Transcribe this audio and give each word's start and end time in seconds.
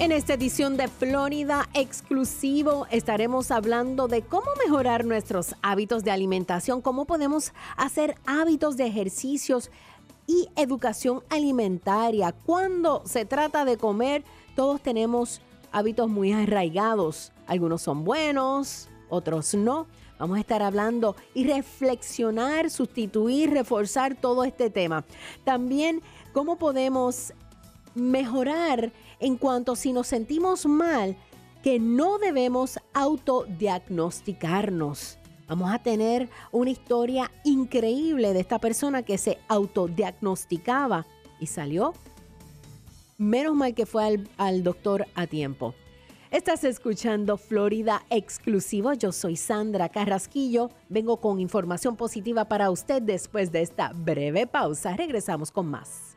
En 0.00 0.12
esta 0.12 0.32
edición 0.32 0.78
de 0.78 0.88
Florida 0.88 1.68
Exclusivo 1.74 2.86
estaremos 2.90 3.50
hablando 3.50 4.08
de 4.08 4.22
cómo 4.22 4.46
mejorar 4.64 5.04
nuestros 5.04 5.54
hábitos 5.60 6.04
de 6.04 6.10
alimentación, 6.10 6.80
cómo 6.80 7.04
podemos 7.04 7.52
hacer 7.76 8.14
hábitos 8.24 8.78
de 8.78 8.86
ejercicios 8.86 9.70
y 10.26 10.48
educación 10.56 11.22
alimentaria. 11.28 12.32
Cuando 12.32 13.02
se 13.04 13.26
trata 13.26 13.66
de 13.66 13.76
comer, 13.76 14.24
todos 14.56 14.80
tenemos 14.80 15.42
hábitos 15.70 16.08
muy 16.08 16.32
arraigados. 16.32 17.30
Algunos 17.46 17.82
son 17.82 18.02
buenos, 18.02 18.88
otros 19.10 19.52
no. 19.54 19.86
Vamos 20.18 20.38
a 20.38 20.40
estar 20.40 20.62
hablando 20.62 21.14
y 21.34 21.46
reflexionar, 21.46 22.70
sustituir, 22.70 23.50
reforzar 23.50 24.14
todo 24.14 24.44
este 24.44 24.70
tema. 24.70 25.04
También 25.44 26.00
cómo 26.32 26.56
podemos 26.56 27.34
mejorar 27.94 28.92
en 29.20 29.36
cuanto 29.36 29.76
si 29.76 29.92
nos 29.92 30.08
sentimos 30.08 30.66
mal, 30.66 31.16
que 31.62 31.78
no 31.78 32.18
debemos 32.18 32.80
autodiagnosticarnos. 32.94 35.18
Vamos 35.46 35.72
a 35.72 35.78
tener 35.78 36.28
una 36.52 36.70
historia 36.70 37.30
increíble 37.44 38.32
de 38.32 38.40
esta 38.40 38.58
persona 38.58 39.02
que 39.02 39.18
se 39.18 39.36
autodiagnosticaba 39.48 41.06
y 41.38 41.46
salió. 41.46 41.92
Menos 43.18 43.54
mal 43.54 43.74
que 43.74 43.84
fue 43.84 44.04
al, 44.04 44.26
al 44.38 44.62
doctor 44.62 45.04
a 45.14 45.26
tiempo. 45.26 45.74
Estás 46.30 46.62
escuchando 46.62 47.36
Florida 47.36 48.04
Exclusivo. 48.08 48.92
Yo 48.92 49.10
soy 49.10 49.34
Sandra 49.34 49.88
Carrasquillo. 49.88 50.70
Vengo 50.88 51.16
con 51.16 51.40
información 51.40 51.96
positiva 51.96 52.44
para 52.44 52.70
usted 52.70 53.02
después 53.02 53.50
de 53.50 53.62
esta 53.62 53.90
breve 53.92 54.46
pausa. 54.46 54.94
Regresamos 54.96 55.50
con 55.50 55.66
más. 55.66 56.09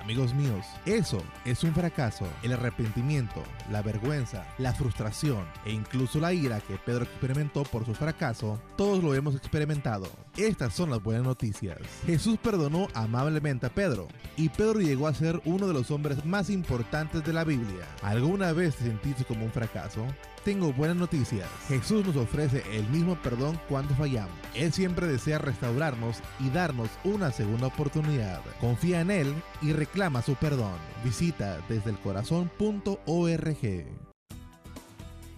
Amigos 0.00 0.32
míos, 0.32 0.64
eso 0.86 1.22
es 1.44 1.62
un 1.62 1.74
fracaso. 1.74 2.26
El 2.42 2.54
arrepentimiento, 2.54 3.42
la 3.70 3.82
vergüenza, 3.82 4.46
la 4.56 4.72
frustración 4.72 5.44
e 5.66 5.72
incluso 5.72 6.18
la 6.18 6.32
ira 6.32 6.60
que 6.60 6.78
Pedro 6.78 7.04
experimentó 7.04 7.64
por 7.64 7.84
su 7.84 7.94
fracaso, 7.94 8.58
todos 8.76 9.04
lo 9.04 9.14
hemos 9.14 9.34
experimentado. 9.34 10.08
Estas 10.46 10.72
son 10.72 10.88
las 10.88 11.02
buenas 11.02 11.24
noticias. 11.24 11.76
Jesús 12.06 12.38
perdonó 12.42 12.88
amablemente 12.94 13.66
a 13.66 13.68
Pedro 13.68 14.08
y 14.38 14.48
Pedro 14.48 14.80
llegó 14.80 15.06
a 15.06 15.12
ser 15.12 15.38
uno 15.44 15.68
de 15.68 15.74
los 15.74 15.90
hombres 15.90 16.24
más 16.24 16.48
importantes 16.48 17.22
de 17.22 17.34
la 17.34 17.44
Biblia. 17.44 17.86
¿Alguna 18.02 18.52
vez 18.52 18.76
te 18.76 18.84
sentiste 18.84 19.26
como 19.26 19.44
un 19.44 19.50
fracaso? 19.50 20.02
Tengo 20.42 20.72
buenas 20.72 20.96
noticias. 20.96 21.46
Jesús 21.68 22.06
nos 22.06 22.16
ofrece 22.16 22.64
el 22.72 22.88
mismo 22.88 23.16
perdón 23.16 23.60
cuando 23.68 23.94
fallamos. 23.94 24.32
Él 24.54 24.72
siempre 24.72 25.06
desea 25.06 25.36
restaurarnos 25.36 26.16
y 26.38 26.48
darnos 26.48 26.88
una 27.04 27.32
segunda 27.32 27.66
oportunidad. 27.66 28.40
Confía 28.62 29.02
en 29.02 29.10
Él 29.10 29.34
y 29.60 29.74
reclama 29.74 30.22
su 30.22 30.36
perdón. 30.36 30.78
Visita 31.04 31.58
desde 31.68 31.90
el 31.90 31.98
corazón.org. 31.98 34.09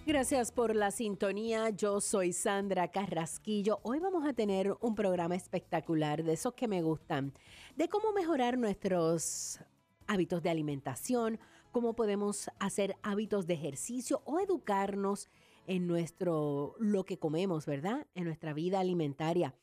Gracias 0.05 0.51
por 0.51 0.75
la 0.75 0.91
sintonía. 0.91 1.69
Yo 1.69 2.01
soy 2.01 2.33
Sandra 2.33 2.89
Carrasquillo. 2.89 3.79
Hoy 3.83 3.99
vamos 3.99 4.25
a 4.27 4.33
tener 4.33 4.75
un 4.81 4.95
programa 4.95 5.35
espectacular 5.35 6.25
de 6.25 6.33
esos 6.33 6.55
que 6.55 6.67
me 6.67 6.81
gustan, 6.81 7.33
de 7.77 7.87
cómo 7.87 8.11
mejorar 8.11 8.57
nuestros 8.57 9.61
hábitos 10.05 10.43
de 10.43 10.49
alimentación, 10.49 11.39
cómo 11.71 11.93
podemos 11.95 12.51
hacer 12.59 12.97
hábitos 13.01 13.47
de 13.47 13.53
ejercicio 13.53 14.21
o 14.25 14.41
educarnos 14.41 15.29
en 15.67 15.87
nuestro 15.87 16.75
lo 16.79 17.05
que 17.05 17.17
comemos, 17.17 17.65
¿verdad? 17.65 18.05
En 18.13 18.25
nuestra 18.25 18.51
vida 18.51 18.81
alimentaria. 18.81 19.55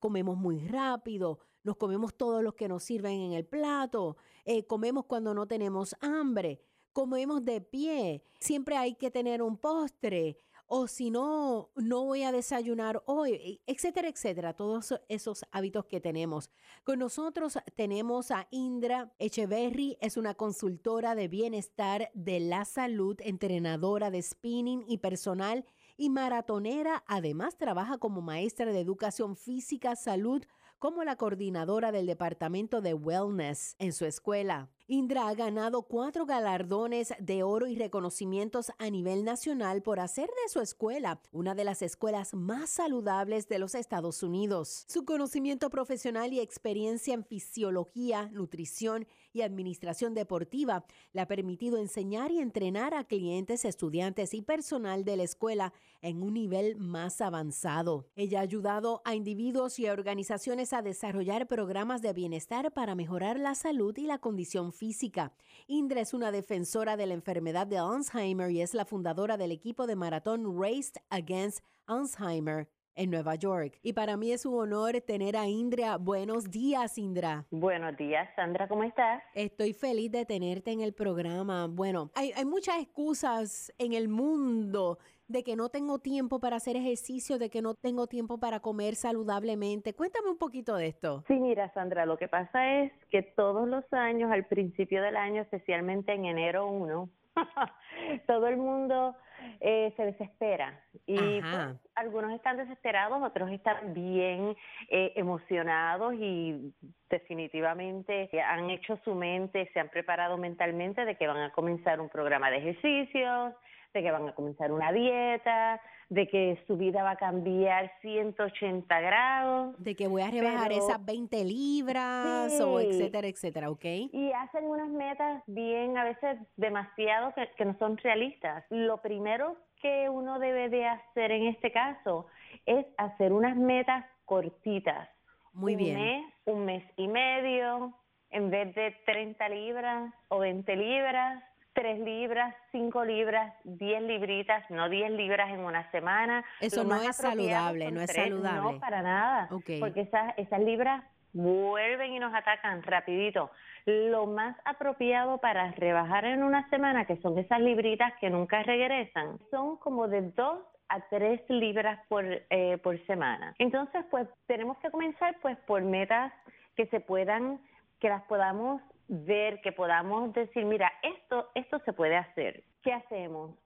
Comemos 0.00 0.36
muy 0.36 0.58
rápido, 0.58 1.38
nos 1.62 1.76
comemos 1.76 2.14
todos 2.14 2.42
los 2.42 2.54
que 2.54 2.66
nos 2.66 2.82
sirven 2.82 3.20
en 3.20 3.32
el 3.32 3.44
plato, 3.44 4.16
eh, 4.44 4.66
comemos 4.66 5.04
cuando 5.04 5.34
no 5.34 5.46
tenemos 5.46 5.94
hambre, 6.00 6.60
comemos 6.94 7.44
de 7.44 7.60
pie, 7.60 8.22
siempre 8.40 8.76
hay 8.78 8.94
que 8.94 9.10
tener 9.10 9.42
un 9.42 9.58
postre, 9.58 10.38
o 10.66 10.86
si 10.86 11.10
no, 11.10 11.70
no 11.76 12.04
voy 12.04 12.22
a 12.22 12.32
desayunar 12.32 13.02
hoy, 13.04 13.60
etcétera, 13.66 14.08
etcétera, 14.08 14.54
todos 14.54 14.94
esos 15.08 15.44
hábitos 15.50 15.84
que 15.84 16.00
tenemos. 16.00 16.50
Con 16.84 17.00
nosotros 17.00 17.58
tenemos 17.76 18.30
a 18.30 18.46
Indra 18.50 19.12
Echeverry, 19.18 19.98
es 20.00 20.16
una 20.16 20.34
consultora 20.34 21.14
de 21.14 21.28
bienestar 21.28 22.10
de 22.14 22.40
la 22.40 22.64
salud, 22.64 23.16
entrenadora 23.20 24.10
de 24.10 24.22
spinning 24.22 24.84
y 24.88 24.98
personal 24.98 25.66
y 25.96 26.08
maratonera. 26.10 27.04
Además, 27.06 27.58
trabaja 27.58 27.98
como 27.98 28.22
maestra 28.22 28.72
de 28.72 28.80
educación 28.80 29.36
física, 29.36 29.96
salud, 29.96 30.44
como 30.84 31.02
la 31.02 31.16
coordinadora 31.16 31.92
del 31.92 32.04
departamento 32.04 32.82
de 32.82 32.92
wellness 32.92 33.74
en 33.78 33.94
su 33.94 34.04
escuela. 34.04 34.68
Indra 34.86 35.28
ha 35.28 35.34
ganado 35.34 35.84
cuatro 35.84 36.26
galardones 36.26 37.14
de 37.18 37.42
oro 37.42 37.66
y 37.66 37.74
reconocimientos 37.74 38.70
a 38.76 38.90
nivel 38.90 39.24
nacional 39.24 39.80
por 39.80 39.98
hacer 39.98 40.26
de 40.26 40.52
su 40.52 40.60
escuela 40.60 41.22
una 41.32 41.54
de 41.54 41.64
las 41.64 41.80
escuelas 41.80 42.34
más 42.34 42.68
saludables 42.68 43.48
de 43.48 43.58
los 43.58 43.74
Estados 43.74 44.22
Unidos. 44.22 44.84
Su 44.86 45.06
conocimiento 45.06 45.70
profesional 45.70 46.34
y 46.34 46.40
experiencia 46.40 47.14
en 47.14 47.24
fisiología, 47.24 48.28
nutrición 48.34 49.06
y 49.34 49.42
administración 49.42 50.14
deportiva 50.14 50.84
le 51.12 51.20
ha 51.20 51.26
permitido 51.26 51.76
enseñar 51.76 52.30
y 52.30 52.38
entrenar 52.38 52.94
a 52.94 53.04
clientes, 53.04 53.64
estudiantes 53.64 54.32
y 54.32 54.42
personal 54.42 55.04
de 55.04 55.16
la 55.16 55.24
escuela 55.24 55.72
en 56.00 56.22
un 56.22 56.34
nivel 56.34 56.76
más 56.76 57.20
avanzado. 57.20 58.06
Ella 58.16 58.38
ha 58.38 58.42
ayudado 58.42 59.02
a 59.04 59.14
individuos 59.14 59.78
y 59.78 59.86
a 59.86 59.92
organizaciones 59.92 60.72
a 60.72 60.82
desarrollar 60.82 61.46
programas 61.46 62.00
de 62.00 62.12
bienestar 62.12 62.72
para 62.72 62.94
mejorar 62.94 63.38
la 63.38 63.54
salud 63.54 63.96
y 63.96 64.06
la 64.06 64.18
condición 64.18 64.72
física. 64.72 65.32
Indra 65.66 66.00
es 66.00 66.14
una 66.14 66.30
defensora 66.30 66.96
de 66.96 67.06
la 67.06 67.14
enfermedad 67.14 67.66
de 67.66 67.78
Alzheimer 67.78 68.50
y 68.50 68.62
es 68.62 68.74
la 68.74 68.84
fundadora 68.84 69.36
del 69.36 69.50
equipo 69.50 69.86
de 69.86 69.96
maratón 69.96 70.60
Raced 70.60 71.02
Against 71.10 71.64
Alzheimer 71.86 72.68
en 72.94 73.10
Nueva 73.10 73.34
York. 73.34 73.78
Y 73.82 73.92
para 73.92 74.16
mí 74.16 74.32
es 74.32 74.46
un 74.46 74.58
honor 74.58 75.00
tener 75.00 75.36
a 75.36 75.46
Indra. 75.46 75.96
Buenos 75.96 76.50
días, 76.50 76.98
Indra. 76.98 77.44
Buenos 77.50 77.96
días, 77.96 78.28
Sandra, 78.36 78.68
¿cómo 78.68 78.84
estás? 78.84 79.22
Estoy 79.34 79.72
feliz 79.72 80.10
de 80.12 80.24
tenerte 80.24 80.72
en 80.72 80.80
el 80.80 80.92
programa. 80.92 81.66
Bueno, 81.68 82.10
hay, 82.14 82.32
hay 82.32 82.44
muchas 82.44 82.80
excusas 82.80 83.72
en 83.78 83.92
el 83.92 84.08
mundo 84.08 84.98
de 85.28 85.42
que 85.42 85.56
no 85.56 85.68
tengo 85.68 85.98
tiempo 85.98 86.38
para 86.38 86.56
hacer 86.56 86.76
ejercicio, 86.76 87.38
de 87.38 87.50
que 87.50 87.62
no 87.62 87.74
tengo 87.74 88.06
tiempo 88.06 88.38
para 88.38 88.60
comer 88.60 88.94
saludablemente. 88.94 89.94
Cuéntame 89.94 90.30
un 90.30 90.38
poquito 90.38 90.76
de 90.76 90.88
esto. 90.88 91.24
Sí, 91.26 91.34
mira, 91.34 91.72
Sandra, 91.72 92.04
lo 92.06 92.18
que 92.18 92.28
pasa 92.28 92.80
es 92.80 92.92
que 93.10 93.22
todos 93.22 93.66
los 93.66 93.84
años, 93.92 94.30
al 94.30 94.44
principio 94.46 95.02
del 95.02 95.16
año, 95.16 95.42
especialmente 95.42 96.12
en 96.12 96.26
enero 96.26 96.66
1, 96.66 97.08
todo 98.26 98.46
el 98.48 98.56
mundo 98.56 99.16
eh, 99.60 99.92
se 99.96 100.04
desespera. 100.04 100.80
Y 101.06 101.40
pues, 101.40 101.76
algunos 101.94 102.32
están 102.32 102.56
desesperados, 102.56 103.22
otros 103.22 103.50
están 103.50 103.94
bien 103.94 104.56
eh, 104.88 105.12
emocionados 105.16 106.14
y 106.14 106.72
definitivamente 107.10 108.28
han 108.42 108.70
hecho 108.70 108.98
su 109.04 109.14
mente, 109.14 109.70
se 109.72 109.80
han 109.80 109.88
preparado 109.88 110.36
mentalmente 110.36 111.04
de 111.04 111.16
que 111.16 111.26
van 111.26 111.42
a 111.42 111.52
comenzar 111.52 112.00
un 112.00 112.08
programa 112.08 112.50
de 112.50 112.58
ejercicios, 112.58 113.54
de 113.94 114.02
que 114.02 114.10
van 114.10 114.28
a 114.28 114.34
comenzar 114.34 114.72
una 114.72 114.92
dieta, 114.92 115.80
de 116.08 116.26
que 116.26 116.62
su 116.66 116.76
vida 116.76 117.02
va 117.04 117.12
a 117.12 117.16
cambiar 117.16 117.90
180 118.02 119.00
grados. 119.00 119.74
De 119.78 119.94
que 119.94 120.08
voy 120.08 120.22
a 120.22 120.30
rebajar 120.30 120.72
esas 120.72 121.02
20 121.04 121.44
libras 121.44 122.60
o 122.60 122.80
etcétera, 122.80 123.28
etcétera, 123.28 123.70
¿ok? 123.70 123.84
Y 123.84 124.32
hacen 124.32 124.64
unas 124.64 124.88
metas 124.88 125.42
bien, 125.46 125.96
a 125.96 126.04
veces 126.04 126.38
demasiado, 126.56 127.32
que, 127.34 127.48
que 127.56 127.64
no 127.64 127.76
son 127.78 127.96
realistas. 127.98 128.64
Lo 128.68 129.00
primero 129.00 129.56
que 129.80 130.08
uno 130.08 130.40
debe 130.40 130.68
de 130.68 130.86
hacer 130.86 131.30
en 131.30 131.46
este 131.46 131.70
caso 131.70 132.26
es 132.66 132.84
hacer 132.98 133.32
unas 133.32 133.56
metas 133.56 134.04
cortitas. 134.24 135.08
Muy 135.52 135.76
bien. 135.76 135.96
Un 135.96 136.02
mes, 136.02 136.24
un 136.46 136.64
mes 136.64 136.84
y 136.96 137.06
medio, 137.06 137.94
en 138.30 138.50
vez 138.50 138.74
de 138.74 138.90
30 139.06 139.48
libras 139.50 140.12
o 140.28 140.40
20 140.40 140.74
libras, 140.74 141.44
3 141.74 142.00
libras, 142.00 142.54
5 142.72 143.04
libras, 143.04 143.52
10 143.64 144.02
libritas, 144.02 144.68
no 144.70 144.88
10 144.88 145.10
libras 145.12 145.50
en 145.50 145.60
una 145.60 145.90
semana. 145.90 146.44
Eso 146.60 146.84
no 146.84 147.02
es 147.02 147.16
saludable, 147.16 147.90
no 147.90 148.00
es 148.00 148.12
saludable. 148.12 148.72
No, 148.74 148.80
para 148.80 149.02
nada, 149.02 149.48
porque 149.50 150.02
esas, 150.02 150.38
esas 150.38 150.60
libras 150.60 151.04
vuelven 151.32 152.12
y 152.12 152.18
nos 152.18 152.32
atacan 152.32 152.82
rapidito. 152.82 153.50
Lo 153.86 154.26
más 154.26 154.56
apropiado 154.64 155.38
para 155.38 155.72
rebajar 155.72 156.24
en 156.24 156.42
una 156.42 156.68
semana, 156.70 157.04
que 157.04 157.16
son 157.18 157.36
esas 157.38 157.60
libritas 157.60 158.14
que 158.20 158.30
nunca 158.30 158.62
regresan, 158.62 159.38
son 159.50 159.76
como 159.76 160.08
de 160.08 160.22
2 160.22 160.58
a 160.88 161.00
3 161.10 161.42
libras 161.50 161.98
por, 162.08 162.24
eh, 162.24 162.78
por 162.82 163.04
semana. 163.06 163.54
Entonces, 163.58 164.04
pues 164.10 164.28
tenemos 164.46 164.78
que 164.78 164.90
comenzar 164.90 165.36
pues 165.42 165.58
por 165.66 165.82
metas 165.82 166.32
que 166.76 166.86
se 166.86 167.00
puedan, 167.00 167.60
que 168.00 168.08
las 168.08 168.22
podamos 168.24 168.80
ver, 169.08 169.60
que 169.60 169.72
podamos 169.72 170.32
decir, 170.32 170.64
mira, 170.64 170.92
esto, 171.02 171.50
esto 171.54 171.78
se 171.84 171.92
puede 171.92 172.16
hacer. 172.16 172.64
¿Qué 172.82 172.92
hacemos? 172.92 173.56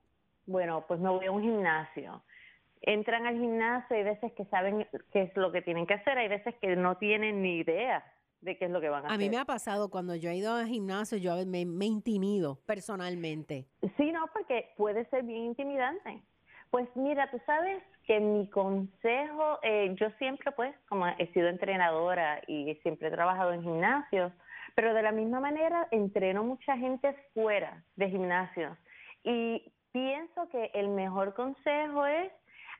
Bueno, 0.45 0.85
pues 0.87 0.99
me 0.99 1.09
voy 1.09 1.25
a 1.25 1.31
un 1.31 1.41
gimnasio. 1.41 2.23
Entran 2.81 3.25
al 3.25 3.35
gimnasio, 3.35 3.95
hay 3.95 4.03
veces 4.03 4.31
que 4.33 4.45
saben 4.45 4.87
qué 5.11 5.23
es 5.23 5.35
lo 5.35 5.51
que 5.51 5.61
tienen 5.61 5.85
que 5.85 5.95
hacer, 5.95 6.17
hay 6.17 6.27
veces 6.27 6.55
que 6.61 6.75
no 6.75 6.97
tienen 6.97 7.41
ni 7.41 7.57
idea 7.57 8.03
de 8.41 8.57
qué 8.57 8.65
es 8.65 8.71
lo 8.71 8.79
que 8.79 8.89
van 8.89 9.03
a, 9.03 9.07
hacer. 9.07 9.15
A 9.15 9.17
mí 9.17 9.29
me 9.29 9.37
ha 9.37 9.45
pasado 9.45 9.89
cuando 9.89 10.15
yo 10.15 10.29
he 10.29 10.37
ido 10.37 10.53
al 10.53 10.67
gimnasio, 10.67 11.17
yo 11.17 11.35
me, 11.45 11.65
me 11.65 11.85
intimido 11.85 12.59
personalmente. 12.65 13.67
Sí, 13.97 14.11
no, 14.11 14.27
porque 14.33 14.71
puede 14.77 15.05
ser 15.09 15.23
bien 15.23 15.45
intimidante. 15.45 16.21
Pues 16.71 16.87
mira, 16.95 17.29
tú 17.31 17.39
sabes 17.45 17.83
que 18.05 18.19
mi 18.19 18.47
consejo, 18.49 19.59
eh, 19.63 19.93
yo 19.99 20.09
siempre 20.17 20.51
pues, 20.51 20.75
como 20.87 21.07
he 21.07 21.27
sido 21.33 21.47
entrenadora 21.47 22.41
y 22.47 22.75
siempre 22.83 23.07
he 23.07 23.11
trabajado 23.11 23.53
en 23.53 23.63
gimnasios, 23.63 24.31
pero 24.79 24.93
de 24.93 25.01
la 25.01 25.11
misma 25.11 25.41
manera 25.41 25.89
entreno 25.91 26.41
mucha 26.41 26.77
gente 26.77 27.13
fuera 27.33 27.83
de 27.97 28.09
gimnasios 28.09 28.77
y 29.25 29.61
pienso 29.91 30.47
que 30.47 30.71
el 30.73 30.87
mejor 30.87 31.33
consejo 31.33 32.05
es 32.05 32.31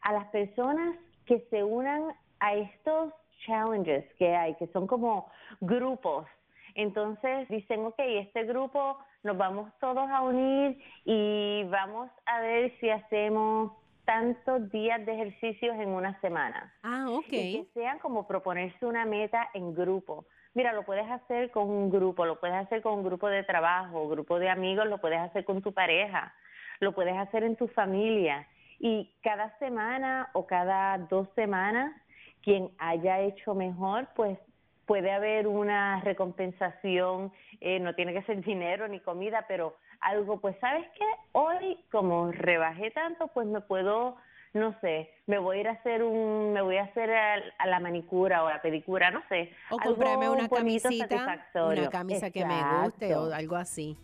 a 0.04 0.14
las 0.14 0.28
personas 0.28 0.96
que 1.26 1.42
se 1.50 1.62
unan 1.62 2.04
a 2.40 2.54
estos 2.54 3.14
challenges 3.46 4.06
que 4.14 4.34
hay, 4.34 4.56
que 4.56 4.68
son 4.68 4.88
como 4.88 5.30
grupos. 5.60 6.26
Entonces 6.74 7.50
dicen, 7.50 7.82
ok, 7.82 8.00
este 8.00 8.46
grupo 8.46 8.98
nos 9.24 9.38
vamos 9.38 9.70
todos 9.82 10.10
a 10.10 10.22
unir 10.22 10.82
y 11.04 11.66
vamos 11.66 12.10
a 12.28 12.40
ver 12.40 12.72
si 12.80 12.90
hacemos 12.90 13.74
tantos 14.06 14.72
días 14.72 15.06
de 15.06 15.16
ejercicios 15.16 15.76
en 15.76 15.90
una 15.90 16.18
semana. 16.22 16.74
Ah, 16.82 17.08
ok. 17.10 17.28
que 17.30 17.68
sean 17.74 18.00
como 18.00 18.26
proponerse 18.26 18.86
una 18.86 19.04
meta 19.04 19.50
en 19.54 19.74
grupo. 19.74 20.26
Mira, 20.60 20.74
lo 20.74 20.84
puedes 20.84 21.10
hacer 21.10 21.52
con 21.52 21.70
un 21.70 21.90
grupo, 21.90 22.26
lo 22.26 22.38
puedes 22.38 22.58
hacer 22.58 22.82
con 22.82 22.96
un 22.96 23.04
grupo 23.06 23.30
de 23.30 23.44
trabajo, 23.44 24.10
grupo 24.10 24.40
de 24.40 24.50
amigos, 24.50 24.88
lo 24.88 24.98
puedes 24.98 25.22
hacer 25.22 25.46
con 25.46 25.62
tu 25.62 25.72
pareja, 25.72 26.34
lo 26.82 26.92
puedes 26.92 27.18
hacer 27.18 27.46
en 27.46 27.56
tu 27.56 27.70
familia. 27.70 28.46
Y 28.78 29.10
cada 29.24 29.58
semana 29.60 30.30
o 30.34 30.46
cada 30.46 30.98
dos 30.98 31.30
semanas, 31.34 31.94
quien 32.42 32.72
haya 32.78 33.22
hecho 33.22 33.56
mejor, 33.56 34.10
pues 34.18 34.38
puede 34.86 35.14
haber 35.14 35.48
una 35.48 36.02
recompensación, 36.02 37.32
eh, 37.62 37.80
no 37.80 37.96
tiene 37.96 38.12
que 38.12 38.24
ser 38.24 38.42
dinero 38.44 38.86
ni 38.90 39.00
comida, 39.00 39.46
pero 39.48 39.78
algo, 40.02 40.42
pues 40.42 40.58
sabes 40.60 40.86
qué, 40.98 41.06
hoy 41.32 41.80
como 41.90 42.34
rebajé 42.34 42.92
tanto, 42.92 43.30
pues 43.30 43.48
me 43.48 43.62
puedo 43.62 44.18
no 44.54 44.76
sé, 44.82 45.10
me 45.28 45.38
voy 45.38 45.58
a 45.58 45.60
ir 45.62 45.68
a 45.68 45.72
hacer 45.72 46.04
un, 46.04 46.54
me 46.54 46.62
voy 46.62 46.78
a 46.78 46.84
hacer 46.84 47.12
a, 47.12 47.66
la 47.68 47.80
manicura 47.80 48.44
o 48.44 48.48
a 48.48 48.54
la 48.54 48.62
pedicura, 48.62 49.12
no 49.12 49.22
sé. 49.30 49.52
O 49.70 49.78
comprarme 49.78 50.30
una 50.30 50.50
camisita, 50.50 51.46
una 51.54 51.90
camisa 51.90 52.32
que 52.32 52.46
me 52.46 52.62
guste 52.84 53.16
o 53.16 53.34
algo 53.34 53.56
así. 53.56 53.98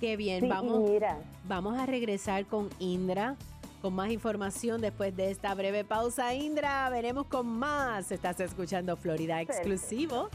Qué 0.00 0.16
bien, 0.16 0.48
vamos, 0.48 0.90
vamos 1.44 1.78
a 1.78 1.86
regresar 1.86 2.46
con 2.46 2.70
Indra 2.80 3.36
con 3.82 3.94
más 3.94 4.12
información 4.12 4.80
después 4.80 5.14
de 5.16 5.32
esta 5.32 5.52
breve 5.56 5.84
pausa. 5.84 6.32
Indra, 6.34 6.88
veremos 6.88 7.26
con 7.26 7.48
más. 7.48 8.12
Estás 8.12 8.38
escuchando 8.38 8.96
Florida 8.96 9.40
Exclusivo. 9.40 10.30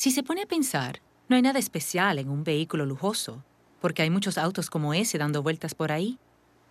Si 0.07 0.11
se 0.11 0.23
pone 0.23 0.43
a 0.43 0.45
pensar, 0.45 1.01
no 1.27 1.35
hay 1.35 1.41
nada 1.41 1.59
especial 1.59 2.17
en 2.17 2.29
un 2.29 2.45
vehículo 2.45 2.85
lujoso, 2.85 3.43
porque 3.81 4.03
hay 4.03 4.09
muchos 4.09 4.37
autos 4.37 4.69
como 4.69 4.93
ese 4.93 5.17
dando 5.17 5.43
vueltas 5.43 5.75
por 5.75 5.91
ahí. 5.91 6.17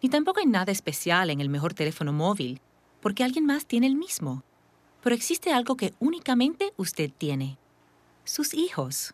Ni 0.02 0.08
tampoco 0.08 0.40
hay 0.40 0.46
nada 0.46 0.72
especial 0.72 1.28
en 1.28 1.42
el 1.42 1.50
mejor 1.50 1.74
teléfono 1.74 2.14
móvil, 2.14 2.62
porque 3.02 3.24
alguien 3.24 3.44
más 3.44 3.66
tiene 3.66 3.88
el 3.88 3.94
mismo. 3.94 4.42
Pero 5.02 5.14
existe 5.14 5.52
algo 5.52 5.76
que 5.76 5.92
únicamente 5.98 6.72
usted 6.78 7.10
tiene. 7.12 7.58
Sus 8.24 8.54
hijos. 8.54 9.12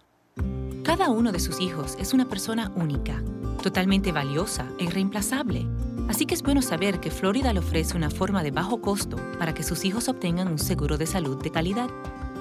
Cada 0.84 1.10
uno 1.10 1.32
de 1.32 1.40
sus 1.40 1.60
hijos 1.60 1.96
es 1.98 2.12
una 2.12 2.28
persona 2.28 2.70
única, 2.76 3.20
totalmente 3.60 4.12
valiosa 4.12 4.70
e 4.78 4.84
irreemplazable. 4.84 5.66
Así 6.08 6.26
que 6.26 6.34
es 6.34 6.44
bueno 6.44 6.62
saber 6.62 7.00
que 7.00 7.10
Florida 7.10 7.52
le 7.52 7.58
ofrece 7.58 7.96
una 7.96 8.08
forma 8.08 8.44
de 8.44 8.52
bajo 8.52 8.80
costo 8.80 9.16
para 9.40 9.52
que 9.52 9.64
sus 9.64 9.84
hijos 9.84 10.08
obtengan 10.08 10.46
un 10.46 10.60
seguro 10.60 10.96
de 10.96 11.08
salud 11.08 11.42
de 11.42 11.50
calidad. 11.50 11.90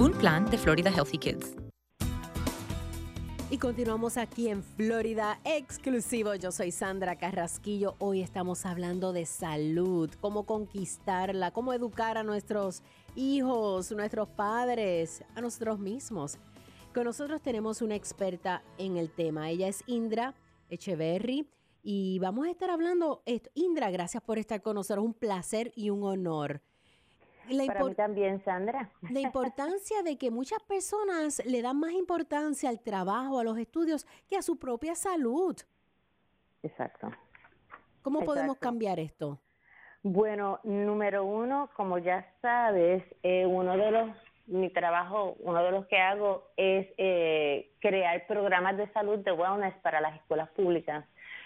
Un 0.00 0.12
plan 0.12 0.46
de 0.50 0.56
Florida 0.56 0.90
Healthy 0.90 1.18
Kids. 1.18 1.56
Y 3.50 3.58
continuamos 3.58 4.16
aquí 4.16 4.48
en 4.48 4.62
Florida 4.62 5.38
exclusivo. 5.44 6.34
Yo 6.36 6.52
soy 6.52 6.70
Sandra 6.70 7.16
Carrasquillo. 7.16 7.96
Hoy 7.98 8.22
estamos 8.22 8.64
hablando 8.64 9.12
de 9.12 9.26
salud, 9.26 10.10
cómo 10.22 10.46
conquistarla, 10.46 11.50
cómo 11.50 11.74
educar 11.74 12.16
a 12.16 12.22
nuestros 12.22 12.82
hijos, 13.14 13.92
nuestros 13.92 14.26
padres, 14.30 15.22
a 15.34 15.42
nosotros 15.42 15.78
mismos. 15.78 16.38
Con 16.94 17.04
nosotros 17.04 17.42
tenemos 17.42 17.82
una 17.82 17.94
experta 17.94 18.62
en 18.78 18.96
el 18.96 19.10
tema. 19.10 19.50
Ella 19.50 19.68
es 19.68 19.84
Indra 19.86 20.32
Echeverry 20.70 21.46
y 21.82 22.18
vamos 22.20 22.46
a 22.46 22.50
estar 22.50 22.70
hablando 22.70 23.22
esto. 23.26 23.50
Indra, 23.52 23.90
gracias 23.90 24.22
por 24.22 24.38
estar 24.38 24.62
con 24.62 24.76
nosotros. 24.76 25.04
Un 25.04 25.12
placer 25.12 25.72
y 25.76 25.90
un 25.90 26.04
honor. 26.04 26.62
Para 27.66 27.84
mí 27.84 27.94
también, 27.94 28.44
Sandra. 28.44 28.90
La 29.10 29.20
importancia 29.20 30.02
de 30.02 30.16
que 30.18 30.30
muchas 30.30 30.62
personas 30.62 31.42
le 31.44 31.62
dan 31.62 31.78
más 31.78 31.92
importancia 31.92 32.68
al 32.68 32.80
trabajo, 32.80 33.38
a 33.38 33.44
los 33.44 33.58
estudios, 33.58 34.06
que 34.28 34.36
a 34.36 34.42
su 34.42 34.58
propia 34.58 34.94
salud. 34.94 35.56
Exacto. 36.62 37.10
¿Cómo 38.02 38.20
podemos 38.20 38.56
cambiar 38.58 38.98
esto? 38.98 39.38
Bueno, 40.02 40.60
número 40.64 41.24
uno, 41.24 41.70
como 41.76 41.98
ya 41.98 42.26
sabes, 42.40 43.04
eh, 43.22 43.44
uno 43.44 43.76
de 43.76 43.90
los, 43.90 44.10
mi 44.46 44.70
trabajo, 44.70 45.36
uno 45.40 45.62
de 45.62 45.70
los 45.70 45.86
que 45.86 45.98
hago 45.98 46.48
es 46.56 46.86
eh, 46.96 47.70
crear 47.80 48.26
programas 48.26 48.78
de 48.78 48.90
salud 48.92 49.18
de 49.18 49.32
wellness 49.32 49.74
para 49.82 50.00
las 50.00 50.16
escuelas 50.16 50.48
públicas. 50.50 51.04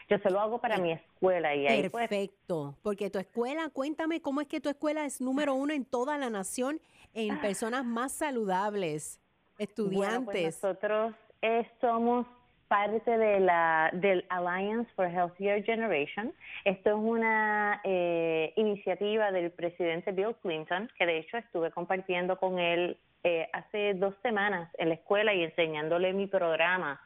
Yo 0.08 0.18
se 0.18 0.30
lo 0.30 0.40
hago 0.40 0.58
para 0.61 0.78
mi 0.78 0.92
escuela 0.92 1.54
y 1.54 1.66
ahí 1.66 1.88
pues 1.88 2.08
Perfecto, 2.08 2.76
porque 2.82 3.11
tu 3.11 3.18
escuela, 3.18 3.70
cuéntame 3.70 4.20
cómo 4.20 4.40
es 4.40 4.49
que 4.49 4.61
tu 4.61 4.68
escuela 4.68 5.04
es 5.04 5.20
número 5.20 5.54
uno 5.54 5.73
en 5.73 5.84
toda 5.84 6.18
la 6.18 6.30
nación 6.30 6.80
en 7.14 7.40
personas 7.40 7.84
más 7.84 8.12
saludables, 8.12 9.20
pues 9.56 9.68
estudiantes. 9.68 10.62
nosotros 10.62 11.14
eh, 11.42 11.66
somos 11.80 12.26
parte 12.68 13.16
de 13.16 13.40
la 13.40 13.90
del 13.92 14.25
Alliance 14.30 14.90
for 14.96 15.06
Healthier 15.06 15.62
Generation. 15.64 16.34
Esto 16.64 16.90
es 16.90 16.96
una 16.96 17.80
eh, 17.84 18.52
iniciativa 18.56 19.30
del 19.30 19.52
presidente 19.52 20.12
Bill 20.12 20.34
Clinton, 20.42 20.90
que 20.99 21.06
de 21.06 21.18
hecho 21.18 21.37
estuve 21.37 21.70
compartiendo 21.70 22.38
con 22.38 22.58
él 22.58 22.99
eh, 23.23 23.49
hace 23.52 23.94
dos 23.94 24.14
semanas 24.23 24.68
en 24.78 24.88
la 24.88 24.94
escuela 24.96 25.32
y 25.32 25.44
enseñándole 25.44 26.12
mi 26.12 26.26
programa. 26.26 27.00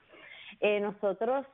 nosotros 0.80 1.46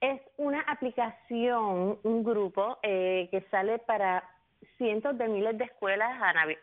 es 0.00 0.20
una 0.36 0.60
aplicación, 0.62 1.98
un 2.02 2.24
grupo 2.24 2.78
eh, 2.82 3.28
que 3.30 3.42
sale 3.50 3.78
para 3.78 4.24
cientos 4.76 5.16
de 5.16 5.28
miles 5.28 5.56
de 5.58 5.64
escuelas 5.64 6.10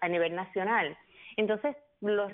a, 0.01 0.07
nivel 0.07 0.35
nacional. 0.35 0.95
Entonces, 1.37 1.75
los, 2.01 2.31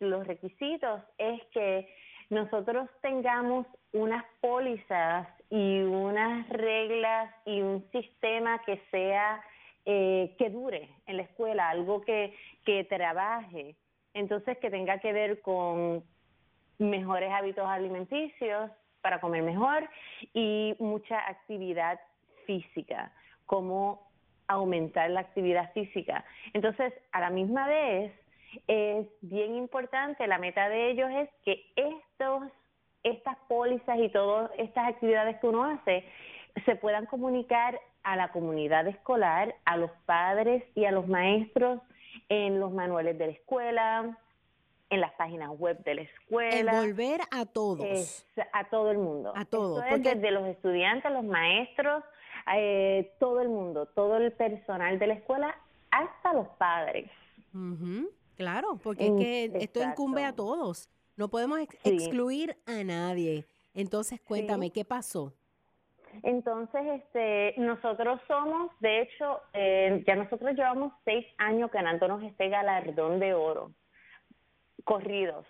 los 0.00 0.26
requisitos 0.26 1.02
es 1.18 1.42
que 1.52 1.88
nosotros 2.30 2.88
tengamos 3.02 3.66
unas 3.92 4.24
pólizas 4.40 5.28
y 5.50 5.80
unas 5.80 6.48
reglas 6.48 7.34
y 7.46 7.60
un 7.60 7.84
sistema 7.90 8.62
que 8.64 8.80
sea 8.90 9.42
eh, 9.86 10.34
que 10.38 10.50
dure 10.50 10.88
en 11.06 11.16
la 11.16 11.22
escuela, 11.22 11.70
algo 11.70 12.02
que, 12.02 12.34
que 12.64 12.84
trabaje, 12.84 13.74
entonces 14.12 14.58
que 14.58 14.70
tenga 14.70 14.98
que 14.98 15.12
ver 15.12 15.40
con 15.40 16.04
mejores 16.78 17.32
hábitos 17.32 17.66
alimenticios, 17.66 18.70
para 19.00 19.20
comer 19.20 19.42
mejor 19.42 19.88
y 20.34 20.74
mucha 20.78 21.18
actividad 21.28 22.00
física, 22.46 23.12
como 23.46 24.08
aumentar 24.48 25.10
la 25.10 25.20
actividad 25.20 25.72
física. 25.72 26.24
Entonces, 26.54 26.92
a 27.12 27.20
la 27.20 27.30
misma 27.30 27.68
vez, 27.68 28.12
es 28.66 29.06
bien 29.20 29.54
importante, 29.56 30.26
la 30.26 30.38
meta 30.38 30.68
de 30.68 30.90
ellos 30.90 31.10
es 31.10 31.28
que 31.44 31.66
estos, 31.76 32.44
estas 33.02 33.36
pólizas 33.48 33.98
y 33.98 34.08
todas 34.08 34.50
estas 34.56 34.88
actividades 34.88 35.38
que 35.38 35.46
uno 35.46 35.64
hace 35.64 36.04
se 36.64 36.76
puedan 36.76 37.06
comunicar 37.06 37.78
a 38.02 38.16
la 38.16 38.28
comunidad 38.32 38.86
escolar, 38.86 39.54
a 39.64 39.76
los 39.76 39.90
padres 40.06 40.64
y 40.74 40.86
a 40.86 40.92
los 40.92 41.06
maestros 41.06 41.80
en 42.28 42.58
los 42.58 42.72
manuales 42.72 43.18
de 43.18 43.26
la 43.26 43.32
escuela, 43.32 44.18
en 44.90 45.00
las 45.00 45.12
páginas 45.14 45.50
web 45.58 45.82
de 45.84 45.94
la 45.94 46.02
escuela. 46.02 46.72
Envolver 46.72 47.20
a 47.30 47.44
todos. 47.46 48.26
a 48.52 48.64
todo 48.68 48.90
el 48.90 48.98
mundo. 48.98 49.32
A 49.36 49.44
todos. 49.44 49.84
Desde 49.98 50.30
los 50.30 50.46
estudiantes, 50.46 51.10
los 51.12 51.24
maestros, 51.24 52.02
eh, 52.54 53.12
todo 53.18 53.40
el 53.40 53.48
mundo, 53.48 53.86
todo 53.86 54.16
el 54.16 54.32
personal 54.32 54.98
de 54.98 55.06
la 55.06 55.14
escuela, 55.14 55.54
hasta 55.90 56.32
los 56.32 56.48
padres. 56.58 57.10
Claro, 58.36 58.78
porque 58.82 59.06
es 59.06 59.12
que 59.12 59.64
esto 59.64 59.82
incumbe 59.82 60.24
a 60.24 60.32
todos. 60.32 60.88
No 61.16 61.28
podemos 61.28 61.58
excluir 61.82 62.56
a 62.66 62.84
nadie. 62.84 63.44
Entonces, 63.74 64.20
cuéntame, 64.20 64.70
¿qué 64.70 64.84
pasó? 64.84 65.32
Entonces, 66.22 66.80
este, 66.86 67.54
nosotros 67.58 68.20
somos, 68.26 68.70
de 68.80 69.02
hecho, 69.02 69.40
eh, 69.52 70.02
ya 70.06 70.16
nosotros 70.16 70.54
llevamos 70.54 70.92
seis 71.04 71.26
años 71.36 71.70
ganándonos 71.70 72.22
este 72.22 72.48
galardón 72.48 73.20
de 73.20 73.34
oro 73.34 73.72
corridos. 74.84 75.46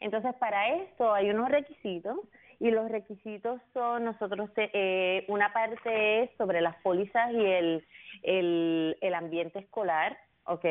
Entonces, 0.00 0.34
para 0.36 0.74
esto 0.76 1.12
hay 1.12 1.30
unos 1.30 1.48
requisitos 1.50 2.18
y 2.58 2.70
los 2.70 2.90
requisitos 2.90 3.60
son 3.74 4.04
nosotros, 4.04 4.50
eh, 4.56 5.24
una 5.28 5.52
parte 5.52 6.22
es 6.22 6.30
sobre 6.38 6.60
las 6.60 6.76
pólizas 6.76 7.32
y 7.32 7.44
el, 7.44 7.86
el, 8.22 9.14
ambiente 9.14 9.58
escolar, 9.58 10.16
¿ok? 10.44 10.64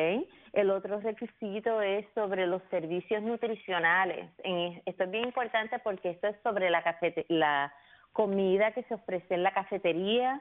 El 0.54 0.70
otro 0.70 1.00
requisito 1.00 1.82
es 1.82 2.06
sobre 2.14 2.46
los 2.46 2.62
servicios 2.70 3.22
nutricionales. 3.22 4.30
esto 4.86 5.04
es 5.04 5.10
bien 5.10 5.24
importante 5.24 5.78
porque 5.80 6.10
esto 6.10 6.28
es 6.28 6.36
sobre 6.42 6.70
la, 6.70 6.82
la 7.28 7.74
comida 8.12 8.72
que 8.72 8.84
se 8.84 8.94
ofrece 8.94 9.34
en 9.34 9.42
la 9.42 9.52
cafetería, 9.52 10.40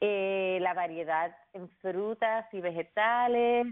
eh, 0.00 0.58
la 0.60 0.74
variedad 0.74 1.36
en 1.52 1.68
frutas 1.80 2.46
y 2.52 2.60
vegetales. 2.60 3.66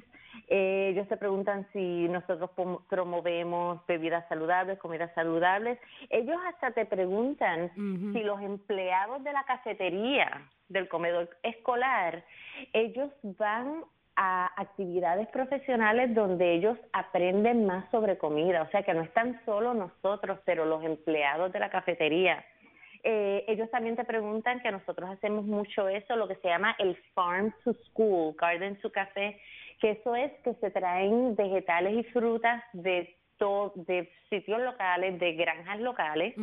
Eh, 0.48 0.90
ellos 0.92 1.08
se 1.08 1.16
preguntan 1.16 1.66
si 1.72 2.08
nosotros 2.08 2.50
promovemos 2.88 3.84
bebidas 3.86 4.28
saludables, 4.28 4.78
comidas 4.78 5.12
saludables. 5.14 5.78
Ellos 6.10 6.36
hasta 6.48 6.72
te 6.72 6.84
preguntan 6.84 7.72
si 7.74 8.22
los 8.22 8.40
empleados 8.42 9.24
de 9.24 9.32
la 9.32 9.44
cafetería, 9.44 10.42
del 10.68 10.88
comedor 10.88 11.30
escolar, 11.42 12.24
ellos 12.72 13.10
van 13.22 13.84
a 14.16 14.50
actividades 14.60 15.28
profesionales 15.28 16.14
donde 16.14 16.54
ellos 16.54 16.78
aprenden 16.92 17.66
más 17.66 17.88
sobre 17.90 18.16
comida, 18.16 18.62
o 18.62 18.70
sea 18.70 18.82
que 18.82 18.94
no 18.94 19.02
están 19.02 19.40
solo 19.44 19.74
nosotros, 19.74 20.40
pero 20.44 20.64
los 20.64 20.82
empleados 20.82 21.52
de 21.52 21.60
la 21.60 21.70
cafetería. 21.70 22.44
Eh, 23.08 23.44
ellos 23.46 23.70
también 23.70 23.94
te 23.94 24.04
preguntan 24.04 24.58
que 24.60 24.72
nosotros 24.72 25.08
hacemos 25.08 25.44
mucho 25.44 25.88
eso, 25.88 26.16
lo 26.16 26.26
que 26.26 26.34
se 26.36 26.48
llama 26.48 26.74
el 26.80 26.96
farm 27.14 27.54
to 27.62 27.72
school, 27.84 28.34
garden 28.36 28.76
to 28.80 28.90
café, 28.90 29.40
que 29.80 29.92
eso 29.92 30.16
es 30.16 30.32
que 30.42 30.54
se 30.54 30.72
traen 30.72 31.36
vegetales 31.36 31.94
y 31.94 32.02
frutas 32.10 32.64
de 32.72 33.14
de 33.74 34.10
sitios 34.30 34.60
locales, 34.62 35.20
de 35.20 35.34
granjas 35.34 35.78
locales, 35.78 36.34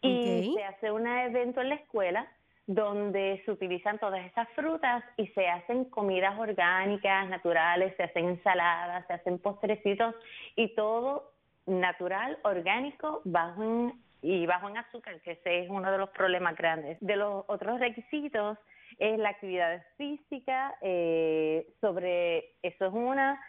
y 0.00 0.54
se 0.56 0.64
hace 0.64 0.90
un 0.90 1.06
evento 1.06 1.60
en 1.60 1.68
la 1.68 1.74
escuela 1.74 2.26
donde 2.66 3.42
se 3.44 3.50
utilizan 3.50 3.98
todas 3.98 4.24
esas 4.24 4.48
frutas 4.54 5.04
y 5.18 5.26
se 5.28 5.46
hacen 5.46 5.84
comidas 5.84 6.38
orgánicas, 6.38 7.28
naturales, 7.28 7.94
se 7.98 8.04
hacen 8.04 8.30
ensaladas, 8.30 9.06
se 9.08 9.12
hacen 9.12 9.38
postrecitos 9.38 10.14
y 10.56 10.74
todo 10.74 11.32
natural, 11.66 12.38
orgánico, 12.44 13.20
bajo 13.24 13.62
en 13.62 13.92
y 14.22 14.46
bajo 14.46 14.68
en 14.68 14.76
azúcar, 14.76 15.20
que 15.20 15.32
ese 15.32 15.60
es 15.60 15.70
uno 15.70 15.90
de 15.90 15.98
los 15.98 16.10
problemas 16.10 16.56
grandes. 16.56 16.98
De 17.00 17.16
los 17.16 17.44
otros 17.48 17.80
requisitos 17.80 18.58
es 18.98 19.18
la 19.18 19.30
actividad 19.30 19.82
física, 19.96 20.74
eh, 20.82 21.66
sobre 21.80 22.52
eso 22.62 22.86
es 22.86 22.92
una, 22.92 23.40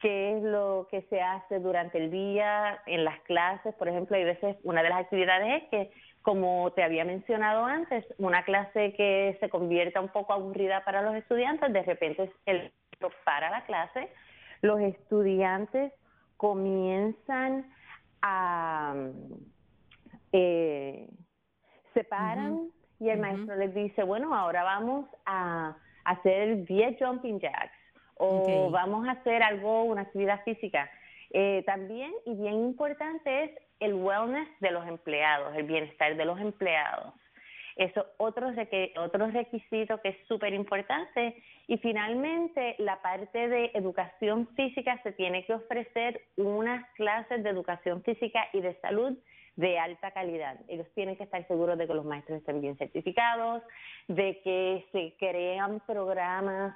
que 0.00 0.36
es 0.36 0.42
lo 0.42 0.88
que 0.90 1.02
se 1.02 1.20
hace 1.20 1.58
durante 1.58 1.98
el 1.98 2.10
día 2.10 2.80
en 2.86 3.04
las 3.04 3.20
clases, 3.20 3.74
por 3.74 3.88
ejemplo, 3.88 4.16
hay 4.16 4.24
veces 4.24 4.56
una 4.62 4.82
de 4.82 4.88
las 4.88 5.00
actividades 5.00 5.62
es 5.62 5.68
que, 5.68 5.90
como 6.22 6.70
te 6.72 6.82
había 6.82 7.04
mencionado 7.04 7.64
antes, 7.64 8.04
una 8.18 8.44
clase 8.44 8.94
que 8.94 9.36
se 9.40 9.48
convierta 9.48 10.00
un 10.00 10.08
poco 10.08 10.32
aburrida 10.32 10.84
para 10.84 11.02
los 11.02 11.14
estudiantes, 11.14 11.72
de 11.72 11.82
repente 11.82 12.32
el 12.46 12.72
para 13.24 13.50
la 13.50 13.64
clase, 13.64 14.10
los 14.60 14.78
estudiantes 14.80 15.92
comienzan 16.36 17.66
a 18.20 18.94
eh, 20.32 21.08
separan 21.94 22.70
y 22.98 23.08
el 23.08 23.18
maestro 23.18 23.56
les 23.56 23.74
dice, 23.74 24.02
bueno, 24.02 24.34
ahora 24.34 24.62
vamos 24.62 25.06
a 25.26 25.76
hacer 26.04 26.64
10 26.64 26.98
jumping 26.98 27.40
jacks 27.40 27.72
o 28.16 28.70
vamos 28.70 29.08
a 29.08 29.12
hacer 29.12 29.42
algo, 29.42 29.84
una 29.84 30.02
actividad 30.02 30.42
física. 30.44 30.90
Eh, 31.32 31.62
también, 31.64 32.12
y 32.26 32.34
bien 32.34 32.54
importante, 32.54 33.44
es 33.44 33.50
el 33.78 33.94
wellness 33.94 34.48
de 34.60 34.70
los 34.72 34.86
empleados, 34.86 35.56
el 35.56 35.62
bienestar 35.62 36.16
de 36.16 36.24
los 36.24 36.38
empleados. 36.38 37.14
Eso 37.76 38.04
otro, 38.18 38.52
otro 38.98 39.30
requisito 39.30 40.02
que 40.02 40.10
es 40.10 40.16
súper 40.26 40.52
importante. 40.52 41.42
Y 41.66 41.78
finalmente, 41.78 42.74
la 42.78 43.00
parte 43.00 43.48
de 43.48 43.70
educación 43.72 44.48
física, 44.48 45.00
se 45.02 45.12
tiene 45.12 45.46
que 45.46 45.54
ofrecer 45.54 46.20
unas 46.36 46.86
clases 46.96 47.42
de 47.42 47.48
educación 47.48 48.02
física 48.02 48.48
y 48.52 48.60
de 48.60 48.74
salud 48.80 49.16
de 49.60 49.78
alta 49.78 50.10
calidad. 50.12 50.56
Ellos 50.68 50.86
tienen 50.94 51.16
que 51.16 51.24
estar 51.24 51.46
seguros 51.46 51.76
de 51.76 51.86
que 51.86 51.92
los 51.92 52.04
maestros 52.06 52.38
estén 52.38 52.62
bien 52.62 52.78
certificados, 52.78 53.62
de 54.08 54.40
que 54.42 54.86
se 54.90 55.14
crean 55.18 55.80
programas 55.86 56.74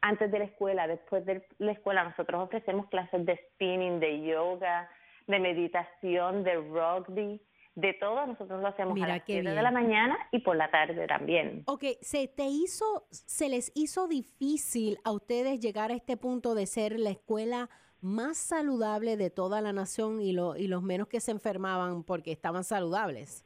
antes 0.00 0.32
de 0.32 0.38
la 0.38 0.46
escuela, 0.46 0.86
después 0.86 1.26
de 1.26 1.46
la 1.58 1.72
escuela. 1.72 2.04
Nosotros 2.04 2.42
ofrecemos 2.42 2.88
clases 2.88 3.26
de 3.26 3.36
spinning, 3.36 4.00
de 4.00 4.22
yoga, 4.22 4.88
de 5.26 5.38
meditación, 5.40 6.42
de 6.42 6.54
rugby, 6.54 7.38
de 7.74 7.92
todo. 7.94 8.26
Nosotros 8.26 8.62
lo 8.62 8.68
hacemos 8.68 9.00
a 9.02 9.08
las 9.08 9.22
7 9.26 9.50
de 9.50 9.62
la 9.62 9.70
mañana 9.70 10.16
y 10.30 10.38
por 10.38 10.56
la 10.56 10.70
tarde 10.70 11.06
también. 11.06 11.64
Ok, 11.66 11.84
¿se 12.00 12.28
te 12.28 12.44
hizo, 12.44 13.06
se 13.10 13.50
les 13.50 13.70
hizo 13.74 14.08
difícil 14.08 14.98
a 15.04 15.12
ustedes 15.12 15.60
llegar 15.60 15.90
a 15.90 15.94
este 15.94 16.16
punto 16.16 16.54
de 16.54 16.64
ser 16.64 16.98
la 16.98 17.10
escuela 17.10 17.68
más 18.02 18.36
saludable 18.36 19.16
de 19.16 19.30
toda 19.30 19.60
la 19.60 19.72
nación 19.72 20.20
y, 20.20 20.32
lo, 20.32 20.56
y 20.56 20.66
los 20.66 20.82
menos 20.82 21.08
que 21.08 21.20
se 21.20 21.30
enfermaban 21.30 22.02
porque 22.02 22.32
estaban 22.32 22.64
saludables? 22.64 23.44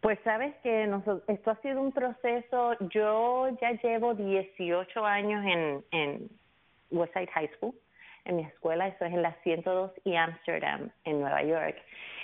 Pues 0.00 0.18
sabes 0.24 0.54
que 0.62 0.88
esto 1.28 1.50
ha 1.50 1.60
sido 1.60 1.82
un 1.82 1.92
proceso, 1.92 2.72
yo 2.88 3.48
ya 3.60 3.72
llevo 3.82 4.14
18 4.14 5.04
años 5.04 5.44
en, 5.44 5.84
en 5.90 6.30
Westside 6.90 7.28
High 7.28 7.50
School, 7.58 7.74
en 8.24 8.36
mi 8.36 8.42
escuela, 8.44 8.88
eso 8.88 9.04
es 9.04 9.12
en 9.12 9.22
la 9.22 9.34
102 9.42 9.92
y 10.04 10.16
Amsterdam, 10.16 10.90
en 11.04 11.20
Nueva 11.20 11.42
York. 11.42 11.76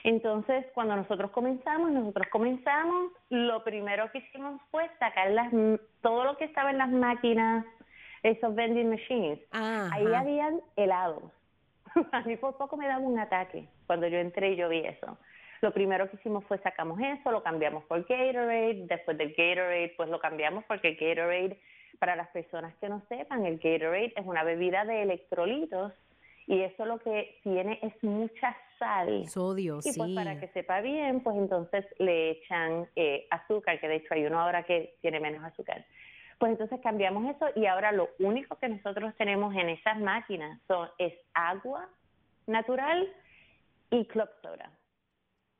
Entonces, 0.04 0.64
cuando 0.72 0.96
nosotros 0.96 1.30
comenzamos, 1.32 1.90
nosotros 1.90 2.28
comenzamos, 2.30 3.12
lo 3.28 3.62
primero 3.64 4.10
que 4.10 4.18
hicimos 4.18 4.60
fue 4.70 4.88
sacar 4.98 5.30
las, 5.32 5.52
todo 6.00 6.24
lo 6.24 6.36
que 6.36 6.44
estaba 6.44 6.70
en 6.70 6.78
las 6.78 6.90
máquinas, 6.90 7.66
esos 8.22 8.54
vending 8.54 8.90
machines. 8.90 9.40
Ahí 9.52 10.06
habían 10.14 10.60
helados. 10.76 11.24
a 12.12 12.20
mí 12.22 12.36
por 12.36 12.56
poco 12.56 12.76
me 12.76 12.86
daba 12.86 13.00
un 13.00 13.18
ataque 13.18 13.68
cuando 13.86 14.06
yo 14.06 14.18
entré 14.18 14.52
y 14.52 14.56
yo 14.56 14.68
vi 14.68 14.80
eso. 14.80 15.18
Lo 15.62 15.72
primero 15.72 16.08
que 16.10 16.16
hicimos 16.16 16.44
fue 16.44 16.58
sacamos 16.58 17.00
eso, 17.00 17.30
lo 17.30 17.42
cambiamos 17.42 17.84
por 17.84 18.00
Gatorade, 18.06 18.84
después 18.86 19.16
del 19.16 19.30
Gatorade 19.30 19.94
pues 19.96 20.08
lo 20.10 20.18
cambiamos 20.18 20.64
porque 20.64 20.94
Gatorade, 20.94 21.58
para 21.98 22.14
las 22.14 22.28
personas 22.28 22.74
que 22.76 22.88
no 22.88 23.02
sepan, 23.08 23.46
el 23.46 23.58
Gatorade 23.58 24.12
es 24.16 24.26
una 24.26 24.44
bebida 24.44 24.84
de 24.84 25.02
electrolitos 25.02 25.92
y 26.46 26.60
eso 26.60 26.84
lo 26.84 26.98
que 26.98 27.38
tiene 27.42 27.78
es 27.82 27.92
mucha 28.04 28.56
sal. 28.78 29.26
Sodio, 29.26 29.80
y 29.82 29.96
pues 29.96 30.14
para 30.14 30.38
que 30.38 30.48
sepa 30.48 30.80
bien, 30.80 31.20
pues 31.20 31.36
entonces 31.36 31.84
le 31.98 32.30
echan 32.30 32.86
eh, 32.94 33.26
azúcar, 33.30 33.80
que 33.80 33.88
de 33.88 33.96
hecho 33.96 34.14
hay 34.14 34.26
uno 34.26 34.38
ahora 34.38 34.62
que 34.62 34.96
tiene 35.00 35.18
menos 35.18 35.42
azúcar. 35.42 35.84
Pues 36.38 36.52
entonces 36.52 36.80
cambiamos 36.82 37.34
eso 37.34 37.46
y 37.54 37.66
ahora 37.66 37.92
lo 37.92 38.10
único 38.18 38.56
que 38.56 38.68
nosotros 38.68 39.14
tenemos 39.16 39.54
en 39.54 39.70
esas 39.70 39.98
máquinas 39.98 40.60
son, 40.66 40.88
es 40.98 41.14
agua 41.32 41.88
natural 42.46 43.08
y 43.90 44.04
club 44.06 44.28
soda. 44.42 44.70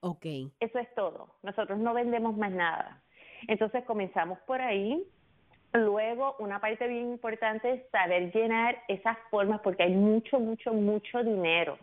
Ok. 0.00 0.26
Eso 0.60 0.78
es 0.78 0.94
todo. 0.94 1.34
Nosotros 1.42 1.78
no 1.78 1.94
vendemos 1.94 2.36
más 2.36 2.52
nada. 2.52 3.02
Entonces 3.48 3.84
comenzamos 3.84 4.38
por 4.40 4.60
ahí. 4.60 5.02
Luego, 5.72 6.36
una 6.38 6.60
parte 6.60 6.86
bien 6.86 7.10
importante 7.10 7.72
es 7.72 7.90
saber 7.90 8.32
llenar 8.32 8.76
esas 8.88 9.16
formas 9.30 9.60
porque 9.60 9.82
hay 9.82 9.94
mucho, 9.94 10.38
mucho, 10.38 10.72
mucho 10.72 11.22
dinero 11.22 11.78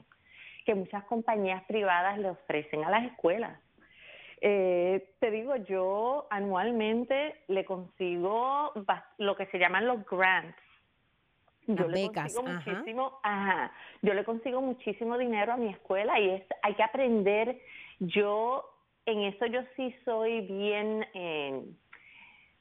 que 0.66 0.76
muchas 0.76 1.04
compañías 1.06 1.64
privadas 1.66 2.18
le 2.18 2.30
ofrecen 2.30 2.84
a 2.84 2.90
las 2.90 3.06
escuelas. 3.06 3.60
Eh, 4.46 5.16
te 5.20 5.32
digo, 5.32 5.56
yo 5.56 6.28
anualmente 6.30 7.44
le 7.48 7.64
consigo 7.64 8.74
lo 9.18 9.38
que 9.38 9.46
se 9.46 9.58
llaman 9.58 9.88
los 9.88 10.06
grants. 10.06 10.58
Yo 11.66 11.88
le 11.88 12.12
consigo 12.12 12.44
muchísimo, 12.44 13.20
ajá, 13.24 13.72
yo 14.02 14.14
le 14.14 14.26
consigo 14.26 14.60
muchísimo 14.62 15.18
dinero 15.18 15.54
a 15.54 15.56
mi 15.56 15.70
escuela 15.70 16.20
y 16.20 16.30
es, 16.32 16.44
hay 16.62 16.74
que 16.74 16.84
aprender. 16.84 17.58
Yo 18.00 18.70
en 19.06 19.22
eso 19.22 19.46
yo 19.46 19.62
sí 19.78 19.96
soy 20.04 20.42
bien, 20.42 21.08
eh, 21.14 21.64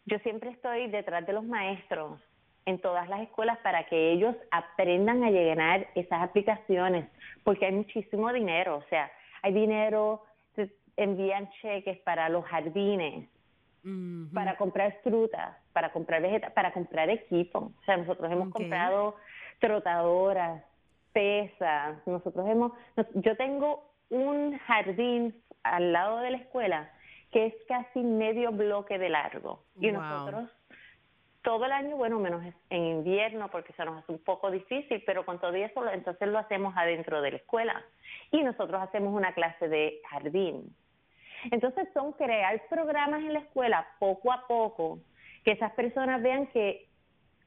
yo 0.06 0.20
siempre 0.20 0.50
estoy 0.50 0.86
detrás 0.86 1.26
de 1.26 1.32
los 1.32 1.42
maestros 1.42 2.20
en 2.64 2.80
todas 2.80 3.08
las 3.08 3.22
escuelas 3.22 3.58
para 3.58 3.86
que 3.86 4.12
ellos 4.12 4.36
aprendan 4.52 5.24
a 5.24 5.32
llenar 5.32 5.88
esas 5.96 6.22
aplicaciones, 6.22 7.08
porque 7.42 7.66
hay 7.66 7.72
muchísimo 7.72 8.32
dinero, 8.32 8.76
o 8.76 8.82
sea, 8.88 9.10
hay 9.42 9.52
dinero 9.52 10.22
envían 10.96 11.48
cheques 11.60 11.98
para 12.00 12.28
los 12.28 12.44
jardines, 12.44 13.28
para 14.32 14.56
comprar 14.56 14.96
frutas, 15.02 15.56
para 15.72 15.90
comprar 15.92 16.22
vegetas, 16.22 16.52
para 16.52 16.72
comprar 16.72 17.10
equipo. 17.10 17.72
O 17.80 17.84
sea, 17.84 17.96
nosotros 17.96 18.30
hemos 18.30 18.50
comprado 18.50 19.16
trotadoras, 19.58 20.62
pesas, 21.12 21.96
nosotros 22.06 22.46
hemos, 22.48 22.72
yo 23.14 23.36
tengo 23.36 23.90
un 24.10 24.58
jardín 24.58 25.34
al 25.62 25.92
lado 25.92 26.18
de 26.18 26.30
la 26.30 26.36
escuela 26.38 26.90
que 27.30 27.46
es 27.46 27.54
casi 27.66 28.00
medio 28.00 28.52
bloque 28.52 28.98
de 28.98 29.08
largo 29.08 29.64
y 29.80 29.90
nosotros 29.90 30.50
todo 31.42 31.64
el 31.64 31.72
año, 31.72 31.96
bueno, 31.96 32.18
menos 32.18 32.42
en 32.70 32.84
invierno 32.84 33.48
porque 33.50 33.72
se 33.72 33.84
nos 33.84 33.98
hace 33.98 34.12
un 34.12 34.22
poco 34.22 34.50
difícil, 34.50 35.02
pero 35.04 35.26
con 35.26 35.40
todo 35.40 35.54
eso 35.54 35.88
entonces 35.90 36.28
lo 36.28 36.38
hacemos 36.38 36.74
adentro 36.76 37.20
de 37.20 37.32
la 37.32 37.36
escuela 37.38 37.84
y 38.30 38.42
nosotros 38.42 38.80
hacemos 38.80 39.12
una 39.14 39.34
clase 39.34 39.68
de 39.68 40.00
jardín. 40.08 40.74
Entonces 41.50 41.88
son 41.92 42.12
crear 42.12 42.62
programas 42.68 43.22
en 43.22 43.32
la 43.32 43.40
escuela 43.40 43.86
poco 43.98 44.32
a 44.32 44.46
poco, 44.46 45.00
que 45.44 45.52
esas 45.52 45.72
personas 45.72 46.22
vean 46.22 46.46
que 46.48 46.86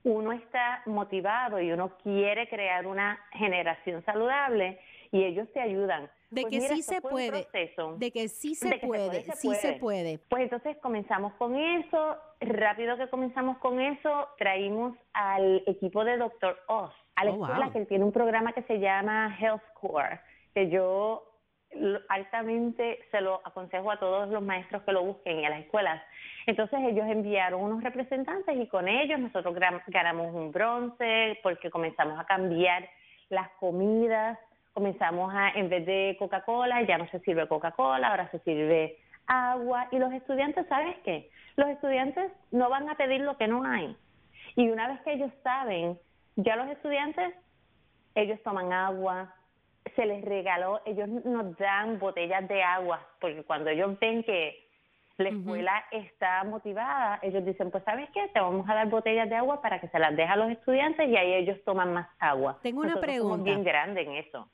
uno 0.04 0.34
está 0.34 0.84
motivado 0.86 1.60
y 1.62 1.72
uno 1.72 1.98
quiere 2.04 2.48
crear 2.50 2.86
una 2.86 3.20
generación 3.32 4.04
saludable 4.04 4.80
y 5.12 5.24
ellos 5.24 5.52
te 5.54 5.62
ayudan. 5.62 6.10
De 6.36 6.42
pues 6.42 6.54
que 6.54 6.76
sí 6.76 6.82
se 6.82 7.02
puede. 7.02 7.48
De 7.98 8.12
que 8.12 8.28
sí 8.28 8.56
se, 8.56 8.78
puede, 8.80 9.24
sí 9.36 9.56
se 9.56 9.74
puede. 9.74 10.20
Pues 10.30 10.44
entonces 10.44 10.76
comenzamos 10.82 11.34
con 11.36 11.56
eso. 11.56 12.18
Rápido 12.42 12.98
que 12.98 13.08
comenzamos 13.08 13.58
con 13.60 13.80
eso, 13.80 14.28
traímos 14.38 14.98
al 15.14 15.64
equipo 15.66 16.04
de 16.04 16.18
Dr. 16.18 16.58
Oz 16.68 16.92
a 17.16 17.24
la 17.24 17.32
oh, 17.32 17.46
escuela 17.46 17.72
que 17.72 17.80
él 17.80 17.88
tiene 17.88 18.04
un 18.04 18.12
programa 18.12 18.52
que 18.52 18.64
se 18.64 18.80
llama 18.80 19.34
Health 19.40 19.64
Core, 19.80 20.20
que 20.54 20.70
yo 20.70 21.24
altamente 22.10 23.00
se 23.12 23.22
lo 23.22 23.42
aconsejo 23.46 23.92
a 23.92 23.98
todos 24.00 24.28
los 24.30 24.44
maestros 24.44 24.84
que 24.84 24.92
lo 24.92 25.04
busquen 25.04 25.40
y 25.40 25.46
a 25.46 25.50
las 25.50 25.62
escuelas. 25.62 26.04
Entonces 26.48 26.80
ellos 26.84 27.08
enviaron 27.08 27.62
unos 27.62 27.82
representantes 27.82 28.58
y 28.58 28.68
con 28.68 28.90
ellos 28.90 29.20
nosotros 29.20 29.56
ganamos 29.88 30.34
un 30.34 30.52
bronce 30.52 31.40
porque 31.42 31.70
comenzamos 31.70 32.20
a 32.20 32.26
cambiar 32.26 32.90
las 33.30 33.50
comidas, 33.60 34.38
comenzamos 34.76 35.34
a, 35.34 35.52
en 35.52 35.70
vez 35.70 35.86
de 35.86 36.18
Coca-Cola, 36.20 36.82
ya 36.82 36.98
no 36.98 37.08
se 37.08 37.20
sirve 37.22 37.48
Coca-Cola, 37.48 38.10
ahora 38.10 38.30
se 38.30 38.40
sirve 38.40 38.98
agua 39.26 39.88
y 39.90 39.98
los 39.98 40.12
estudiantes, 40.12 40.68
¿sabes 40.68 40.98
qué? 41.06 41.30
Los 41.56 41.70
estudiantes 41.70 42.30
no 42.52 42.70
van 42.70 42.90
a 42.90 42.96
pedir 42.96 43.22
lo 43.22 43.38
que 43.38 43.48
no 43.48 43.64
hay. 43.64 43.96
Y 44.58 44.68
una 44.68 44.90
vez 44.90 45.00
que 45.02 45.14
ellos 45.14 45.32
saben, 45.44 45.98
ya 46.36 46.58
los 46.58 46.68
estudiantes, 46.68 47.34
ellos 48.16 48.38
toman 48.44 48.74
agua, 48.74 49.34
se 49.96 50.06
les 50.06 50.24
regaló, 50.26 50.82
ellos 50.86 51.08
nos 51.08 51.58
dan 51.58 51.98
botellas 51.98 52.46
de 52.50 52.62
agua, 52.62 53.00
porque 53.22 53.44
cuando 53.44 53.70
ellos 53.70 53.98
ven 54.00 54.24
que 54.24 54.65
la 55.18 55.30
escuela 55.30 55.86
está 55.92 56.44
motivada, 56.44 57.20
ellos 57.22 57.46
dicen, 57.46 57.72
pues 57.72 57.84
sabes 57.86 58.10
qué, 58.14 58.28
te 58.34 58.40
vamos 58.40 58.68
a 58.70 58.74
dar 58.74 58.90
botellas 58.90 59.30
de 59.30 59.36
agua 59.36 59.62
para 59.62 59.80
que 59.80 59.88
se 59.88 59.98
las 59.98 60.16
deje 60.16 60.30
a 60.30 60.36
los 60.36 60.52
estudiantes 60.52 61.08
y 61.08 61.16
ahí 61.16 61.34
ellos 61.34 61.58
toman 61.64 61.94
más 61.94 62.08
agua. 62.20 62.60
Tengo 62.62 62.82
una 62.82 63.00
pregunta. 63.00 63.44
bien 63.44 63.64
grande 63.64 64.02
en 64.02 64.16
eso. 64.16 64.50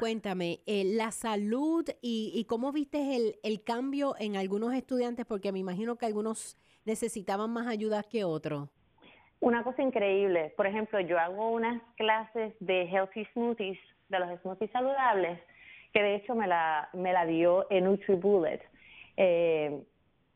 Cuéntame, 0.00 0.60
eh, 0.66 0.82
la 0.84 1.12
salud 1.12 1.88
y, 2.02 2.32
y 2.34 2.44
cómo 2.46 2.72
viste 2.72 3.16
el, 3.16 3.36
el 3.44 3.62
cambio 3.62 4.14
en 4.18 4.36
algunos 4.36 4.74
estudiantes, 4.74 5.26
porque 5.26 5.52
me 5.52 5.60
imagino 5.60 5.96
que 5.96 6.06
algunos 6.06 6.56
necesitaban 6.84 7.50
más 7.50 7.68
ayuda 7.68 8.02
que 8.02 8.24
otros. 8.24 8.68
Una 9.38 9.62
cosa 9.62 9.82
increíble, 9.82 10.52
por 10.56 10.66
ejemplo, 10.66 11.00
yo 11.00 11.18
hago 11.18 11.50
unas 11.50 11.80
clases 11.96 12.52
de 12.60 12.82
healthy 12.82 13.24
smoothies 13.32 13.78
de 14.08 14.18
los 14.18 14.40
smoothies 14.40 14.70
saludables, 14.72 15.38
que 15.92 16.02
de 16.02 16.16
hecho 16.16 16.34
me 16.34 16.46
la, 16.46 16.88
me 16.92 17.12
la 17.12 17.24
dio 17.24 17.66
en 17.70 17.84
NutriBullet. 17.84 18.60
Eh, 19.16 19.82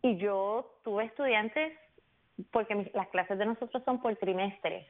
y 0.04 0.18
yo 0.18 0.70
tuve 0.84 1.06
estudiantes, 1.06 1.72
porque 2.50 2.90
las 2.92 3.08
clases 3.08 3.38
de 3.38 3.46
nosotros 3.46 3.82
son 3.84 4.02
por 4.02 4.14
trimestre, 4.16 4.86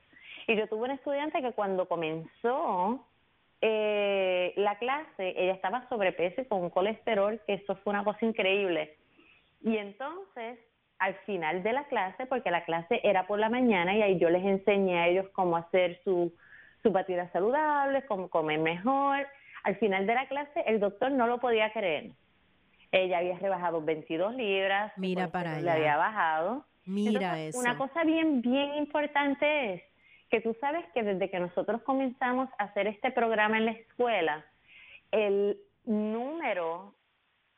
y 0.48 0.57
yo 0.57 0.66
tuve 0.66 0.87
un 0.87 0.90
estudiante 0.90 1.40
que 1.40 1.53
cuando 1.53 1.87
comenzó 1.87 3.07
eh, 3.61 4.53
la 4.57 4.77
clase, 4.79 5.35
ella 5.37 5.53
estaba 5.53 5.88
sobrepeso 5.88 6.40
y 6.40 6.46
con 6.46 6.62
un 6.62 6.70
colesterol, 6.70 7.40
que 7.46 7.55
eso 7.55 7.77
fue 7.77 7.92
una 7.92 8.03
cosa 8.03 8.27
increíble. 8.27 8.96
Y 9.62 9.77
entonces, 9.77 10.59
al 10.98 11.14
final 11.27 11.62
de 11.62 11.72
la 11.72 11.85
clase, 11.85 12.27
porque 12.27 12.50
la 12.50 12.64
clase 12.64 13.00
era 13.05 13.29
por 13.29 13.38
la 13.38 13.48
mañana 13.48 13.96
y 13.96 14.03
ahí 14.03 14.18
yo 14.18 14.31
les 14.31 14.44
enseñé 14.44 14.98
a 14.98 15.07
ellos 15.07 15.29
cómo 15.33 15.57
hacer 15.57 16.00
su, 16.03 16.35
su 16.83 16.90
batidas 16.90 17.31
saludables, 17.31 18.05
cómo 18.07 18.29
comer 18.29 18.59
mejor. 18.59 19.29
Al 19.62 19.77
final 19.77 20.09
de 20.09 20.14
la 20.14 20.27
clase, 20.27 20.64
el 20.66 20.81
doctor 20.81 21.12
no 21.12 21.29
lo 21.29 21.38
podía 21.38 21.72
creer. 21.72 22.11
Ella 22.94 23.18
había 23.18 23.37
rebajado 23.38 23.83
22 23.83 24.37
libras. 24.37 24.92
Mira 24.96 25.28
para 25.28 25.57
allá. 25.57 25.62
Le 25.62 25.70
había 25.72 25.96
bajado. 25.96 26.64
Mira 26.85 27.40
eso. 27.40 27.59
Una 27.59 27.76
cosa 27.76 28.04
bien, 28.04 28.40
bien 28.40 28.76
importante 28.76 29.74
es 29.74 29.83
que 30.30 30.40
tú 30.40 30.57
sabes 30.61 30.85
que 30.94 31.02
desde 31.02 31.28
que 31.28 31.40
nosotros 31.40 31.83
comenzamos 31.83 32.48
a 32.57 32.64
hacer 32.64 32.87
este 32.87 33.11
programa 33.11 33.59
en 33.59 33.64
la 33.64 33.72
escuela, 33.72 34.44
el 35.11 35.59
número 35.85 36.94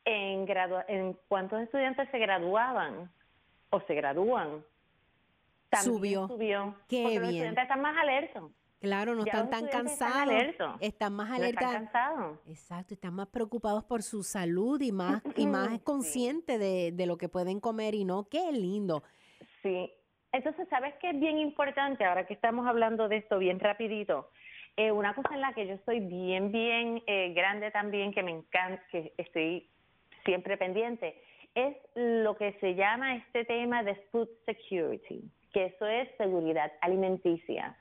en, 0.05 0.45
gradu 0.47 0.77
en 0.87 1.15
cuántos 1.27 1.61
estudiantes 1.61 2.09
se 2.09 2.17
graduaban 2.17 3.11
o 3.69 3.79
se 3.81 3.93
gradúan 3.93 4.63
también 5.69 5.93
subió. 5.93 6.27
subió 6.29 6.75
Qué 6.87 7.03
porque 7.03 7.19
bien. 7.19 7.21
los 7.21 7.29
estudiantes 7.29 7.61
están 7.61 7.81
más 7.81 7.95
alertos. 7.95 8.51
Claro, 8.79 9.15
no 9.15 9.25
Ya 9.25 9.31
están 9.31 9.49
tan 9.49 9.65
están 9.65 9.85
cansados. 9.85 10.15
alertos. 10.21 10.75
Están 10.81 11.13
más 11.13 11.29
No 11.29 11.35
alertas. 11.35 11.63
están 11.63 11.85
cansados. 11.87 12.39
Exacto, 12.47 12.93
están 12.93 13.13
más 13.15 13.27
preocupados 13.27 13.83
por 13.85 14.03
su 14.03 14.21
salud 14.23 14.79
y 14.81 14.91
más, 14.91 15.21
y 15.35 15.47
más 15.47 15.69
Sí. 15.73 15.79
conscientes 15.83 16.59
de, 16.59 16.91
de 16.93 17.05
lo 17.07 17.17
que 17.17 17.27
pueden 17.29 17.59
comer 17.59 17.95
y 17.95 18.05
no. 18.05 18.27
Qué 18.29 18.51
lindo. 18.51 19.03
Sí. 19.63 19.91
Entonces, 20.31 20.67
¿sabes 20.69 20.93
qué 21.01 21.09
es 21.09 21.19
bien 21.19 21.37
importante 21.39 22.05
ahora 22.05 22.27
que 22.27 22.33
estamos 22.35 22.67
hablando 22.67 23.07
de 23.07 23.17
esto 23.17 23.39
bien 23.39 23.59
rapidito? 23.59 24.29
Eh, 24.75 24.91
una 24.91 25.15
cosa 25.15 25.33
en 25.33 25.41
la 25.41 25.53
que 25.53 25.65
yo 25.65 25.73
estoy 25.73 25.99
bien, 26.01 26.51
bien 26.51 27.01
eh, 27.07 27.33
grande 27.33 27.71
también, 27.71 28.13
que 28.13 28.21
me 28.21 28.29
encanta, 28.31 28.79
que 28.91 29.11
estoy 29.17 29.67
siempre 30.23 30.55
pendiente, 30.57 31.19
es 31.55 31.75
lo 31.95 32.37
que 32.37 32.53
se 32.59 32.75
llama 32.75 33.15
este 33.15 33.43
tema 33.45 33.81
de 33.81 33.95
food 34.11 34.27
security, 34.45 35.23
que 35.51 35.65
eso 35.65 35.87
es 35.87 36.07
seguridad 36.17 36.71
alimenticia. 36.81 37.75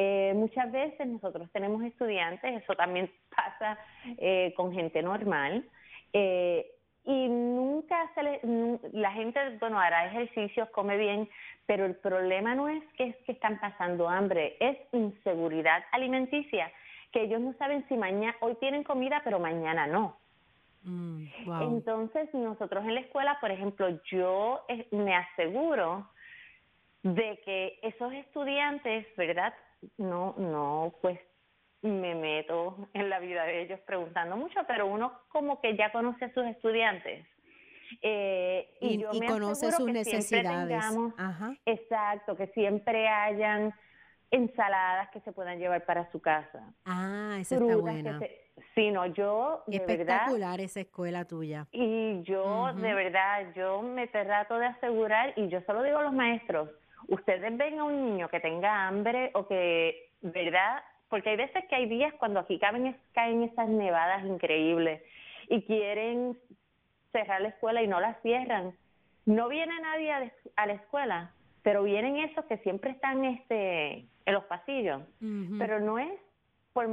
Eh, 0.00 0.32
muchas 0.36 0.70
veces 0.70 1.08
nosotros 1.08 1.50
tenemos 1.50 1.82
estudiantes, 1.82 2.62
eso 2.62 2.76
también 2.76 3.10
pasa 3.36 3.76
eh, 4.16 4.54
con 4.56 4.72
gente 4.72 5.02
normal, 5.02 5.64
eh, 6.12 6.70
y 7.04 7.28
nunca 7.28 8.08
se 8.14 8.22
le, 8.22 8.40
la 8.92 9.10
gente, 9.10 9.40
bueno, 9.58 9.80
hará 9.80 10.06
ejercicios, 10.06 10.68
come 10.70 10.96
bien, 10.96 11.28
pero 11.66 11.84
el 11.84 11.96
problema 11.96 12.54
no 12.54 12.68
es 12.68 12.80
que 12.96 13.08
es 13.08 13.16
que 13.26 13.32
están 13.32 13.58
pasando 13.58 14.08
hambre, 14.08 14.56
es 14.60 14.78
inseguridad 14.92 15.82
alimenticia, 15.90 16.70
que 17.10 17.22
ellos 17.22 17.40
no 17.40 17.54
saben 17.54 17.84
si 17.88 17.96
mañana, 17.96 18.36
hoy 18.38 18.54
tienen 18.60 18.84
comida, 18.84 19.20
pero 19.24 19.40
mañana 19.40 19.88
no. 19.88 20.16
Mm, 20.84 21.24
wow. 21.44 21.62
Entonces, 21.62 22.32
nosotros 22.34 22.84
en 22.84 22.94
la 22.94 23.00
escuela, 23.00 23.36
por 23.40 23.50
ejemplo, 23.50 23.88
yo 24.12 24.64
eh, 24.68 24.86
me 24.92 25.16
aseguro 25.16 26.08
de 27.02 27.40
que 27.44 27.80
esos 27.82 28.12
estudiantes, 28.12 29.06
¿verdad? 29.16 29.52
No, 29.98 30.34
no, 30.38 30.94
pues 31.02 31.18
me 31.82 32.14
meto 32.14 32.88
en 32.94 33.08
la 33.08 33.18
vida 33.20 33.44
de 33.44 33.62
ellos 33.62 33.78
preguntando 33.86 34.36
mucho, 34.36 34.60
pero 34.66 34.86
uno 34.86 35.12
como 35.28 35.60
que 35.60 35.76
ya 35.76 35.92
conoce 35.92 36.24
a 36.26 36.34
sus 36.34 36.44
estudiantes. 36.46 37.26
Eh, 38.02 38.76
y, 38.80 38.94
y, 38.94 38.98
yo 38.98 39.10
y 39.12 39.20
me 39.20 39.26
conoce 39.28 39.70
sus 39.72 39.86
que 39.86 39.92
necesidades. 39.92 40.68
tengamos- 40.68 41.14
Ajá. 41.16 41.54
exacto, 41.64 42.36
que 42.36 42.48
siempre 42.48 43.08
hayan 43.08 43.72
ensaladas 44.30 45.08
que 45.10 45.20
se 45.20 45.32
puedan 45.32 45.58
llevar 45.58 45.84
para 45.86 46.10
su 46.12 46.20
casa. 46.20 46.74
Ah, 46.84 47.38
esa 47.40 47.54
está 47.56 47.76
buena. 47.76 48.18
que 48.18 48.26
se... 48.26 48.48
Sí, 48.74 48.90
no, 48.90 49.06
yo 49.06 49.62
de 49.68 49.78
verdad 49.78 49.92
Espectacular 49.92 50.60
esa 50.60 50.80
escuela 50.80 51.24
tuya. 51.24 51.66
y 51.72 52.22
yo, 52.24 52.72
de 52.74 52.92
verdad, 52.92 53.52
yo 53.54 53.80
me 53.82 54.06
trato 54.08 54.58
de 54.58 54.66
asegurar, 54.66 55.32
y 55.36 55.48
yo 55.48 55.60
solo 55.62 55.82
digo 55.82 55.98
a 55.98 56.02
los 56.02 56.12
maestros, 56.12 56.68
ustedes 57.08 57.56
ven 57.56 57.78
a 57.78 57.84
un 57.84 58.04
niño 58.06 58.28
que 58.28 58.40
tenga 58.40 58.86
hambre 58.86 59.30
o 59.34 59.46
que, 59.46 60.10
¿verdad? 60.22 60.82
Porque 61.08 61.30
hay 61.30 61.36
veces 61.36 61.64
que 61.66 61.74
hay 61.76 61.86
días 61.86 62.12
cuando 62.14 62.40
aquí 62.40 62.58
caben, 62.58 62.96
caen 63.12 63.42
esas 63.42 63.68
nevadas 63.68 64.24
increíbles 64.24 65.02
y 65.48 65.62
quieren 65.62 66.36
cerrar 67.12 67.40
la 67.40 67.48
escuela 67.48 67.82
y 67.82 67.86
no 67.88 68.00
la 68.00 68.14
cierran. 68.22 68.74
No 69.24 69.48
viene 69.48 69.72
nadie 69.80 70.12
a, 70.12 70.20
la- 70.20 70.32
a 70.56 70.66
la 70.66 70.72
escuela, 70.74 71.32
pero 71.62 71.82
vienen 71.82 72.16
esos 72.16 72.44
que 72.46 72.58
siempre 72.58 72.90
están 72.90 73.24
este, 73.24 74.04
en 74.26 74.34
los 74.34 74.44
pasillos. 74.44 75.02
Pero 75.58 75.80
no 75.80 75.98
es 75.98 76.12
por, 76.74 76.86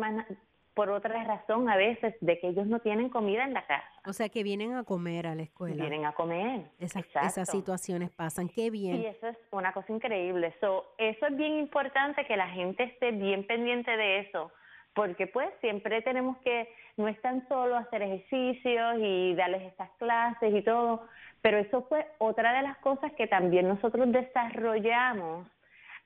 por 0.75 0.89
otra 0.89 1.23
razón 1.23 1.69
a 1.69 1.77
veces 1.77 2.13
de 2.19 2.37
que 2.37 2.49
ellos 2.49 2.67
no 2.67 2.79
tienen 2.79 3.09
comida 3.09 3.45
en 3.45 3.53
la 3.53 3.65
casa. 3.65 3.89
o 4.05 4.11
sea 4.11 4.27
que 4.27 4.43
vienen 4.43 4.73
a 4.73 4.83
comer 4.83 5.25
a 5.25 5.33
la 5.33 5.43
escuela. 5.43 5.81
Vienen 5.81 6.05
a 6.05 6.11
comer. 6.11 6.65
Esas, 6.79 7.05
esas 7.23 7.49
situaciones 7.49 8.11
pasan. 8.11 8.49
Qué 8.49 8.69
bien. 8.69 8.97
Y 8.97 9.05
eso 9.05 9.27
es 9.29 9.37
una 9.51 9.71
cosa 9.71 9.91
increíble. 9.93 10.53
So, 10.59 10.93
eso 10.97 11.27
es 11.27 11.37
bien 11.37 11.55
importante 11.59 12.25
que 12.25 12.35
la 12.35 12.49
gente 12.49 12.83
esté 12.83 13.11
bien 13.11 13.47
pendiente 13.47 13.95
de 13.95 14.19
eso, 14.19 14.51
porque 14.93 15.27
pues 15.27 15.49
siempre 15.61 16.01
tenemos 16.01 16.37
que, 16.39 16.69
no 16.97 17.07
es 17.07 17.19
tan 17.21 17.47
solo 17.47 17.77
hacer 17.77 18.01
ejercicios 18.01 18.97
y 18.99 19.33
darles 19.33 19.63
estas 19.63 19.89
clases 19.91 20.53
y 20.53 20.61
todo, 20.61 21.07
pero 21.41 21.57
eso 21.57 21.83
fue 21.83 22.05
otra 22.17 22.51
de 22.51 22.63
las 22.63 22.77
cosas 22.79 23.13
que 23.13 23.27
también 23.27 23.67
nosotros 23.67 24.11
desarrollamos 24.11 25.47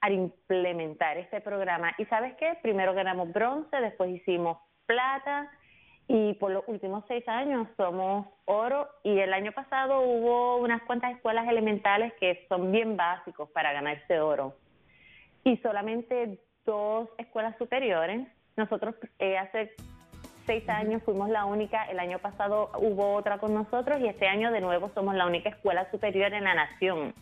al 0.02 0.14
implementar 0.14 1.18
este 1.18 1.42
programa. 1.42 1.94
Y 1.98 2.06
sabes 2.06 2.36
qué, 2.36 2.58
primero 2.62 2.94
ganamos 2.94 3.32
bronce, 3.32 3.76
después 3.82 4.10
hicimos 4.12 4.58
plata 4.86 5.50
y 6.08 6.34
por 6.34 6.52
los 6.52 6.64
últimos 6.68 7.04
seis 7.08 7.28
años 7.28 7.68
somos 7.78 8.28
oro 8.46 8.88
y 9.04 9.20
el 9.20 9.32
año 9.32 9.52
pasado 9.52 10.02
hubo 10.02 10.58
unas 10.58 10.82
cuantas 10.84 11.16
escuelas 11.16 11.48
elementales 11.48 12.14
que 12.20 12.46
son 12.50 12.72
bien 12.72 12.98
básicos 12.98 13.48
para 13.52 13.74
ganarse 13.74 14.20
oro 14.20 14.56
y 15.44 15.58
solamente 15.58 16.40
dos 16.66 17.10
escuelas 17.20 17.56
superiores. 17.58 18.28
Nosotros 18.58 18.96
eh, 19.20 19.38
hace 19.38 19.72
seis 20.48 20.68
años 20.68 21.04
fuimos 21.04 21.30
la 21.30 21.46
única, 21.46 21.86
el 21.86 22.00
año 22.00 22.18
pasado 22.18 22.72
hubo 22.80 23.14
otra 23.14 23.38
con 23.38 23.54
nosotros 23.54 24.00
y 24.02 24.08
este 24.08 24.28
año 24.28 24.52
de 24.52 24.62
nuevo 24.62 24.90
somos 24.96 25.14
la 25.14 25.28
única 25.28 25.50
escuela 25.50 25.90
superior 25.92 26.34
en 26.34 26.46
la 26.46 26.56
nación. 26.56 27.14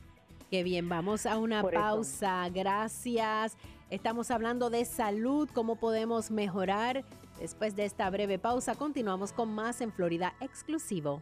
Qué 0.49 0.63
bien, 0.63 0.87
vamos 0.87 1.25
a 1.25 1.37
una 1.37 1.61
Por 1.61 1.73
eso. 1.73 1.81
pausa. 1.83 2.49
Gracias. 2.49 3.57
Estamos 3.89 4.31
hablando 4.31 4.69
de 4.69 4.85
salud, 4.85 5.49
cómo 5.53 5.75
podemos 5.75 6.31
mejorar. 6.31 7.03
Después 7.39 7.75
de 7.75 7.85
esta 7.85 8.09
breve 8.09 8.39
pausa, 8.39 8.75
continuamos 8.75 9.33
con 9.33 9.53
más 9.53 9.81
en 9.81 9.91
Florida 9.91 10.33
Exclusivo. 10.39 11.21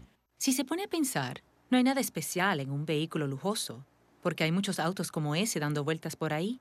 Si 0.41 0.53
se 0.53 0.65
pone 0.65 0.85
a 0.85 0.87
pensar, 0.87 1.43
no 1.69 1.77
hay 1.77 1.83
nada 1.83 2.01
especial 2.01 2.61
en 2.61 2.71
un 2.71 2.83
vehículo 2.83 3.27
lujoso, 3.27 3.85
porque 4.23 4.43
hay 4.43 4.51
muchos 4.51 4.79
autos 4.79 5.11
como 5.11 5.35
ese 5.35 5.59
dando 5.59 5.83
vueltas 5.83 6.15
por 6.15 6.33
ahí. 6.33 6.59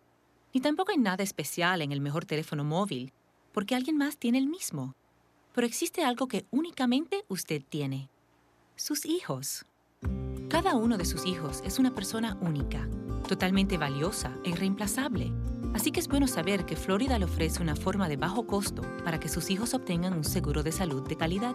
Ni 0.53 0.61
tampoco 0.61 0.93
hay 0.93 0.99
nada 0.99 1.25
especial 1.25 1.81
en 1.81 1.91
el 1.91 2.03
mejor 2.03 2.27
teléfono 2.27 2.63
móvil, 2.63 3.15
porque 3.55 3.75
alguien 3.75 3.97
más 3.97 4.19
tiene 4.19 4.37
el 4.37 4.49
mismo. 4.49 4.95
Pero 5.55 5.67
existe 5.67 6.05
algo 6.05 6.29
que 6.29 6.45
únicamente 6.51 7.25
usted 7.29 7.63
tiene. 7.67 8.11
Sus 8.77 9.07
hijos. 9.07 9.65
Cada 10.51 10.75
uno 10.75 10.99
de 10.99 11.07
sus 11.07 11.25
hijos 11.25 11.63
es 11.65 11.79
una 11.79 11.95
persona 11.95 12.37
única, 12.43 12.87
totalmente 13.29 13.79
valiosa 13.79 14.37
e 14.45 14.51
irreemplazable. 14.51 15.33
Así 15.73 15.91
que 15.91 16.01
es 16.01 16.09
bueno 16.09 16.29
saber 16.29 16.67
que 16.67 16.77
Florida 16.77 17.19
le 17.19 17.25
ofrece 17.25 17.63
una 17.63 17.77
forma 17.77 18.11
de 18.11 18.19
bajo 18.19 18.47
costo 18.47 18.83
para 19.05 19.19
que 19.19 19.31
sus 19.31 19.49
hijos 19.49 19.73
obtengan 19.73 20.13
un 20.13 20.25
seguro 20.25 20.63
de 20.63 20.73
salud 20.73 21.09
de 21.09 21.17
calidad. 21.17 21.55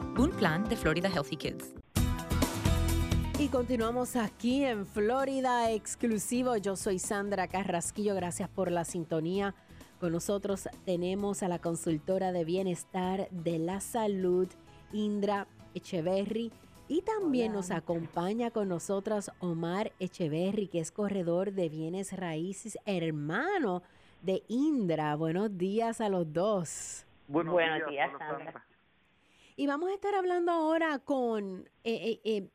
Un 0.21 0.29
plan 0.29 0.63
de 0.69 0.75
Florida 0.75 1.09
Healthy 1.09 1.35
Kids. 1.35 1.73
Y 3.39 3.47
continuamos 3.47 4.15
aquí 4.15 4.63
en 4.63 4.85
Florida 4.85 5.71
exclusivo. 5.71 6.57
Yo 6.57 6.75
soy 6.75 6.99
Sandra 6.99 7.47
Carrasquillo. 7.47 8.13
Gracias 8.13 8.47
por 8.47 8.69
la 8.69 8.85
sintonía. 8.85 9.55
Con 9.99 10.11
nosotros 10.11 10.69
tenemos 10.85 11.41
a 11.41 11.47
la 11.47 11.57
consultora 11.57 12.31
de 12.31 12.45
bienestar 12.45 13.29
de 13.31 13.57
la 13.57 13.81
salud, 13.81 14.47
Indra 14.93 15.47
Echeverry. 15.73 16.51
Y 16.87 17.01
también 17.01 17.53
nos 17.53 17.71
acompaña 17.71 18.51
con 18.51 18.69
nosotros 18.69 19.31
Omar 19.39 19.91
Echeverry, 19.99 20.67
que 20.67 20.81
es 20.81 20.91
corredor 20.91 21.51
de 21.51 21.67
bienes 21.67 22.15
raíces, 22.15 22.77
hermano 22.85 23.81
de 24.21 24.43
Indra. 24.49 25.15
Buenos 25.15 25.57
días 25.57 25.99
a 25.99 26.09
los 26.09 26.31
dos. 26.31 27.07
Buenos, 27.27 27.57
días, 27.89 28.11
Sandra. 28.19 28.63
Y 29.61 29.67
vamos 29.67 29.91
a 29.91 29.93
estar 29.93 30.15
hablando 30.15 30.51
ahora 30.51 30.97
con 30.97 31.69
eh, 31.83 32.19
eh, 32.23 32.49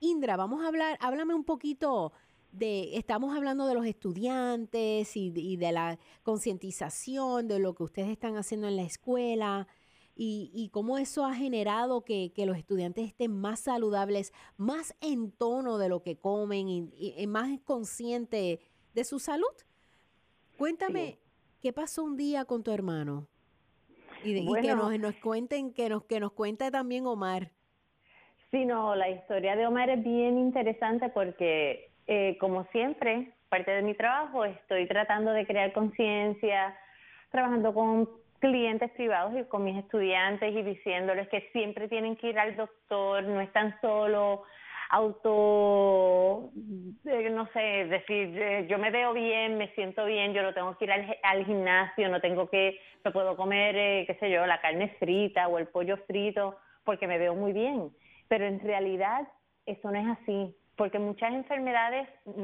Indra. 0.00 0.36
Vamos 0.36 0.62
a 0.62 0.68
hablar, 0.68 0.98
háblame 1.00 1.32
un 1.32 1.44
poquito 1.44 2.12
de, 2.52 2.98
estamos 2.98 3.34
hablando 3.34 3.66
de 3.66 3.72
los 3.72 3.86
estudiantes 3.86 5.16
y, 5.16 5.56
de 5.56 5.72
la 5.72 5.98
concientización 6.22 7.48
de 7.48 7.60
lo 7.60 7.74
que 7.74 7.84
ustedes 7.84 8.10
están 8.10 8.36
haciendo 8.36 8.68
en 8.68 8.76
la 8.76 8.82
escuela 8.82 9.68
y, 10.14 10.68
cómo 10.70 10.98
eso 10.98 11.24
ha 11.24 11.34
generado 11.34 12.04
que, 12.04 12.30
los 12.36 12.58
estudiantes 12.58 13.08
estén 13.08 13.32
más 13.34 13.60
saludables, 13.60 14.34
más 14.58 14.94
en 15.00 15.32
tono 15.32 15.78
de 15.78 15.88
lo 15.88 16.02
que 16.02 16.18
comen 16.18 16.68
y, 16.68 17.26
más 17.26 17.58
consciente 17.64 18.60
de 18.92 19.04
su 19.04 19.18
salud. 19.18 19.54
Cuéntame, 20.58 21.18
¿qué 21.62 21.72
pasó 21.72 22.04
un 22.04 22.18
día 22.18 22.44
con 22.44 22.62
tu 22.62 22.70
hermano? 22.70 23.28
Y, 24.24 24.46
que 24.62 24.74
nos, 24.74 24.98
nos, 24.98 25.14
cuenten, 25.16 25.72
que 25.72 25.88
nos, 25.88 26.04
que 26.04 26.20
nos 26.20 26.32
cuente 26.32 26.70
también 26.70 27.06
Omar. 27.06 27.50
Sí, 28.50 28.64
no, 28.64 28.94
la 28.94 29.08
historia 29.08 29.56
de 29.56 29.66
Omar 29.66 29.90
es 29.90 30.02
bien 30.02 30.38
interesante 30.38 31.08
porque, 31.08 31.90
eh, 32.06 32.36
como 32.38 32.64
siempre, 32.66 33.32
parte 33.48 33.70
de 33.70 33.82
mi 33.82 33.94
trabajo, 33.94 34.44
estoy 34.44 34.86
tratando 34.86 35.32
de 35.32 35.46
crear 35.46 35.72
conciencia, 35.72 36.76
trabajando 37.30 37.74
con 37.74 38.08
clientes 38.38 38.90
privados 38.92 39.32
y 39.36 39.44
con 39.44 39.64
mis 39.64 39.76
estudiantes 39.76 40.54
y 40.54 40.62
diciéndoles 40.62 41.28
que 41.28 41.48
siempre 41.52 41.88
tienen 41.88 42.14
que 42.16 42.28
ir 42.28 42.38
al 42.38 42.56
doctor, 42.56 43.24
no 43.24 43.40
están 43.40 43.74
solo 43.80 44.44
auto, 44.94 46.50
no 46.54 47.46
sé, 47.52 47.60
decir, 47.86 48.38
eh, 48.40 48.66
yo 48.68 48.78
me 48.78 48.90
veo 48.90 49.12
bien, 49.12 49.58
me 49.58 49.68
siento 49.74 50.04
bien, 50.04 50.32
yo 50.32 50.42
no 50.42 50.54
tengo 50.54 50.76
que 50.78 50.84
ir 50.84 50.92
al, 51.22 51.44
gimnasio, 51.44 52.08
no 52.08 52.20
tengo 52.20 52.48
que, 52.48 52.78
no 53.04 53.12
puedo 53.12 53.36
comer, 53.36 53.74
eh, 53.76 54.04
qué 54.06 54.14
sé 54.14 54.30
yo, 54.30 54.46
la 54.46 54.60
carne 54.60 54.94
frita 55.00 55.48
o 55.48 55.58
el 55.58 55.66
pollo 55.66 55.96
frito 56.06 56.58
porque 56.84 57.08
me 57.08 57.18
veo 57.18 57.34
muy 57.34 57.52
bien. 57.52 57.90
Pero 58.28 58.46
en 58.46 58.60
realidad 58.60 59.26
eso 59.66 59.90
no 59.90 59.98
es 59.98 60.18
así, 60.18 60.54
porque 60.76 60.98
muchas 61.00 61.32
enfermedades 61.32 62.08
mm, 62.26 62.42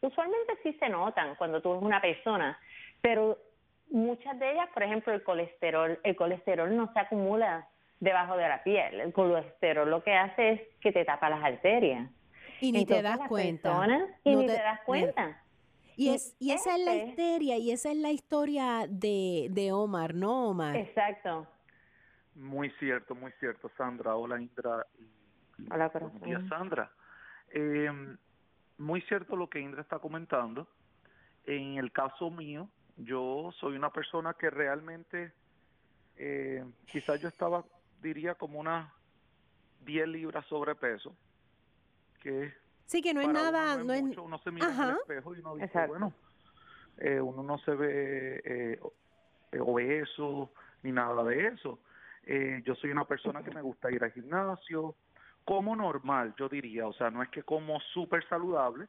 usualmente 0.00 0.54
sí 0.62 0.72
se 0.80 0.88
notan 0.88 1.34
cuando 1.34 1.60
tú 1.60 1.72
eres 1.72 1.82
una 1.82 2.00
persona, 2.00 2.58
pero 3.02 3.36
muchas 3.90 4.38
de 4.38 4.52
ellas, 4.52 4.68
por 4.72 4.82
ejemplo, 4.82 5.12
el 5.12 5.22
colesterol, 5.22 5.98
el 6.02 6.16
colesterol 6.16 6.74
no 6.74 6.90
se 6.94 7.00
acumula 7.00 7.68
debajo 8.00 8.36
de 8.36 8.48
la 8.48 8.62
piel. 8.62 9.00
El 9.00 9.12
colesterol 9.12 9.88
lo 9.88 10.02
que 10.02 10.14
hace 10.14 10.50
es 10.52 10.60
que 10.80 10.92
te 10.92 11.04
tapa 11.04 11.30
las 11.30 11.42
arterias. 11.42 12.10
Y 12.60 12.72
ni 12.72 12.86
te 12.86 13.02
das 13.02 13.18
cuenta. 13.28 13.86
y 14.22 14.36
ni 14.36 14.46
te, 14.46 14.52
das 14.52 14.80
cuenta. 14.84 15.42
Y, 15.96 16.10
es, 16.10 16.36
y 16.38 16.52
esa 16.52 16.76
es 16.76 16.84
la 16.84 16.94
este 16.94 17.08
histeria, 17.08 17.56
y 17.56 17.70
esa 17.70 17.90
es 17.90 17.96
la 17.96 18.10
historia 18.10 18.86
de, 18.88 19.48
de 19.50 19.72
Omar, 19.72 20.14
¿no, 20.14 20.48
Omar? 20.48 20.76
Exacto. 20.76 21.46
Muy 22.34 22.70
cierto, 22.80 23.14
muy 23.14 23.32
cierto, 23.38 23.70
Sandra. 23.76 24.16
Hola, 24.16 24.40
Indra. 24.40 24.86
Hola, 25.70 25.88
Buenos 25.88 26.20
días, 26.22 26.42
Sandra. 26.48 26.90
Eh, 27.50 27.90
muy 28.78 29.00
cierto 29.02 29.36
lo 29.36 29.48
que 29.48 29.60
Indra 29.60 29.82
está 29.82 29.98
comentando. 30.00 30.66
En 31.44 31.78
el 31.78 31.92
caso 31.92 32.30
mío, 32.30 32.68
yo 32.96 33.52
soy 33.60 33.76
una 33.76 33.90
persona 33.90 34.34
que 34.34 34.50
realmente, 34.50 35.32
eh, 36.16 36.64
quizás 36.86 37.20
yo 37.20 37.28
estaba, 37.28 37.64
diría, 38.04 38.34
como 38.34 38.60
unas 38.60 38.92
10 39.80 40.06
libras 40.06 40.46
sobrepeso, 40.46 41.16
que 42.22 42.52
Sí, 42.86 43.00
que 43.00 43.14
no 43.14 43.22
es 43.22 43.28
nada, 43.28 43.82
no 43.82 43.92
es, 43.92 44.02
mucho, 44.02 44.22
uno 44.22 44.38
se 44.38 44.50
mira 44.50 44.68
en 44.68 44.82
el 44.82 44.96
espejo 44.96 45.34
y 45.34 45.40
uno 45.40 45.56
dice, 45.56 45.86
bueno, 45.86 46.12
eh, 46.98 47.18
uno 47.20 47.42
no 47.42 47.58
se 47.58 47.74
ve 47.74 48.42
eh, 48.44 48.80
obeso 49.58 50.52
ni 50.82 50.92
nada 50.92 51.24
de 51.24 51.46
eso. 51.46 51.80
Eh, 52.24 52.62
yo 52.64 52.74
soy 52.74 52.90
una 52.90 53.06
persona 53.06 53.42
que 53.42 53.50
me 53.50 53.62
gusta 53.62 53.90
ir 53.90 54.04
al 54.04 54.12
gimnasio, 54.12 54.96
como 55.44 55.74
normal, 55.74 56.34
yo 56.38 56.48
diría, 56.48 56.86
o 56.86 56.92
sea, 56.92 57.10
no 57.10 57.22
es 57.22 57.30
que 57.30 57.42
como 57.42 57.80
súper 57.80 58.26
saludable, 58.28 58.86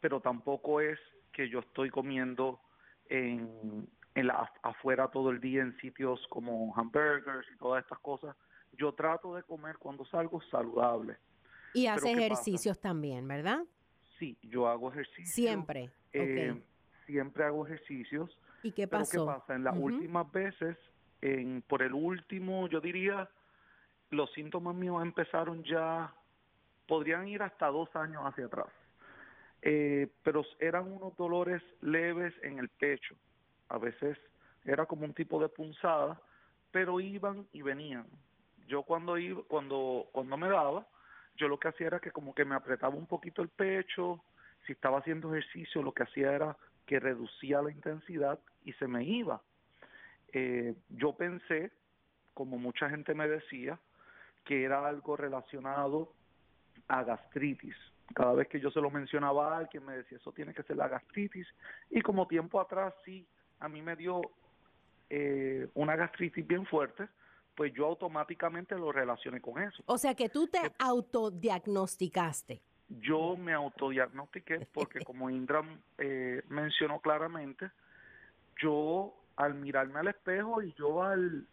pero 0.00 0.20
tampoco 0.20 0.80
es 0.80 0.98
que 1.32 1.48
yo 1.48 1.60
estoy 1.60 1.88
comiendo 1.88 2.60
en, 3.08 3.88
en 4.14 4.26
la, 4.26 4.50
afuera 4.62 5.08
todo 5.08 5.30
el 5.30 5.40
día 5.40 5.62
en 5.62 5.76
sitios 5.78 6.24
como 6.28 6.74
hamburgers 6.76 7.46
y 7.54 7.58
todas 7.58 7.82
estas 7.82 7.98
cosas. 8.00 8.36
Yo 8.72 8.92
trato 8.92 9.34
de 9.34 9.42
comer 9.42 9.76
cuando 9.78 10.04
salgo 10.06 10.40
saludable. 10.50 11.16
Y 11.74 11.86
hace 11.86 12.12
ejercicios 12.12 12.80
también, 12.80 13.26
¿verdad? 13.26 13.64
Sí, 14.18 14.38
yo 14.42 14.68
hago 14.68 14.90
ejercicios. 14.90 15.30
Siempre. 15.30 15.90
Eh, 16.12 16.62
Siempre 17.06 17.44
hago 17.44 17.66
ejercicios. 17.66 18.38
¿Y 18.62 18.72
qué 18.72 18.86
pasó? 18.86 19.10
Pero 19.10 19.24
¿qué 19.24 19.40
pasa? 19.40 19.54
En 19.54 19.64
las 19.64 19.76
últimas 19.76 20.30
veces, 20.30 20.76
en, 21.20 21.62
por 21.62 21.82
el 21.82 21.92
último, 21.92 22.68
yo 22.68 22.80
diría, 22.80 23.28
los 24.10 24.30
síntomas 24.32 24.74
míos 24.74 25.02
empezaron 25.02 25.64
ya, 25.64 26.14
podrían 26.86 27.26
ir 27.28 27.42
hasta 27.42 27.66
dos 27.68 27.94
años 27.96 28.22
hacia 28.24 28.46
atrás. 28.46 28.68
Eh, 29.62 30.08
pero 30.22 30.44
eran 30.58 30.90
unos 30.90 31.16
dolores 31.16 31.62
leves 31.80 32.34
en 32.42 32.58
el 32.58 32.68
pecho. 32.68 33.16
A 33.72 33.78
veces 33.78 34.18
era 34.64 34.84
como 34.84 35.06
un 35.06 35.14
tipo 35.14 35.40
de 35.40 35.48
punzada, 35.48 36.20
pero 36.70 37.00
iban 37.00 37.46
y 37.52 37.62
venían. 37.62 38.06
Yo 38.68 38.82
cuando 38.82 39.16
iba, 39.16 39.42
cuando 39.48 40.08
cuando 40.12 40.36
me 40.36 40.48
daba, 40.48 40.86
yo 41.36 41.48
lo 41.48 41.58
que 41.58 41.68
hacía 41.68 41.86
era 41.86 41.98
que 41.98 42.10
como 42.10 42.34
que 42.34 42.44
me 42.44 42.54
apretaba 42.54 42.94
un 42.94 43.06
poquito 43.06 43.40
el 43.40 43.48
pecho, 43.48 44.22
si 44.66 44.72
estaba 44.72 44.98
haciendo 44.98 45.34
ejercicio 45.34 45.82
lo 45.82 45.92
que 45.92 46.02
hacía 46.02 46.32
era 46.32 46.56
que 46.86 47.00
reducía 47.00 47.62
la 47.62 47.70
intensidad 47.70 48.38
y 48.62 48.74
se 48.74 48.86
me 48.86 49.04
iba. 49.04 49.40
Eh, 50.32 50.74
yo 50.90 51.14
pensé, 51.14 51.72
como 52.34 52.58
mucha 52.58 52.90
gente 52.90 53.14
me 53.14 53.26
decía, 53.26 53.78
que 54.44 54.64
era 54.64 54.86
algo 54.86 55.16
relacionado 55.16 56.12
a 56.88 57.04
gastritis. 57.04 57.76
Cada 58.14 58.34
vez 58.34 58.48
que 58.48 58.60
yo 58.60 58.70
se 58.70 58.82
lo 58.82 58.90
mencionaba 58.90 59.54
a 59.54 59.58
alguien 59.58 59.86
me 59.86 59.96
decía, 59.96 60.18
eso 60.18 60.32
tiene 60.32 60.52
que 60.52 60.62
ser 60.64 60.76
la 60.76 60.88
gastritis. 60.88 61.48
Y 61.88 62.02
como 62.02 62.26
tiempo 62.26 62.60
atrás 62.60 62.92
sí, 63.04 63.26
a 63.62 63.68
mí 63.68 63.80
me 63.80 63.96
dio 63.96 64.20
eh, 65.08 65.68
una 65.74 65.94
gastritis 65.94 66.46
bien 66.46 66.66
fuerte, 66.66 67.08
pues 67.54 67.72
yo 67.72 67.86
automáticamente 67.86 68.74
lo 68.74 68.90
relacioné 68.90 69.40
con 69.40 69.62
eso. 69.62 69.82
O 69.86 69.96
sea 69.98 70.14
que 70.14 70.28
tú 70.28 70.48
te 70.48 70.58
autodiagnosticaste. 70.78 72.60
Yo 72.88 73.36
me 73.36 73.52
autodiagnostiqué 73.52 74.66
porque 74.74 75.00
como 75.04 75.30
Indra 75.30 75.62
eh, 75.98 76.42
mencionó 76.48 77.00
claramente, 77.00 77.70
yo 78.60 79.14
al 79.36 79.54
mirarme 79.54 80.00
al 80.00 80.08
espejo 80.08 80.60
y 80.60 80.72
yo 80.74 81.02
al 81.02 81.46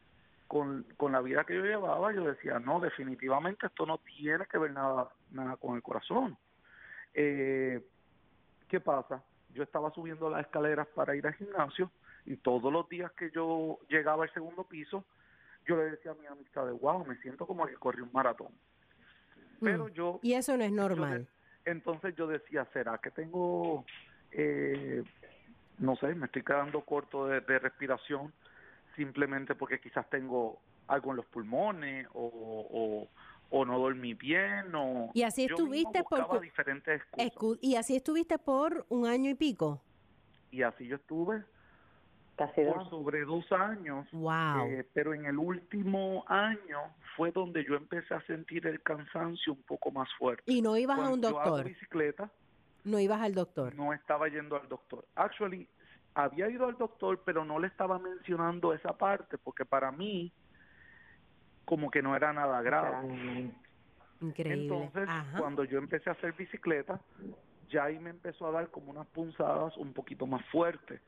con, 0.48 0.84
con 0.98 1.12
la 1.12 1.22
vida 1.22 1.44
que 1.44 1.54
yo 1.56 1.64
llevaba, 1.64 2.12
yo 2.12 2.24
decía, 2.24 2.58
no, 2.58 2.80
definitivamente 2.80 3.68
esto 3.68 3.86
no 3.86 4.00
tiene 4.00 4.48
que 4.48 4.58
ver 4.58 4.72
nada, 4.72 5.10
nada 5.30 5.58
con 5.58 5.76
el 5.76 5.84
corazón. 5.84 6.36
Eh, 7.14 7.86
¿Qué 8.68 8.80
pasa? 8.80 9.24
Yo 9.54 9.62
estaba 9.62 9.92
subiendo 9.92 10.28
las 10.28 10.42
escaleras 10.42 10.88
para 10.88 11.16
ir 11.16 11.28
al 11.28 11.36
gimnasio 11.36 11.92
y 12.26 12.38
todos 12.38 12.72
los 12.72 12.88
días 12.90 13.12
que 13.14 13.32
yo 13.32 13.80
llegaba 13.90 14.24
al 14.24 14.34
segundo 14.34 14.64
piso, 14.64 15.04
yo 15.68 15.78
le 15.78 15.92
decía 15.92 16.12
a 16.12 16.16
mi 16.16 16.26
amistad 16.26 16.66
de, 16.66 16.72
wow, 16.72 17.06
me 17.06 17.16
siento 17.18 17.46
como 17.46 17.66
que 17.66 17.76
corrí 17.76 18.02
un 18.02 18.10
maratón. 18.14 18.52
Pero 19.62 19.88
Mm. 19.88 19.92
yo... 19.94 20.20
Y 20.22 20.34
eso 20.34 20.56
no 20.58 20.64
es 20.64 20.72
normal. 20.72 21.28
entonces 21.66 22.16
yo 22.16 22.28
decía, 22.28 22.66
¿será 22.74 22.98
que 22.98 23.12
tengo, 23.12 23.86
eh, 24.32 25.04
no 25.78 25.96
sé, 25.98 26.16
me 26.16 26.26
estoy 26.28 26.44
quedando 26.44 26.82
corto 26.82 27.28
de, 27.28 27.42
de 27.42 27.60
respiración 27.60 28.34
simplemente 28.96 29.54
porque 29.56 29.80
quizás 29.80 30.10
tengo 30.10 30.60
algo 30.88 31.12
en 31.12 31.18
los 31.18 31.26
pulmones 31.28 32.08
o, 32.14 33.08
o, 33.52 33.58
o 33.58 33.66
no 33.66 33.78
dormí 33.80 34.14
bien 34.16 34.74
o... 34.74 35.12
Y 35.14 35.22
así 35.24 35.46
estuviste 35.46 36.04
por 36.04 36.40
diferentes 36.42 37.02
excusas. 37.18 37.64
Y 37.64 37.76
así 37.76 37.96
estuviste 37.96 38.38
por 38.40 38.86
un 38.90 39.06
año 39.06 39.30
y 39.30 39.36
pico. 39.36 39.82
y 40.52 40.64
así 40.64 40.88
yo 40.88 40.96
estuve 40.96 41.44
Casi 42.40 42.62
por 42.64 42.90
sobre 42.90 43.26
dos 43.26 43.52
años. 43.52 44.08
Wow. 44.14 44.66
Eh, 44.66 44.88
pero 44.94 45.14
en 45.14 45.26
el 45.26 45.38
último 45.38 46.24
año 46.30 46.80
fue 47.18 47.32
donde 47.32 47.66
yo 47.66 47.76
empecé 47.76 48.14
a 48.14 48.22
sentir 48.22 48.66
el 48.66 48.82
cansancio 48.82 49.52
un 49.52 49.62
poco 49.64 49.92
más 49.92 50.08
fuerte. 50.18 50.44
Y 50.46 50.62
no 50.62 50.78
ibas 50.78 50.98
a 50.98 51.02
un 51.02 51.08
Cuando 51.20 51.32
yo 51.32 51.40
hago 51.42 51.50
doctor. 51.58 51.68
bicicleta, 51.68 52.32
No 52.86 52.98
ibas 52.98 53.20
al 53.22 53.36
doctor. 53.36 53.76
no 53.76 53.92
estaba 53.92 54.30
yendo 54.30 54.56
al 54.56 54.70
doctor. 54.70 55.06
Actually, 55.16 55.68
había 56.14 56.50
ido 56.50 56.66
al 56.66 56.78
doctor, 56.78 57.22
pero 57.26 57.44
no 57.44 57.60
le 57.60 57.68
estaba 57.68 58.00
mencionando 58.00 58.74
esa 58.74 58.98
parte, 58.98 59.38
porque 59.38 59.66
para 59.66 59.92
mí, 59.92 60.32
como 61.66 61.92
que 61.92 62.02
no 62.02 62.16
era 62.16 62.32
nada 62.32 62.62
grave. 62.62 63.52
Increíble. 64.22 64.64
Entonces, 64.64 65.10
Ajá. 65.10 65.40
cuando 65.40 65.66
yo 65.66 65.78
empecé 65.78 66.10
a 66.10 66.14
hacer 66.14 66.32
bicicleta, 66.34 67.02
ya 67.70 67.84
ahí 67.84 68.00
me 68.00 68.12
empezó 68.12 68.48
a 68.48 68.52
dar 68.52 68.70
como 68.70 68.92
unas 68.92 69.08
punzadas 69.08 69.76
un 69.76 69.92
poquito 69.92 70.26
más 70.26 70.44
fuertes 70.46 71.02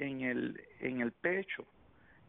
en 0.00 0.22
el, 0.22 0.60
en 0.80 1.00
el 1.00 1.12
pecho. 1.12 1.64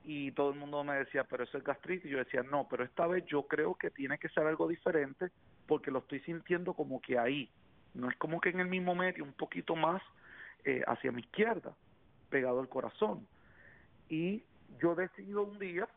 Y 0.03 0.31
todo 0.31 0.51
el 0.51 0.59
mundo 0.59 0.83
me 0.83 0.95
decía, 0.95 1.23
pero 1.23 1.43
eso 1.43 1.57
es 1.57 1.63
gastritis. 1.63 2.11
Yo 2.11 2.17
decía, 2.17 2.43
no, 2.43 2.67
pero 2.69 2.83
esta 2.83 3.07
vez 3.07 3.25
yo 3.25 3.43
creo 3.43 3.75
que 3.75 3.89
tiene 3.89 4.17
que 4.17 4.29
ser 4.29 4.45
algo 4.45 4.67
diferente 4.67 5.29
porque 5.67 5.91
lo 5.91 5.99
estoy 5.99 6.19
sintiendo 6.21 6.73
como 6.73 7.01
que 7.01 7.17
ahí. 7.17 7.49
No 7.93 8.09
es 8.09 8.17
como 8.17 8.41
que 8.41 8.49
en 8.49 8.59
el 8.59 8.67
mismo 8.67 8.93
medio, 8.93 9.23
un 9.23 9.33
poquito 9.33 9.75
más 9.75 10.01
eh, 10.65 10.81
hacia 10.85 11.11
mi 11.11 11.21
izquierda, 11.21 11.73
pegado 12.29 12.59
al 12.59 12.67
corazón. 12.67 13.25
Y 14.09 14.43
yo 14.81 14.95
decido 14.95 15.43
un 15.43 15.59
día, 15.59 15.87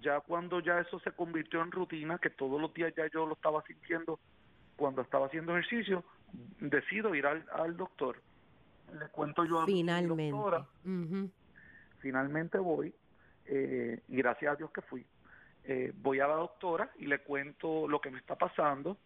ya 0.00 0.20
cuando 0.20 0.60
ya 0.60 0.80
eso 0.80 0.98
se 1.00 1.12
convirtió 1.12 1.62
en 1.62 1.70
rutina, 1.70 2.18
que 2.18 2.30
todos 2.30 2.60
los 2.60 2.72
días 2.74 2.92
ya 2.96 3.08
yo 3.12 3.26
lo 3.26 3.34
estaba 3.34 3.62
sintiendo 3.62 4.18
cuando 4.76 5.02
estaba 5.02 5.26
haciendo 5.26 5.56
ejercicio, 5.56 6.02
decido 6.60 7.14
ir 7.14 7.26
al, 7.26 7.44
al 7.52 7.76
doctor. 7.76 8.20
Le 8.92 9.08
cuento 9.08 9.44
yo 9.44 9.60
a 9.60 9.66
mi 9.66 9.72
Finalmente. 9.82 10.30
doctora, 10.30 10.66
finalmente 12.00 12.58
voy, 12.58 12.94
eh, 13.46 14.02
y 14.08 14.16
gracias 14.16 14.52
a 14.52 14.56
Dios 14.56 14.70
que 14.72 14.82
fui. 14.82 15.06
Eh, 15.64 15.92
voy 15.96 16.20
a 16.20 16.28
la 16.28 16.34
doctora 16.34 16.90
y 16.96 17.06
le 17.06 17.20
cuento 17.22 17.88
lo 17.88 18.00
que 18.00 18.10
me 18.10 18.18
está 18.18 18.36
pasando. 18.36 18.98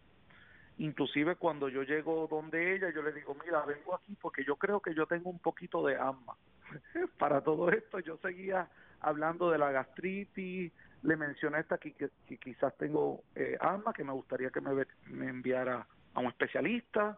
Inclusive 0.77 1.35
cuando 1.35 1.69
yo 1.69 1.83
llego 1.83 2.27
donde 2.27 2.75
ella, 2.75 2.89
yo 2.93 3.01
le 3.01 3.13
digo, 3.13 3.35
mira, 3.43 3.65
vengo 3.65 3.95
aquí 3.95 4.15
porque 4.21 4.43
yo 4.43 4.55
creo 4.57 4.79
que 4.81 4.93
yo 4.93 5.05
tengo 5.07 5.29
un 5.29 5.39
poquito 5.39 5.85
de 5.85 5.95
asma. 5.95 6.35
Para 7.17 7.41
todo 7.41 7.69
esto 7.71 7.99
yo 7.99 8.17
seguía 8.17 8.69
hablando 9.01 9.49
de 9.51 9.57
la 9.57 9.71
gastritis, 9.71 10.71
le 11.01 11.15
mencioné 11.15 11.59
esta 11.61 11.77
que, 11.77 11.93
que- 11.93 12.09
que 12.27 12.37
quizás 12.37 12.75
tengo 12.77 13.23
eh, 13.35 13.57
asma, 13.59 13.93
que 13.93 14.03
me 14.03 14.11
gustaría 14.13 14.49
que 14.51 14.61
me 14.61 15.27
enviara 15.29 15.87
a 16.13 16.19
un 16.19 16.27
especialista. 16.27 17.17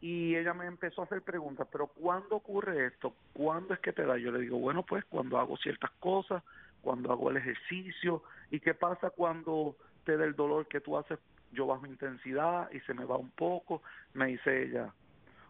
Y 0.00 0.36
ella 0.36 0.54
me 0.54 0.66
empezó 0.66 1.00
a 1.02 1.04
hacer 1.06 1.22
preguntas, 1.22 1.66
pero 1.72 1.88
¿cuándo 1.88 2.36
ocurre 2.36 2.86
esto? 2.86 3.14
¿Cuándo 3.32 3.74
es 3.74 3.80
que 3.80 3.92
te 3.92 4.04
da? 4.06 4.16
Yo 4.16 4.30
le 4.30 4.40
digo, 4.40 4.58
bueno, 4.58 4.84
pues 4.84 5.04
cuando 5.06 5.38
hago 5.38 5.56
ciertas 5.56 5.90
cosas, 5.98 6.42
cuando 6.82 7.10
hago 7.10 7.30
el 7.30 7.38
ejercicio. 7.38 8.22
¿Y 8.50 8.60
qué 8.60 8.74
pasa 8.74 9.10
cuando 9.10 9.76
te 10.04 10.16
da 10.16 10.24
el 10.24 10.36
dolor 10.36 10.68
que 10.68 10.80
tú 10.80 10.96
haces? 10.96 11.18
Yo 11.50 11.66
bajo 11.66 11.86
intensidad 11.86 12.70
y 12.72 12.80
se 12.80 12.94
me 12.94 13.04
va 13.04 13.16
un 13.16 13.30
poco. 13.30 13.82
Me 14.14 14.26
dice 14.26 14.62
ella, 14.64 14.92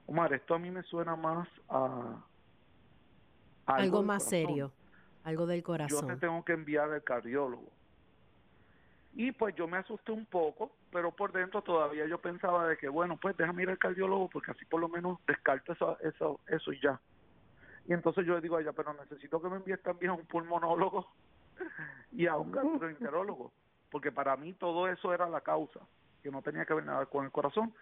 Omar, 0.06 0.32
esto 0.32 0.54
a 0.54 0.58
mí 0.58 0.70
me 0.70 0.82
suena 0.84 1.14
más 1.16 1.46
a... 1.68 2.16
a 3.66 3.74
Algo 3.74 3.98
del 3.98 4.06
más 4.06 4.24
corazón. 4.24 4.30
serio. 4.30 4.72
Algo 5.24 5.46
del 5.46 5.58
Yo 5.58 5.62
te 5.62 5.66
corazón. 5.66 6.20
tengo 6.20 6.42
que 6.44 6.52
enviar 6.54 6.90
al 6.90 7.02
cardiólogo. 7.04 7.68
Y 9.14 9.32
pues 9.32 9.54
yo 9.56 9.66
me 9.68 9.76
asusté 9.76 10.12
un 10.12 10.24
poco, 10.24 10.70
pero 10.92 11.12
por 11.12 11.32
dentro 11.32 11.62
todavía 11.62 12.06
yo 12.06 12.18
pensaba 12.18 12.66
de 12.66 12.76
que, 12.76 12.88
bueno, 12.88 13.16
pues 13.16 13.36
déjame 13.36 13.62
ir 13.62 13.70
al 13.70 13.78
cardiólogo 13.78 14.28
porque 14.28 14.52
así 14.52 14.64
por 14.64 14.80
lo 14.80 14.88
menos 14.88 15.18
descarto 15.26 15.72
eso, 15.72 15.98
eso, 16.00 16.40
eso 16.46 16.72
y 16.72 16.80
ya. 16.80 17.00
Y 17.86 17.92
entonces 17.92 18.26
yo 18.26 18.34
le 18.34 18.40
digo 18.40 18.56
a 18.56 18.60
ella, 18.60 18.72
pero 18.72 18.92
necesito 18.94 19.40
que 19.40 19.48
me 19.48 19.56
envíes 19.56 19.82
también 19.82 20.10
a 20.10 20.14
un 20.14 20.26
pulmonólogo 20.26 21.10
y 22.12 22.26
a 22.26 22.36
un 22.36 22.52
gastroenterólogo, 22.52 23.52
porque 23.90 24.12
para 24.12 24.36
mí 24.36 24.52
todo 24.54 24.88
eso 24.88 25.12
era 25.12 25.28
la 25.28 25.40
causa, 25.40 25.80
que 26.22 26.30
no 26.30 26.42
tenía 26.42 26.64
que 26.66 26.74
ver 26.74 26.84
nada 26.84 27.06
con 27.06 27.24
el 27.24 27.32
corazón. 27.32 27.74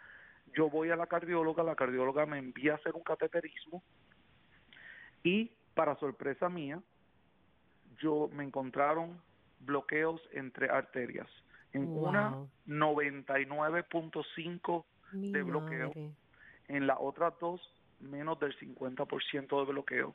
Yo 0.54 0.70
voy 0.70 0.90
a 0.90 0.96
la 0.96 1.06
cardióloga, 1.06 1.62
la 1.62 1.74
cardióloga 1.74 2.24
me 2.24 2.38
envía 2.38 2.72
a 2.72 2.76
hacer 2.76 2.94
un 2.94 3.02
cateterismo 3.02 3.82
y 5.22 5.50
para 5.74 5.96
sorpresa 5.96 6.48
mía, 6.48 6.80
yo 7.98 8.30
me 8.32 8.44
encontraron 8.44 9.20
bloqueos 9.60 10.20
entre 10.32 10.70
arterias. 10.70 11.28
En 11.72 11.88
una 11.88 12.36
99.5 12.66 14.84
de 15.12 15.42
bloqueo. 15.42 15.92
En 16.68 16.86
las 16.86 16.98
otras 17.00 17.34
dos, 17.40 17.60
menos 18.00 18.38
del 18.40 18.54
50% 18.58 19.58
de 19.58 19.72
bloqueo. 19.72 20.14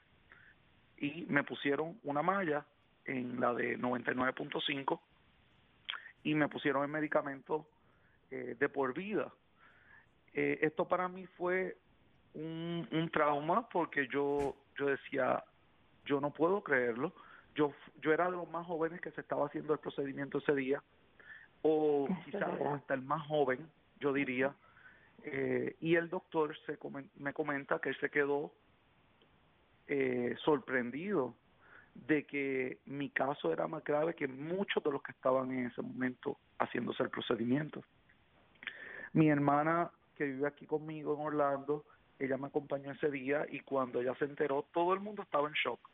Y 0.97 1.25
me 1.28 1.43
pusieron 1.43 1.99
una 2.03 2.21
malla 2.21 2.65
en 3.05 3.39
la 3.39 3.53
de 3.53 3.80
99.5 3.80 4.99
y 6.23 6.36
me 6.36 6.47
pusieron 6.47 6.84
el 6.84 6.89
medicamento 6.89 7.67
eh, 8.30 8.55
de 8.59 8.69
por 8.69 8.93
vida. 8.93 9.34
Eh, 10.34 10.59
esto 10.61 10.88
para 10.88 11.07
mí 11.07 11.25
fue 11.38 11.78
un, 12.34 12.88
un 12.91 13.09
trauma 13.09 13.67
porque 13.69 14.07
yo, 14.07 14.55
yo 14.78 14.86
decía, 14.86 15.43
yo 16.05 16.21
no 16.21 16.32
puedo 16.32 16.63
creerlo. 16.63 17.13
Yo, 17.55 17.73
yo 18.01 18.13
era 18.13 18.25
de 18.25 18.32
los 18.32 18.49
más 18.49 18.65
jóvenes 18.65 19.01
que 19.01 19.11
se 19.11 19.21
estaba 19.21 19.47
haciendo 19.47 19.73
el 19.73 19.80
procedimiento 19.80 20.38
ese 20.38 20.55
día, 20.55 20.82
o 21.62 22.07
quizás 22.26 22.49
hasta 22.74 22.93
el 22.93 23.01
más 23.01 23.26
joven, 23.28 23.70
yo 23.99 24.14
diría. 24.14 24.53
Eh, 25.24 25.76
y 25.80 25.95
el 25.95 26.09
doctor 26.09 26.55
se 26.66 26.78
me 27.18 27.34
comenta 27.34 27.80
que 27.80 27.89
él 27.89 27.97
se 27.99 28.09
quedó 28.09 28.51
eh, 29.88 30.36
sorprendido 30.43 31.36
de 31.93 32.26
que 32.26 32.80
mi 32.86 33.09
caso 33.09 33.51
era 33.51 33.68
más 33.68 33.84
grave 33.84 34.16
que 34.16 34.28
muchos 34.28 34.84
de 34.84 34.91
los 34.91 35.03
que 35.03 35.12
estaban 35.12 35.51
en 35.51 35.68
ese 35.68 35.82
momento 35.82 36.38
haciéndose 36.59 37.03
el 37.03 37.09
procedimiento. 37.09 37.84
Mi 39.14 39.30
hermana 39.30 39.91
que 40.16 40.26
vive 40.26 40.47
aquí 40.47 40.66
conmigo 40.66 41.16
en 41.16 41.26
Orlando, 41.26 41.84
ella 42.20 42.38
me 42.38 42.47
acompañó 42.47 42.91
ese 42.91 43.12
día 43.12 43.45
y 43.49 43.59
cuando 43.59 43.99
ella 43.99 44.16
se 44.16 44.26
enteró, 44.26 44.66
todo 44.74 44.93
el 44.93 44.99
mundo 44.99 45.24
estaba 45.24 45.47
en 45.47 45.53
shock. 45.53 45.89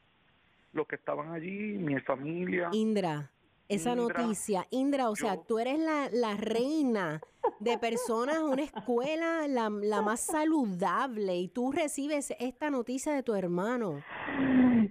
Los 0.73 0.87
que 0.87 0.95
estaban 0.95 1.31
allí, 1.31 1.77
mi 1.77 1.99
familia. 2.01 2.69
Indra, 2.73 3.31
esa 3.69 3.95
noticia, 3.95 4.65
Indra, 4.71 5.09
o 5.09 5.15
sea, 5.15 5.37
tú 5.37 5.59
eres 5.59 5.79
la, 5.79 6.09
la 6.11 6.35
reina 6.35 7.21
de 7.59 7.77
personas, 7.77 8.39
una 8.39 8.63
escuela 8.63 9.47
la, 9.47 9.69
la 9.69 10.01
más 10.01 10.21
saludable 10.21 11.35
y 11.35 11.47
tú 11.49 11.71
recibes 11.71 12.33
esta 12.39 12.69
noticia 12.69 13.13
de 13.13 13.23
tu 13.23 13.35
hermano. 13.35 14.01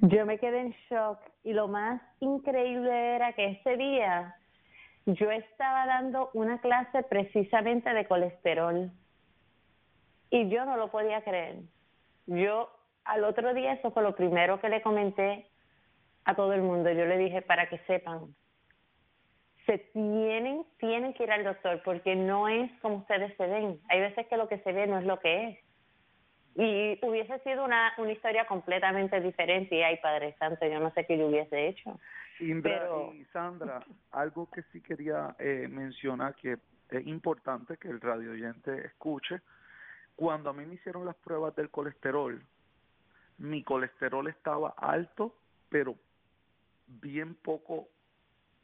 Yo 0.02 0.26
me 0.26 0.38
quedé 0.38 0.60
en 0.60 0.74
shock 0.90 1.18
y 1.42 1.52
lo 1.52 1.68
más 1.68 2.02
increíble 2.20 3.14
era 3.16 3.32
que 3.32 3.52
ese 3.52 3.76
día 3.76 4.36
yo 5.06 5.30
estaba 5.30 5.86
dando 5.86 6.30
una 6.34 6.60
clase 6.60 7.02
precisamente 7.04 7.90
de 7.90 8.06
colesterol 8.06 8.90
y 10.30 10.48
yo 10.48 10.64
no 10.64 10.76
lo 10.76 10.90
podía 10.90 11.22
creer. 11.22 11.60
Yo 12.26 12.70
al 13.04 13.24
otro 13.24 13.54
día 13.54 13.74
eso 13.74 13.92
fue 13.92 14.02
lo 14.02 14.16
primero 14.16 14.60
que 14.60 14.68
le 14.68 14.82
comenté 14.82 15.48
a 16.24 16.34
todo 16.34 16.52
el 16.52 16.62
mundo. 16.62 16.90
Yo 16.90 17.04
le 17.06 17.16
dije 17.18 17.40
para 17.40 17.68
que 17.68 17.78
sepan, 17.86 18.34
se 19.66 19.78
tienen, 19.92 20.64
tienen 20.78 21.12
que 21.14 21.24
ir 21.24 21.32
al 21.32 21.44
doctor 21.44 21.82
porque 21.84 22.14
no 22.14 22.48
es 22.48 22.70
como 22.80 22.96
ustedes 22.98 23.36
se 23.36 23.46
ven. 23.46 23.80
Hay 23.88 24.00
veces 24.00 24.26
que 24.28 24.36
lo 24.36 24.48
que 24.48 24.58
se 24.60 24.72
ve 24.72 24.86
no 24.86 24.98
es 24.98 25.04
lo 25.04 25.18
que 25.18 25.48
es. 25.48 25.58
Y 26.54 26.98
hubiese 27.04 27.38
sido 27.40 27.64
una, 27.64 27.92
una 27.98 28.12
historia 28.12 28.46
completamente 28.46 29.20
diferente 29.20 29.76
y 29.76 29.82
ay 29.82 29.98
Padre 29.98 30.34
Santo, 30.38 30.66
yo 30.66 30.80
no 30.80 30.90
sé 30.92 31.04
qué 31.04 31.18
yo 31.18 31.26
hubiese 31.26 31.68
hecho. 31.68 31.98
Indra 32.40 32.88
y 33.14 33.24
Sandra, 33.26 33.84
algo 34.12 34.48
que 34.50 34.62
sí 34.72 34.80
quería 34.80 35.34
eh, 35.38 35.66
mencionar 35.68 36.34
que 36.36 36.56
es 36.90 37.06
importante 37.06 37.76
que 37.76 37.88
el 37.88 38.00
radio 38.00 38.32
oyente 38.32 38.86
escuche, 38.86 39.40
cuando 40.14 40.50
a 40.50 40.52
mí 40.52 40.64
me 40.64 40.74
hicieron 40.74 41.04
las 41.04 41.16
pruebas 41.16 41.54
del 41.56 41.70
colesterol, 41.70 42.42
mi 43.38 43.62
colesterol 43.62 44.26
estaba 44.28 44.74
alto, 44.78 45.34
pero 45.68 45.94
bien 46.86 47.34
poco 47.34 47.88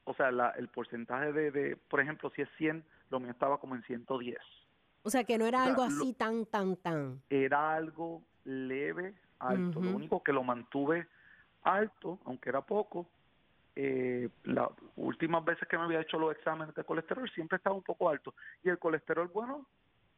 o 0.05 0.15
sea, 0.15 0.31
la, 0.31 0.51
el 0.51 0.69
porcentaje 0.69 1.33
de, 1.33 1.51
de, 1.51 1.77
por 1.77 2.01
ejemplo, 2.01 2.31
si 2.35 2.43
es 2.43 2.49
100, 2.59 2.85
lo 3.11 3.21
mío 3.21 3.31
estaba 3.31 3.59
como 3.59 3.75
en 3.75 3.83
110. 3.85 4.39
O 5.05 5.11
sea, 5.11 5.25
que 5.25 5.39
no 5.39 5.47
era 5.47 5.65
algo 5.65 5.83
así 5.83 6.13
tan, 6.13 6.47
tan, 6.47 6.77
tan. 6.77 7.23
Era 7.29 7.75
algo 7.75 8.23
leve, 8.45 9.15
alto. 9.39 9.81
Lo 9.81 9.91
único 9.91 10.23
que 10.23 10.33
lo 10.33 10.45
mantuve 10.45 11.09
alto, 11.63 12.19
aunque 12.25 12.49
era 12.51 12.61
poco, 12.61 13.09
eh, 13.75 14.29
las 14.45 14.69
últimas 14.97 15.45
veces 15.45 15.67
que 15.69 15.77
me 15.77 15.85
había 15.85 16.01
hecho 16.01 16.19
los 16.19 16.35
exámenes 16.37 16.75
de 16.75 16.85
colesterol 16.85 17.29
siempre 17.31 17.57
estaba 17.57 17.75
un 17.75 17.83
poco 17.83 18.09
alto. 18.09 18.35
Y 18.63 18.69
el 18.69 18.79
colesterol, 18.79 19.29
bueno, 19.29 19.67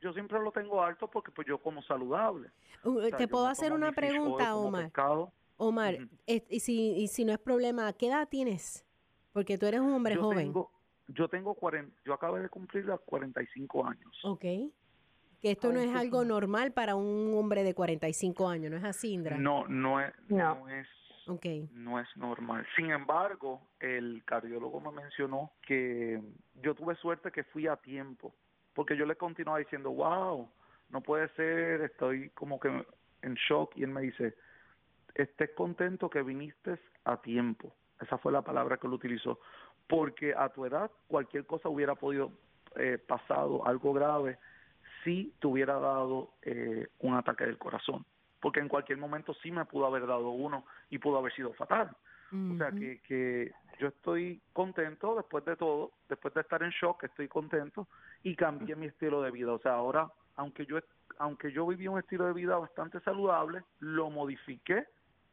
yo 0.01 0.13
siempre 0.13 0.39
lo 0.41 0.53
tengo 0.53 0.83
alto 0.83 1.09
porque 1.09 1.31
pues 1.31 1.47
yo 1.47 1.59
como 1.59 1.83
saludable. 1.83 2.51
Uh, 2.83 3.11
¿Te 3.17 3.29
puedo 3.29 3.47
hacer 3.47 3.73
una 3.73 3.93
pregunta, 3.93 4.55
Omar? 4.57 4.91
Omar, 5.57 5.99
y, 6.27 6.61
si, 6.61 6.95
y 6.97 7.09
si 7.09 7.25
no 7.25 7.33
es 7.33 7.39
problema, 7.39 7.93
¿qué 7.93 8.09
edad 8.09 8.29
tienes? 8.29 8.85
Porque 9.35 9.59
tú 9.59 9.67
eres 9.67 9.81
un 9.81 9.93
hombre 9.93 10.17
joven. 10.17 10.55
yo 11.09 11.29
tengo 11.29 11.55
40, 11.55 11.95
yo 12.05 12.15
acabo 12.15 12.39
de 12.39 12.49
cumplir 12.49 12.87
los 12.87 13.01
45 13.03 13.87
años. 13.87 14.21
Ok. 14.23 14.45
Que 15.43 15.51
esto 15.51 15.71
no 15.73 15.81
es 15.81 15.95
algo 15.95 16.25
normal 16.25 16.73
para 16.73 16.95
un 16.95 17.35
hombre 17.35 17.65
de 17.65 17.75
45 17.75 18.49
años, 18.49 18.71
¿no 18.71 18.79
es 18.79 18.85
así, 18.85 19.13
Indra? 19.13 19.37
No, 19.37 19.67
no 19.67 20.01
es, 20.01 20.15
no. 20.29 20.69
es 20.69 20.89
Okay. 21.27 21.71
No 21.73 21.99
es 21.99 22.07
normal. 22.17 22.67
Sin 22.77 22.91
embargo, 22.91 23.63
el 23.81 24.23
cardiólogo 24.27 24.81
me 24.81 24.91
mencionó 24.91 25.53
que 25.63 26.21
yo 26.63 26.75
tuve 26.75 26.95
suerte 26.97 27.31
que 27.31 27.45
fui 27.45 27.67
a 27.67 27.77
tiempo, 27.77 28.35
porque 28.75 28.97
yo 28.97 29.07
le 29.07 29.17
continuaba 29.17 29.59
diciendo, 29.59 29.91
wow, 29.91 30.51
no 30.91 31.01
puede 31.01 31.29
ser, 31.31 31.81
estoy 31.81 32.29
como 32.31 32.61
que 32.61 32.69
en 33.23 33.35
shock, 33.35 33.73
y 33.77 33.85
él 33.85 33.91
me 33.91 34.03
dice, 34.03 34.35
estés 35.15 35.51
contento 35.57 36.11
que 36.11 36.23
viniste 36.23 36.79
a 37.05 37.21
tiempo. 37.21 37.75
Esa 38.01 38.19
fue 38.19 38.33
la 38.33 38.43
palabra 38.43 38.77
que 38.77 38.87
él 38.87 38.93
utilizó. 38.93 39.39
Porque 39.87 40.35
a 40.35 40.49
tu 40.49 40.65
edad 40.65 40.91
cualquier 41.07 41.47
cosa 41.47 41.69
hubiera 41.69 41.95
podido 41.95 42.33
eh, 42.77 42.99
pasado, 42.99 43.67
algo 43.67 43.93
grave, 43.93 44.39
si 45.03 45.33
te 45.41 45.47
hubiera 45.47 45.79
dado 45.79 46.31
eh, 46.43 46.89
un 47.01 47.15
ataque 47.15 47.45
del 47.45 47.59
corazón. 47.59 48.05
Porque 48.41 48.61
en 48.61 48.69
cualquier 48.69 48.99
momento 48.99 49.35
sí 49.35 49.51
me 49.51 49.65
pudo 49.65 49.87
haber 49.87 50.07
dado 50.07 50.31
uno 50.31 50.65
y 50.91 50.99
pudo 50.99 51.19
haber 51.19 51.33
sido 51.35 51.53
fatal. 51.55 51.95
O 52.33 52.57
sea 52.57 52.73
que, 52.73 53.01
que 53.07 53.53
yo 53.79 53.89
estoy 53.89 54.41
contento 54.53 55.15
después 55.15 55.45
de 55.45 55.55
todo, 55.55 55.93
después 56.09 56.35
de 56.35 56.41
estar 56.41 56.65
en 56.65 56.71
shock, 56.71 57.05
estoy 57.05 57.29
contento 57.29 57.87
y 58.25 58.35
cambié 58.35 58.75
mi 58.75 58.87
estilo 58.87 59.23
de 59.23 59.31
vida. 59.31 59.53
O 59.53 59.61
sea, 59.61 59.75
ahora, 59.75 60.11
aunque 60.35 60.67
yo, 60.67 60.79
aunque 61.19 61.53
yo 61.53 61.65
viví 61.65 61.87
un 61.87 62.01
estilo 62.01 62.27
de 62.27 62.33
vida 62.33 62.57
bastante 62.57 62.99
saludable, 63.01 63.63
lo 63.79 64.11
modifiqué 64.11 64.85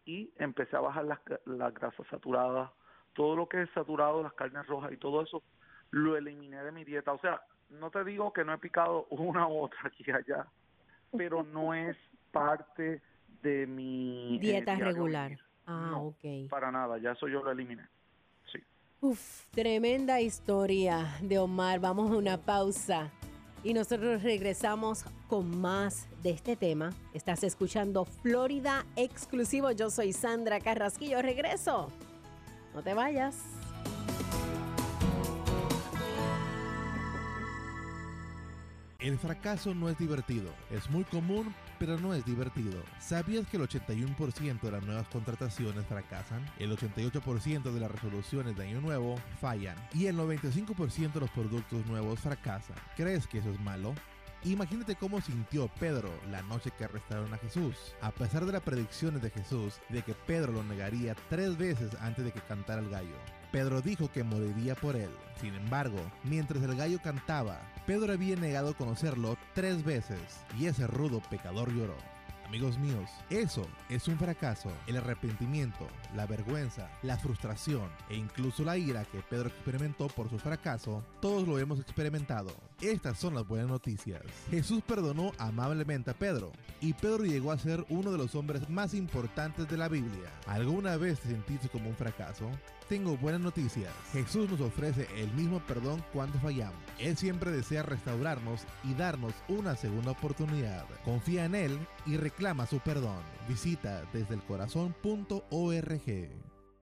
y 0.06 0.32
empecé 0.38 0.76
a 0.76 0.82
bajar 0.82 1.06
las, 1.06 1.20
las 1.46 1.74
grasas 1.74 2.06
saturadas, 2.10 2.72
todo 3.14 3.36
lo 3.36 3.48
que 3.48 3.62
es 3.64 3.70
saturado, 3.72 4.24
las 4.24 4.34
carnes 4.34 4.66
rojas 4.68 4.92
y 4.92 4.98
todo 4.98 5.22
eso, 5.22 5.44
lo 5.92 6.18
eliminé 6.18 6.64
de 6.64 6.72
mi 6.72 6.84
dieta. 6.84 7.14
O 7.14 7.20
sea, 7.20 7.42
no 7.70 7.90
te 7.92 8.04
digo 8.04 8.34
que 8.34 8.44
no 8.44 8.54
he 8.54 8.58
picado 8.58 9.06
una 9.10 9.48
u 9.48 9.64
otra 9.64 9.80
aquí 9.86 10.04
y 10.06 10.12
allá, 10.12 10.46
pero 11.16 11.44
no 11.44 11.74
es 11.74 11.98
parte 12.32 13.02
de 13.42 13.68
mi 13.68 14.38
eh, 14.38 14.40
dieta 14.40 14.76
regular. 14.76 15.38
Ah, 15.66 15.98
ok. 15.98 16.50
Para 16.50 16.72
nada, 16.72 16.98
ya 16.98 17.12
eso 17.12 17.28
yo 17.28 17.44
lo 17.44 17.52
eliminé. 17.52 17.88
Sí. 18.52 18.60
Uf, 19.00 19.46
tremenda 19.52 20.20
historia 20.20 21.18
de 21.22 21.38
Omar. 21.38 21.80
Vamos 21.80 22.12
a 22.12 22.16
una 22.16 22.38
pausa 22.38 23.12
y 23.64 23.74
nosotros 23.74 24.24
regresamos 24.24 25.04
con 25.28 25.60
más 25.62 26.08
de 26.24 26.32
este 26.32 26.56
tema. 26.56 26.94
Estás 27.14 27.44
escuchando 27.44 28.06
Florida 28.06 28.86
Exclusivo. 28.96 29.72
Yo 29.72 29.90
soy 29.90 30.14
Sandra 30.14 30.60
Carrasquillo. 30.60 31.22
Regreso. 31.22 31.90
No 32.74 32.82
te 32.82 32.94
vayas. 32.94 33.36
El 39.00 39.18
fracaso 39.18 39.74
no 39.74 39.90
es 39.90 39.98
divertido. 39.98 40.52
Es 40.70 40.90
muy 40.90 41.04
común, 41.04 41.54
pero 41.82 41.98
no 41.98 42.14
es 42.14 42.24
divertido. 42.24 42.84
¿Sabías 43.00 43.48
que 43.48 43.58
el 43.58 43.64
81% 43.64 44.62
de 44.62 44.72
las 44.72 44.84
nuevas 44.84 45.08
contrataciones 45.08 45.84
fracasan? 45.88 46.46
El 46.60 46.78
88% 46.78 47.74
de 47.74 47.80
las 47.80 47.90
resoluciones 47.90 48.56
de 48.56 48.68
año 48.68 48.82
nuevo 48.82 49.16
fallan. 49.40 49.76
Y 49.92 50.06
el 50.06 50.16
95% 50.16 51.14
de 51.14 51.20
los 51.22 51.32
productos 51.32 51.84
nuevos 51.88 52.20
fracasan. 52.20 52.76
¿Crees 52.96 53.26
que 53.26 53.40
eso 53.40 53.50
es 53.50 53.60
malo? 53.62 53.96
Imagínate 54.44 54.96
cómo 54.96 55.22
sintió 55.22 55.70
Pedro 55.80 56.12
la 56.30 56.44
noche 56.44 56.70
que 56.78 56.84
arrestaron 56.84 57.34
a 57.34 57.40
Jesús. 57.40 57.76
A 58.00 58.12
pesar 58.12 58.46
de 58.46 58.52
las 58.52 58.62
predicciones 58.62 59.24
de 59.24 59.32
Jesús 59.32 59.80
de 59.90 60.04
que 60.04 60.14
Pedro 60.14 60.52
lo 60.52 60.64
negaría 60.64 61.16
tres 61.30 61.58
veces 61.58 61.98
antes 62.00 62.24
de 62.24 62.32
que 62.32 62.42
cantara 62.42 62.82
el 62.82 62.92
gallo. 62.92 63.18
Pedro 63.52 63.82
dijo 63.82 64.12
que 64.12 64.24
moriría 64.24 64.76
por 64.76 64.96
él. 64.96 65.10
Sin 65.40 65.54
embargo, 65.56 66.00
mientras 66.24 66.64
el 66.64 66.76
gallo 66.76 67.00
cantaba, 67.02 67.60
Pedro 67.86 68.14
había 68.14 68.36
negado 68.36 68.76
conocerlo 68.76 69.38
tres 69.54 69.84
veces 69.84 70.20
y 70.60 70.68
ese 70.68 70.88
rudo 70.88 71.22
pecador 71.30 71.74
lloró. 71.74 71.96
Amigos 72.52 72.78
míos, 72.80 73.10
eso 73.30 73.66
es 73.88 74.10
un 74.10 74.18
fracaso. 74.18 74.70
El 74.86 74.98
arrepentimiento, 74.98 75.88
la 76.18 76.26
vergüenza, 76.26 76.90
la 77.02 77.18
frustración 77.18 77.90
e 78.10 78.18
incluso 78.18 78.66
la 78.66 78.78
ira 78.78 79.06
que 79.06 79.22
Pedro 79.22 79.48
experimentó 79.48 80.08
por 80.08 80.30
su 80.30 80.38
fracaso, 80.38 81.02
todos 81.22 81.48
lo 81.48 81.60
hemos 81.60 81.80
experimentado. 81.80 82.52
Estas 82.82 83.18
son 83.18 83.36
las 83.36 83.48
buenas 83.48 83.70
noticias. 83.70 84.22
Jesús 84.50 84.82
perdonó 84.86 85.32
amablemente 85.38 86.12
a 86.12 86.14
Pedro 86.14 86.52
y 86.82 86.92
Pedro 86.92 87.24
llegó 87.24 87.54
a 87.54 87.58
ser 87.58 87.86
uno 87.88 88.12
de 88.12 88.18
los 88.18 88.36
hombres 88.36 88.70
más 88.70 88.94
importantes 88.94 89.70
de 89.70 89.78
la 89.78 89.88
Biblia. 89.88 90.30
¿Alguna 90.46 90.98
vez 90.98 91.22
te 91.22 91.30
sentiste 91.30 91.70
como 91.70 91.88
un 91.88 91.96
fracaso? 91.96 92.52
Tengo 92.92 93.16
buenas 93.16 93.40
noticias. 93.40 93.90
Jesús 94.12 94.50
nos 94.50 94.60
ofrece 94.60 95.08
el 95.16 95.32
mismo 95.32 95.62
perdón 95.62 96.04
cuando 96.12 96.38
fallamos. 96.40 96.76
Él 97.00 97.16
siempre 97.16 97.50
desea 97.50 97.84
restaurarnos 97.84 98.66
y 98.84 98.94
darnos 98.96 99.34
una 99.48 99.78
segunda 99.78 100.12
oportunidad. 100.12 100.86
Confía 101.06 101.46
en 101.46 101.56
Él 101.56 101.80
y 102.06 102.18
reclama 102.18 102.66
su 102.66 102.80
perdón. 102.80 103.24
Visita 103.48 104.04
desde 104.12 104.34
el 104.34 104.42
corazón.org. 104.42 106.51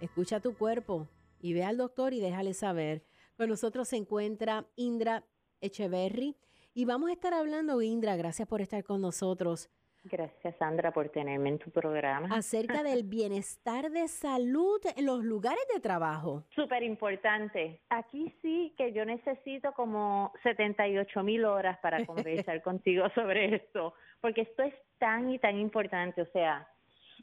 escucha 0.01 0.39
tu 0.41 0.55
cuerpo 0.55 1.09
y 1.41 1.53
ve 1.53 1.65
al 1.65 1.77
doctor 1.77 2.15
y 2.15 2.21
déjale 2.21 2.55
saber. 2.55 3.05
Con 3.37 3.49
nosotros 3.49 3.89
se 3.89 3.97
encuentra 3.97 4.69
Indra 4.77 5.25
Echeverry. 5.61 6.37
Y 6.75 6.85
vamos 6.85 7.11
a 7.11 7.13
estar 7.13 7.35
hablando, 7.35 7.83
Indra, 7.83 8.17
gracias 8.17 8.47
por 8.47 8.61
estar 8.61 8.85
con 8.85 9.01
nosotros, 9.01 9.71
Gracias, 10.05 10.57
Sandra, 10.57 10.93
por 10.93 11.09
tenerme 11.09 11.51
en 11.51 11.59
tu 11.59 11.71
programa. 11.71 12.29
acerca 12.35 12.83
del 12.83 13.03
bienestar 13.05 13.91
de 13.91 14.09
salud 14.09 14.81
en 14.97 15.07
los 15.07 15.23
lugares 15.23 15.65
de 15.73 15.81
trabajo. 15.81 16.45
Súper 16.55 16.83
importante. 16.83 17.81
Aquí 17.91 18.33
sí 18.41 18.75
que 18.79 18.93
yo 18.93 19.05
necesito 19.05 19.73
como 19.73 20.33
78 20.43 21.23
mil 21.23 21.45
horas 21.45 21.79
para 21.79 22.07
conversar 22.07 22.63
contigo 22.63 23.09
sobre 23.15 23.57
esto, 23.57 23.95
porque 24.21 24.43
esto 24.43 24.63
es 24.63 24.75
tan 24.99 25.31
y 25.31 25.39
tan 25.39 25.59
importante. 25.59 26.23
O 26.23 26.27
sea, 26.27 26.69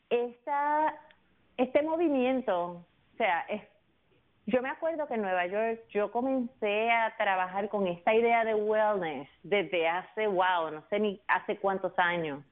esta, 0.10 0.96
este 1.58 1.82
movimiento, 1.82 2.72
o 3.14 3.18
sea, 3.18 3.42
es, 3.50 3.62
yo 4.48 4.62
me 4.62 4.70
acuerdo 4.70 5.08
que 5.08 5.16
en 5.16 5.24
Nueva 5.24 5.48
York 5.48 5.82
yo 5.90 6.12
comencé 6.12 6.92
a 6.92 7.16
trabajar 7.18 7.68
con 7.70 7.88
esta 7.88 8.14
idea 8.14 8.46
de 8.46 8.54
wellness 8.54 9.28
desde 9.44 9.88
hace, 9.88 10.28
wow, 10.28 10.72
no 10.72 10.84
sé 10.90 11.00
ni 11.00 11.22
hace 11.28 11.58
cuántos 11.58 11.94
años. 11.98 12.44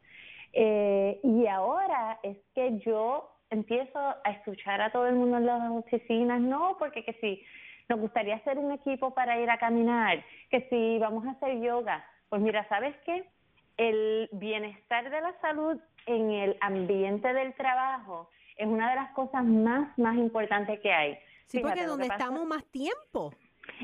Eh, 0.53 1.19
y 1.23 1.45
ahora 1.47 2.19
es 2.23 2.37
que 2.55 2.79
yo 2.79 3.29
empiezo 3.49 3.99
a 3.99 4.31
escuchar 4.31 4.81
a 4.81 4.91
todo 4.91 5.07
el 5.07 5.15
mundo 5.15 5.37
en 5.37 5.45
las 5.45 5.71
oficinas, 5.71 6.41
no, 6.41 6.77
porque 6.79 7.03
que 7.03 7.13
si 7.13 7.43
nos 7.89 7.99
gustaría 7.99 8.35
hacer 8.35 8.57
un 8.57 8.71
equipo 8.71 9.13
para 9.13 9.39
ir 9.39 9.49
a 9.49 9.57
caminar, 9.57 10.23
que 10.49 10.67
si 10.69 10.97
vamos 10.97 11.25
a 11.27 11.31
hacer 11.31 11.59
yoga, 11.59 12.03
pues 12.29 12.41
mira, 12.41 12.67
¿sabes 12.69 12.95
qué? 13.05 13.25
El 13.77 14.29
bienestar 14.31 15.09
de 15.09 15.21
la 15.21 15.33
salud 15.41 15.79
en 16.07 16.31
el 16.31 16.57
ambiente 16.61 17.33
del 17.33 17.53
trabajo 17.53 18.29
es 18.57 18.67
una 18.67 18.89
de 18.89 18.95
las 18.95 19.11
cosas 19.11 19.43
más, 19.43 19.95
más 19.97 20.15
importantes 20.15 20.79
que 20.79 20.91
hay. 20.91 21.17
Sí, 21.47 21.57
Fíjate, 21.59 21.73
porque 21.81 21.87
donde 21.87 22.07
pasa- 22.07 22.23
estamos 22.23 22.45
más 22.47 22.65
tiempo. 22.71 23.33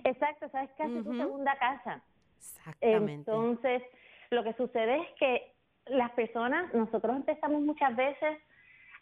Exacto, 0.04 0.50
sabes 0.50 0.70
casi 0.78 0.94
tu 1.04 1.10
Ujú. 1.12 1.18
segunda 1.18 1.58
casa. 1.58 2.02
Exactamente. 2.38 3.14
Entonces, 3.32 3.84
lo 4.32 4.44
que 4.44 4.54
sucede 4.54 5.02
es 5.02 5.08
que 5.20 5.54
las 5.86 6.12
personas, 6.12 6.74
nosotros 6.74 7.16
empezamos 7.16 7.62
muchas 7.62 7.96
veces 7.96 8.38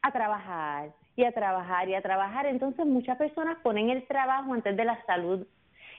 a 0.01 0.12
trabajar 0.12 0.91
y 1.16 1.24
a 1.26 1.32
trabajar 1.32 1.89
y 1.89 1.95
a 1.95 2.01
trabajar, 2.01 2.45
entonces 2.45 2.86
muchas 2.86 3.18
personas 3.18 3.58
ponen 3.64 3.89
el 3.89 4.05
trabajo 4.08 4.53
antes 4.53 4.78
de 4.78 4.86
la 4.86 5.03
salud 5.05 5.45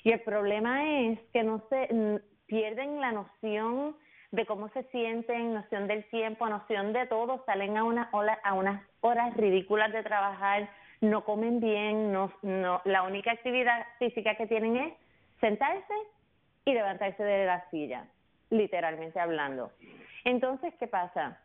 y 0.04 0.12
el 0.12 0.20
problema 0.20 0.88
es 1.00 1.18
que 1.32 1.42
no 1.42 1.62
se 1.68 2.20
pierden 2.46 3.00
la 3.00 3.12
noción 3.12 3.96
de 4.30 4.46
cómo 4.46 4.68
se 4.70 4.84
sienten, 4.84 5.52
noción 5.54 5.88
del 5.88 6.08
tiempo, 6.10 6.48
noción 6.48 6.92
de 6.92 7.06
todo, 7.06 7.42
salen 7.46 7.76
a 7.76 7.84
una 7.84 8.08
a 8.44 8.54
unas 8.54 8.82
horas 9.00 9.36
ridículas 9.36 9.92
de 9.92 10.02
trabajar, 10.02 10.70
no 11.00 11.24
comen 11.24 11.60
bien, 11.60 12.12
no, 12.12 12.32
no, 12.42 12.80
la 12.84 13.02
única 13.02 13.32
actividad 13.32 13.86
física 13.98 14.34
que 14.36 14.46
tienen 14.46 14.76
es 14.76 14.94
sentarse 15.40 15.94
y 16.64 16.72
levantarse 16.72 17.22
de 17.22 17.46
la 17.46 17.68
silla, 17.70 18.06
literalmente 18.50 19.20
hablando. 19.20 19.70
Entonces, 20.24 20.74
¿qué 20.78 20.86
pasa? 20.88 21.40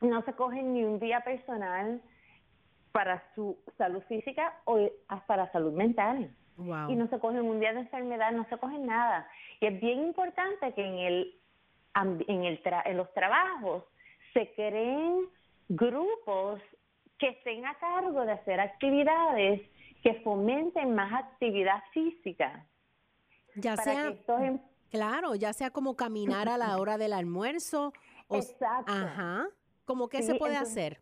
No 0.00 0.22
se 0.22 0.32
cogen 0.32 0.74
ni 0.74 0.84
un 0.84 0.98
día 0.98 1.20
personal 1.20 2.00
para 2.92 3.22
su 3.34 3.58
salud 3.76 4.02
física 4.04 4.54
o 4.64 4.78
hasta 5.08 5.36
la 5.36 5.52
salud 5.52 5.72
mental. 5.72 6.34
Wow. 6.56 6.90
Y 6.90 6.96
no 6.96 7.06
se 7.08 7.18
cogen 7.18 7.42
un 7.42 7.60
día 7.60 7.74
de 7.74 7.80
enfermedad, 7.80 8.32
no 8.32 8.46
se 8.48 8.56
cogen 8.56 8.86
nada. 8.86 9.28
Y 9.60 9.66
es 9.66 9.78
bien 9.80 10.00
importante 10.00 10.72
que 10.72 10.82
en, 10.82 10.98
el, 10.98 11.34
en, 11.94 12.44
el 12.44 12.62
tra- 12.62 12.82
en 12.86 12.96
los 12.96 13.12
trabajos 13.12 13.84
se 14.32 14.50
creen 14.54 15.26
grupos 15.68 16.62
que 17.18 17.28
estén 17.28 17.64
a 17.66 17.74
cargo 17.76 18.24
de 18.24 18.32
hacer 18.32 18.60
actividades 18.60 19.62
que 20.02 20.14
fomenten 20.22 20.94
más 20.94 21.12
actividad 21.12 21.82
física. 21.92 22.66
Ya 23.56 23.74
para 23.74 23.82
sea, 23.92 24.02
que 24.02 24.08
estos 24.10 24.40
em- 24.42 24.60
claro, 24.90 25.34
ya 25.34 25.52
sea 25.52 25.70
como 25.70 25.96
caminar 25.96 26.48
a 26.48 26.58
la 26.58 26.76
hora 26.78 26.98
del 26.98 27.12
almuerzo. 27.12 27.92
O, 28.28 28.36
Exacto. 28.36 28.92
Ajá. 28.92 29.46
¿Cómo 29.84 30.08
que 30.08 30.18
Sí, 30.18 30.24
se 30.32 30.34
puede 30.34 30.54
entonces- 30.54 30.76
hacer? 30.76 31.00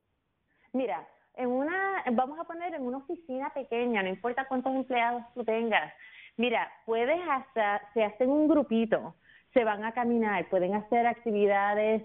Mira, 0.73 1.07
en 1.37 1.49
una, 1.49 2.05
vamos 2.12 2.39
a 2.39 2.45
poner 2.45 2.75
en 2.75 2.83
una 2.83 2.99
oficina 2.99 3.53
pequeña, 3.53 4.03
no 4.03 4.09
importa 4.09 4.47
cuántos 4.47 4.75
empleados 4.75 5.23
tú 5.35 5.45
tengas. 5.45 5.93
Mira, 6.37 6.71
puedes 6.85 7.21
hasta, 7.29 7.81
se 7.93 8.05
hacen 8.05 8.31
un 8.31 8.47
grupito, 8.49 9.15
se 9.53 9.65
van 9.65 9.85
a 9.85 9.93
caminar, 9.93 10.49
pueden 10.49 10.75
hacer 10.75 11.07
actividades 11.07 12.03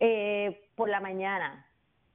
eh, 0.00 0.68
por 0.76 0.88
la 0.88 1.00
mañana, 1.00 1.66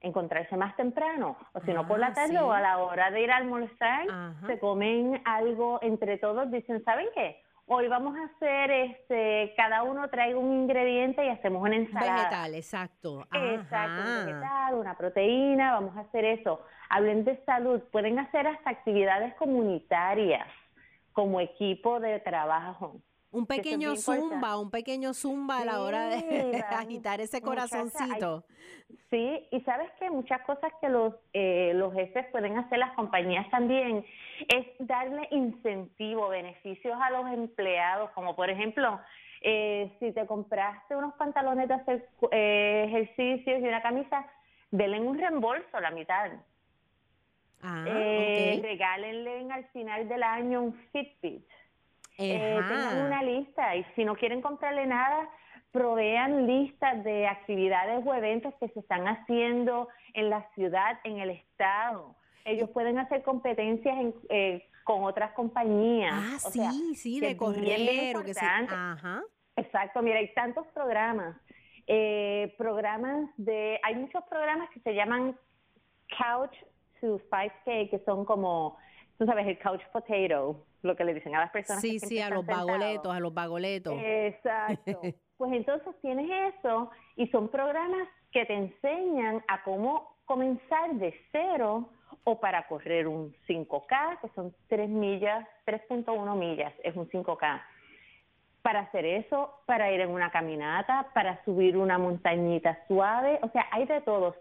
encontrarse 0.02 0.56
más 0.58 0.76
temprano, 0.76 1.36
o 1.54 1.60
si 1.62 1.74
no 1.74 1.88
por 1.88 2.00
la 2.00 2.08
Ah, 2.08 2.14
tarde 2.14 2.32
sí. 2.32 2.38
o 2.38 2.52
a 2.52 2.62
la 2.62 2.78
hora 2.78 3.10
de 3.12 3.22
ir 3.22 3.32
a 3.32 3.38
almorzar, 3.38 4.08
Ajá. 4.10 4.48
se 4.48 4.60
comen 4.60 5.22
algo 5.26 5.80
entre 5.82 6.18
todos, 6.18 6.50
dicen, 6.52 6.84
¿saben 6.84 7.08
qué? 7.16 7.42
Hoy 7.70 7.90
vamos 7.90 8.16
a 8.18 8.24
hacer, 8.24 8.72
este, 8.72 9.54
cada 9.58 9.84
uno 9.84 10.08
trae 10.10 10.34
un 10.36 10.54
ingrediente 10.54 11.26
y 11.26 11.30
hacemos 11.30 11.62
una 11.62 11.76
ensalada. 11.76 12.14
Vegetal, 12.16 12.56
exacto. 12.56 13.28
Un 13.34 14.26
vegetal, 14.26 14.76
una 14.76 14.96
proteína, 14.96 15.74
vamos 15.74 15.98
a 15.98 16.02
hacer 16.02 16.24
eso. 16.24 16.62
Hablen 16.90 17.26
de 17.26 17.36
salud, 17.46 17.82
pueden 17.92 18.20
hacer 18.20 18.48
hasta 18.48 18.70
actividades 18.70 19.34
comunitarias 19.36 20.48
como 21.12 21.42
equipo 21.42 22.00
de 22.00 22.20
trabajo. 22.22 23.02
Un 23.38 23.44
es 23.44 23.48
pequeño 23.48 23.96
zumba, 23.96 24.58
un 24.60 24.72
pequeño 24.72 25.14
zumba 25.14 25.60
a 25.60 25.66
la 25.66 25.82
hora 25.82 26.08
de 26.08 26.64
agitar 26.70 27.22
ese 27.22 27.40
muchacha, 27.42 27.64
hay- 27.78 27.90
corazoncito. 27.90 28.44
Sí, 29.10 29.48
y 29.52 29.62
sabes 29.62 29.90
que 30.00 30.10
muchas 30.10 30.42
cosas 30.42 30.72
que 30.82 30.90
los 30.90 31.14
eh, 31.34 31.72
los 31.76 31.94
jefes 31.94 32.26
pueden 32.32 32.58
hacer, 32.58 32.78
las 32.80 32.92
compañías 32.94 33.50
también, 33.50 34.06
es 34.50 34.66
darle 34.80 35.28
incentivo, 35.32 36.30
beneficios 36.30 36.98
a 37.02 37.10
los 37.12 37.26
empleados, 37.32 38.10
como 38.12 38.36
por 38.36 38.50
ejemplo, 38.50 39.00
eh, 39.42 39.92
si 40.00 40.12
te 40.12 40.26
compraste 40.26 40.96
unos 40.96 41.14
pantalones 41.16 41.68
de 41.68 41.74
hacer 41.76 42.10
eh, 42.32 42.86
ejercicios 42.88 43.60
y 43.62 43.68
una 43.68 43.82
camisa, 43.82 44.26
denle 44.72 45.00
un 45.00 45.18
reembolso 45.18 45.80
la 45.80 45.92
mitad. 45.92 46.32
Ah, 47.62 47.86
Eh. 47.88 48.60
Regálenle 48.62 49.52
al 49.52 49.66
final 49.70 50.08
del 50.08 50.24
año 50.24 50.62
un 50.64 50.74
Fitbit. 50.92 51.46
Eh, 52.18 52.60
tengan 52.68 53.06
una 53.06 53.24
lista 53.24 53.76
y 53.76 53.84
si 53.96 54.04
no 54.04 54.16
quieren 54.16 54.42
comprarle 54.42 54.86
nada, 54.88 55.30
provean 55.72 56.48
listas 56.48 57.04
de 57.04 57.28
actividades 57.28 58.06
o 58.06 58.14
eventos 58.14 58.54
que 58.60 58.70
se 58.70 58.80
están 58.80 59.08
haciendo 59.08 59.88
en 60.14 60.30
la 60.30 60.48
ciudad, 60.56 61.00
en 61.04 61.20
el 61.20 61.30
estado. 61.32 62.16
Ellos 62.46 62.70
pueden 62.72 62.98
hacer 62.98 63.24
competencias 63.24 63.96
eh, 64.30 64.68
con 64.84 65.04
otras 65.04 65.34
compañías. 65.34 66.14
Ah, 66.14 66.40
sí, 66.40 66.96
sí, 66.96 67.20
de 67.20 67.36
correr 67.36 68.16
o 68.18 68.24
que 68.24 68.34
sea. 68.34 68.66
Ajá. 68.70 69.22
Exacto, 69.58 70.02
mira, 70.02 70.20
hay 70.20 70.34
tantos 70.34 70.66
programas. 70.68 71.36
Eh, 71.88 72.54
programas 72.58 73.30
de, 73.38 73.80
hay 73.84 73.96
muchos 73.96 74.24
programas 74.26 74.70
que 74.70 74.80
se 74.82 74.94
llaman 74.94 75.38
Couch 76.18 76.56
to 77.02 77.20
5K, 77.30 77.90
que 77.90 78.00
son 78.06 78.26
como, 78.26 78.78
tú 79.18 79.26
sabes, 79.26 79.48
el 79.48 79.60
couch 79.60 79.82
potato, 79.92 80.64
lo 80.84 80.96
que 80.96 81.04
le 81.04 81.14
dicen 81.14 81.36
a 81.36 81.40
las 81.40 81.52
personas. 81.52 81.82
Sí, 81.82 82.00
sí, 82.00 82.20
a 82.20 82.30
los 82.30 82.46
bagoletos, 82.46 83.14
a 83.14 83.20
los 83.20 83.34
bagoletos. 83.34 83.94
Exacto. 83.98 85.02
pues 85.38 85.54
entonces 85.54 85.96
tienes 86.02 86.30
eso 86.56 86.90
y 87.16 87.28
son 87.28 87.50
programas 87.50 88.08
que 88.32 88.46
te 88.46 88.54
enseñan 88.54 89.44
a 89.48 89.64
cómo 89.64 90.18
comenzar 90.26 90.94
de 90.96 91.14
cero 91.32 91.90
o 92.24 92.40
para 92.40 92.68
correr 92.68 93.08
un 93.08 93.34
5K, 93.48 94.20
que 94.22 94.30
son 94.36 94.54
3 94.68 94.90
millas, 94.90 95.48
3.1 95.66 96.36
millas, 96.36 96.74
es 96.84 96.96
un 96.96 97.10
5K. 97.10 97.62
Para 98.62 98.82
hacer 98.82 99.06
eso, 99.06 99.62
para 99.66 99.92
ir 99.92 100.02
en 100.02 100.10
una 100.10 100.30
caminata, 100.30 101.08
para 101.14 101.44
subir 101.46 101.78
una 101.78 101.98
montañita 101.98 102.78
suave, 102.88 103.40
o 103.42 103.50
sea, 103.50 103.68
hay 103.72 103.86
de 103.86 104.02
todo. 104.02 104.36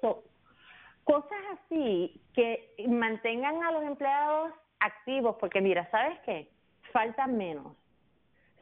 cosas 1.05 1.39
así 1.53 2.20
que 2.35 2.74
mantengan 2.89 3.62
a 3.62 3.70
los 3.70 3.85
empleados 3.85 4.53
activos, 4.87 5.37
porque 5.41 5.61
mira, 5.61 5.89
¿sabes 5.91 6.18
qué? 6.24 6.51
Faltan 6.93 7.37
menos 7.37 7.76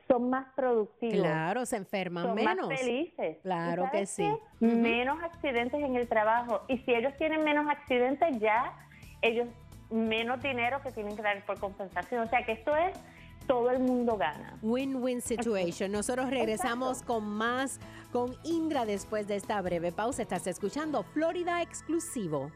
son 0.09 0.31
más 0.31 0.47
productivos. 0.55 1.17
Claro, 1.17 1.67
se 1.67 1.77
enferman 1.77 2.25
son 2.25 2.35
menos. 2.35 2.69
Más 2.69 2.81
felices. 2.81 3.39
Claro 3.43 3.89
que 3.91 4.07
sí. 4.07 4.31
Menos 4.61 5.23
accidentes 5.23 5.83
en 5.83 5.97
el 5.97 6.09
trabajo. 6.09 6.63
Y 6.69 6.79
si 6.79 6.95
ellos 6.95 7.13
tienen 7.17 7.43
menos 7.43 7.69
accidentes, 7.69 8.39
ya 8.39 8.77
ellos 9.23 9.49
menos 9.91 10.43
dinero 10.43 10.81
que 10.83 10.91
tienen 10.91 11.17
que 11.17 11.23
dar 11.23 11.45
por 11.45 11.59
compensación. 11.59 12.23
O 12.23 12.29
sea 12.29 12.45
que 12.45 12.53
esto 12.53 12.75
es 12.77 12.99
todo 13.47 13.71
el 13.71 13.81
mundo 13.81 14.17
gana. 14.17 14.59
Win-win 14.63 15.21
situation. 15.23 15.93
Nosotros 15.93 16.31
regresamos 16.31 17.03
con 17.03 17.25
más 17.25 17.81
con 18.13 18.37
Indra 18.45 18.85
después 18.85 19.27
de 19.27 19.37
esta 19.37 19.61
breve 19.63 19.93
pausa. 19.93 20.23
Estás 20.23 20.47
escuchando 20.47 21.03
Florida 21.03 21.63
Exclusivo. 21.63 22.51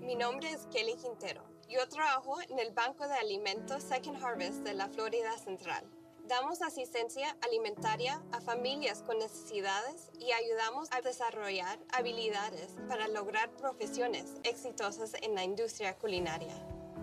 Mi 0.00 0.14
nombre 0.14 0.50
es 0.50 0.66
Kelly 0.68 0.94
Quintero. 0.96 1.47
Yo 1.68 1.86
trabajo 1.86 2.40
en 2.48 2.58
el 2.58 2.70
Banco 2.72 3.06
de 3.06 3.14
Alimentos 3.14 3.82
Second 3.82 4.24
Harvest 4.24 4.60
de 4.60 4.72
la 4.72 4.88
Florida 4.88 5.36
Central. 5.36 5.84
Damos 6.26 6.62
asistencia 6.62 7.36
alimentaria 7.42 8.22
a 8.32 8.40
familias 8.40 9.02
con 9.02 9.18
necesidades 9.18 10.10
y 10.18 10.32
ayudamos 10.32 10.88
a 10.92 11.02
desarrollar 11.02 11.78
habilidades 11.92 12.74
para 12.88 13.06
lograr 13.08 13.50
profesiones 13.50 14.36
exitosas 14.44 15.12
en 15.20 15.34
la 15.34 15.44
industria 15.44 15.94
culinaria. 15.98 16.54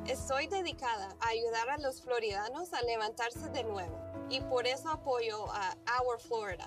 Estoy 0.07 0.47
dedicada 0.47 1.15
a 1.19 1.27
ayudar 1.27 1.69
a 1.69 1.77
los 1.77 2.01
floridanos 2.01 2.73
a 2.73 2.81
levantarse 2.81 3.47
de 3.49 3.63
nuevo 3.65 3.99
y 4.31 4.41
por 4.41 4.65
eso 4.65 4.89
apoyo 4.89 5.45
a 5.51 5.77
Our 6.01 6.19
Florida 6.19 6.65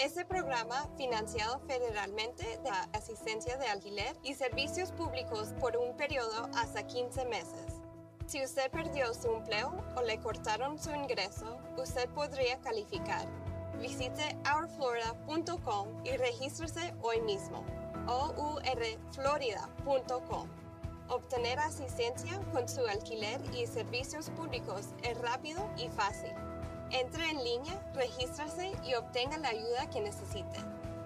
este 0.00 0.24
programa, 0.24 0.88
financiado 0.96 1.60
federalmente 1.66 2.44
de 2.64 2.70
asistencia 2.94 3.58
de 3.58 3.66
alquiler 3.66 4.16
y 4.22 4.32
servicios 4.34 4.92
públicos 4.92 5.52
por 5.60 5.76
un 5.76 5.94
periodo 5.94 6.48
hasta 6.56 6.86
15 6.86 7.26
meses. 7.26 7.82
Si 8.26 8.42
usted 8.42 8.70
perdió 8.70 9.12
su 9.12 9.30
empleo 9.30 9.74
o 9.96 10.02
le 10.02 10.18
cortaron 10.18 10.78
su 10.78 10.94
ingreso, 10.94 11.58
usted 11.76 12.08
podría 12.10 12.58
calificar. 12.60 13.26
Visite 13.78 14.38
ourflorida.com 14.50 15.88
y 16.04 16.16
regístrese 16.16 16.94
hoy 17.02 17.20
mismo. 17.20 17.62
ourflorida.com. 18.06 20.48
Obtener 21.08 21.58
asistencia 21.58 22.40
con 22.52 22.66
su 22.68 22.86
alquiler 22.86 23.42
y 23.54 23.66
servicios 23.66 24.30
públicos 24.30 24.86
es 25.02 25.18
rápido 25.18 25.68
y 25.76 25.88
fácil. 25.88 26.49
Entre 26.92 27.30
en 27.30 27.44
línea, 27.44 27.80
regístrase 27.94 28.72
y 28.84 28.94
obtenga 28.94 29.38
la 29.38 29.50
ayuda 29.50 29.88
que 29.90 30.00
necesite. 30.00 30.58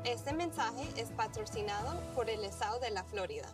Este 0.05 0.33
mensaje 0.33 0.83
es 0.97 1.11
patrocinado 1.11 2.01
por 2.15 2.31
el 2.31 2.43
Estado 2.43 2.79
de 2.81 2.91
la 2.91 3.05
Florida. 3.05 3.49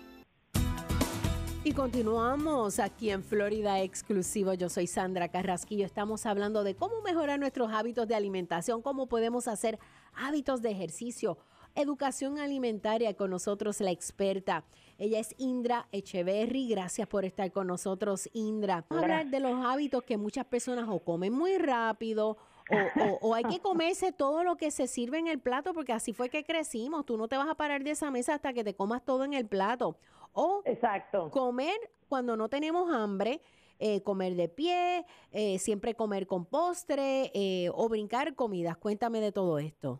Y 1.63 1.73
continuamos 1.73 2.79
aquí 2.79 3.11
en 3.11 3.23
Florida 3.23 3.81
Exclusivo. 3.81 4.55
Yo 4.55 4.67
soy 4.67 4.87
Sandra 4.87 5.27
Carrasquillo. 5.27 5.85
Estamos 5.85 6.25
hablando 6.25 6.63
de 6.63 6.75
cómo 6.75 7.03
mejorar 7.03 7.39
nuestros 7.39 7.71
hábitos 7.71 8.07
de 8.07 8.15
alimentación, 8.15 8.81
cómo 8.81 9.05
podemos 9.05 9.47
hacer 9.47 9.77
hábitos 10.15 10.63
de 10.63 10.71
ejercicio, 10.71 11.37
educación 11.75 12.39
alimentaria 12.39 13.13
con 13.13 13.29
nosotros 13.29 13.79
la 13.79 13.91
experta. 13.91 14.63
Ella 14.97 15.19
es 15.19 15.35
Indra 15.37 15.87
Echeverry. 15.91 16.67
Gracias 16.67 17.07
por 17.07 17.25
estar 17.25 17.51
con 17.51 17.67
nosotros, 17.67 18.27
Indra. 18.33 18.83
Vamos 18.89 19.03
a 19.03 19.05
hablar 19.05 19.27
de 19.27 19.39
los 19.39 19.63
hábitos 19.63 20.03
que 20.03 20.17
muchas 20.17 20.45
personas 20.45 20.87
o 20.89 20.97
comen 20.97 21.31
muy 21.31 21.59
rápido 21.59 22.37
o, 22.71 23.27
o, 23.27 23.35
hay 23.35 23.43
que 23.43 23.59
comerse 23.61 24.11
todo 24.11 24.43
lo 24.43 24.55
que 24.55 24.71
se 24.71 24.87
sirve 24.87 25.19
en 25.19 25.27
el 25.27 25.39
plato 25.39 25.73
porque 25.73 25.93
así 25.93 26.11
fue 26.13 26.29
que 26.29 26.43
crecimos. 26.43 27.05
Tú 27.05 27.17
no 27.17 27.27
te 27.27 27.37
vas 27.37 27.49
a 27.49 27.55
parar 27.55 27.83
de 27.83 27.91
esa 27.91 28.09
mesa 28.09 28.33
hasta 28.33 28.51
que 28.51 28.63
te 28.63 28.73
comas 28.73 29.05
todo 29.05 29.25
en 29.25 29.33
el 29.33 29.45
plato. 29.45 29.97
O 30.33 30.61
Exacto. 30.65 31.29
comer 31.31 31.77
cuando 32.07 32.35
no 32.35 32.49
tenemos 32.49 32.93
hambre. 32.93 33.41
Eh, 33.83 34.03
comer 34.03 34.35
de 34.35 34.47
pie, 34.47 35.03
eh, 35.31 35.57
siempre 35.57 35.95
comer 35.95 36.27
con 36.27 36.45
postre 36.45 37.31
eh, 37.33 37.67
o 37.73 37.89
brincar 37.89 38.35
comidas. 38.35 38.77
Cuéntame 38.77 39.19
de 39.21 39.31
todo 39.31 39.57
esto. 39.57 39.99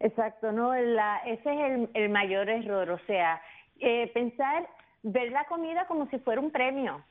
Exacto, 0.00 0.50
no, 0.50 0.74
la, 0.74 1.18
ese 1.26 1.42
es 1.52 1.60
el, 1.72 1.90
el 1.92 2.08
mayor 2.08 2.48
error, 2.48 2.88
o 2.88 2.98
sea, 3.00 3.42
pensar, 4.14 4.66
ver 5.02 5.30
la 5.30 5.44
comida 5.44 5.86
como 5.88 6.08
si 6.08 6.18
fuera 6.20 6.40
un 6.40 6.50
premio. 6.50 7.04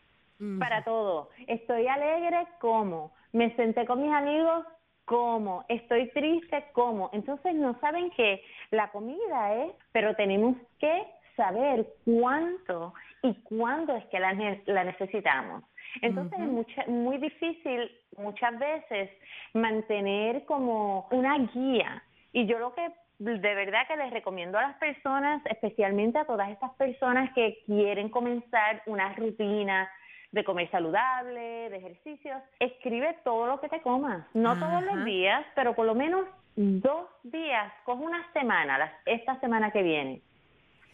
para 0.57 0.84
todo. 0.84 1.30
Estoy 1.45 1.88
alegre, 1.88 2.47
como. 2.59 3.11
Me 3.32 3.55
senté 3.55 3.86
con 3.86 4.01
mis 4.01 4.11
amigos, 4.11 4.65
como. 5.05 5.65
Estoy 5.70 6.09
triste, 6.13 6.65
como. 6.74 7.11
Entonces 7.13 7.53
no 7.53 7.80
saben 7.80 8.09
que 8.11 8.41
la 8.72 8.89
comida 8.91 9.53
es, 9.53 9.72
pero 9.91 10.15
tenemos 10.15 10.55
que 10.80 11.05
saber 11.38 11.88
cuánto 12.03 12.93
y 13.23 13.33
cuándo 13.43 13.95
es 13.95 14.05
que 14.07 14.19
la, 14.19 14.33
la 14.65 14.83
necesitamos. 14.83 15.63
Entonces 16.01 16.39
es 16.77 16.88
muy 16.89 17.17
difícil 17.17 17.89
muchas 18.17 18.59
veces 18.59 19.09
mantener 19.53 20.43
como 20.45 21.07
una 21.11 21.38
guía. 21.38 22.03
Y 22.33 22.45
yo 22.45 22.59
lo 22.59 22.73
que 22.73 22.91
de 23.19 23.55
verdad 23.55 23.88
que 23.88 23.97
les 23.97 24.11
recomiendo 24.11 24.59
a 24.59 24.63
las 24.63 24.77
personas, 24.77 25.41
especialmente 25.45 26.19
a 26.19 26.25
todas 26.25 26.49
estas 26.49 26.71
personas 26.75 27.33
que 27.33 27.63
quieren 27.65 28.09
comenzar 28.09 28.83
una 28.85 29.13
rutina 29.13 29.89
de 30.31 30.43
comer 30.43 30.69
saludable, 30.69 31.69
de 31.69 31.77
ejercicios, 31.77 32.41
escribe 32.59 33.17
todo 33.23 33.47
lo 33.47 33.59
que 33.59 33.69
te 33.69 33.81
comas. 33.81 34.25
No 34.33 34.59
todos 34.59 34.83
los 34.83 35.05
días, 35.05 35.43
pero 35.55 35.73
por 35.73 35.85
lo 35.85 35.95
menos 35.95 36.27
dos 36.55 37.07
días, 37.23 37.71
coge 37.85 38.03
una 38.03 38.31
semana, 38.33 38.91
esta 39.05 39.39
semana 39.39 39.71
que 39.71 39.83
viene, 39.83 40.21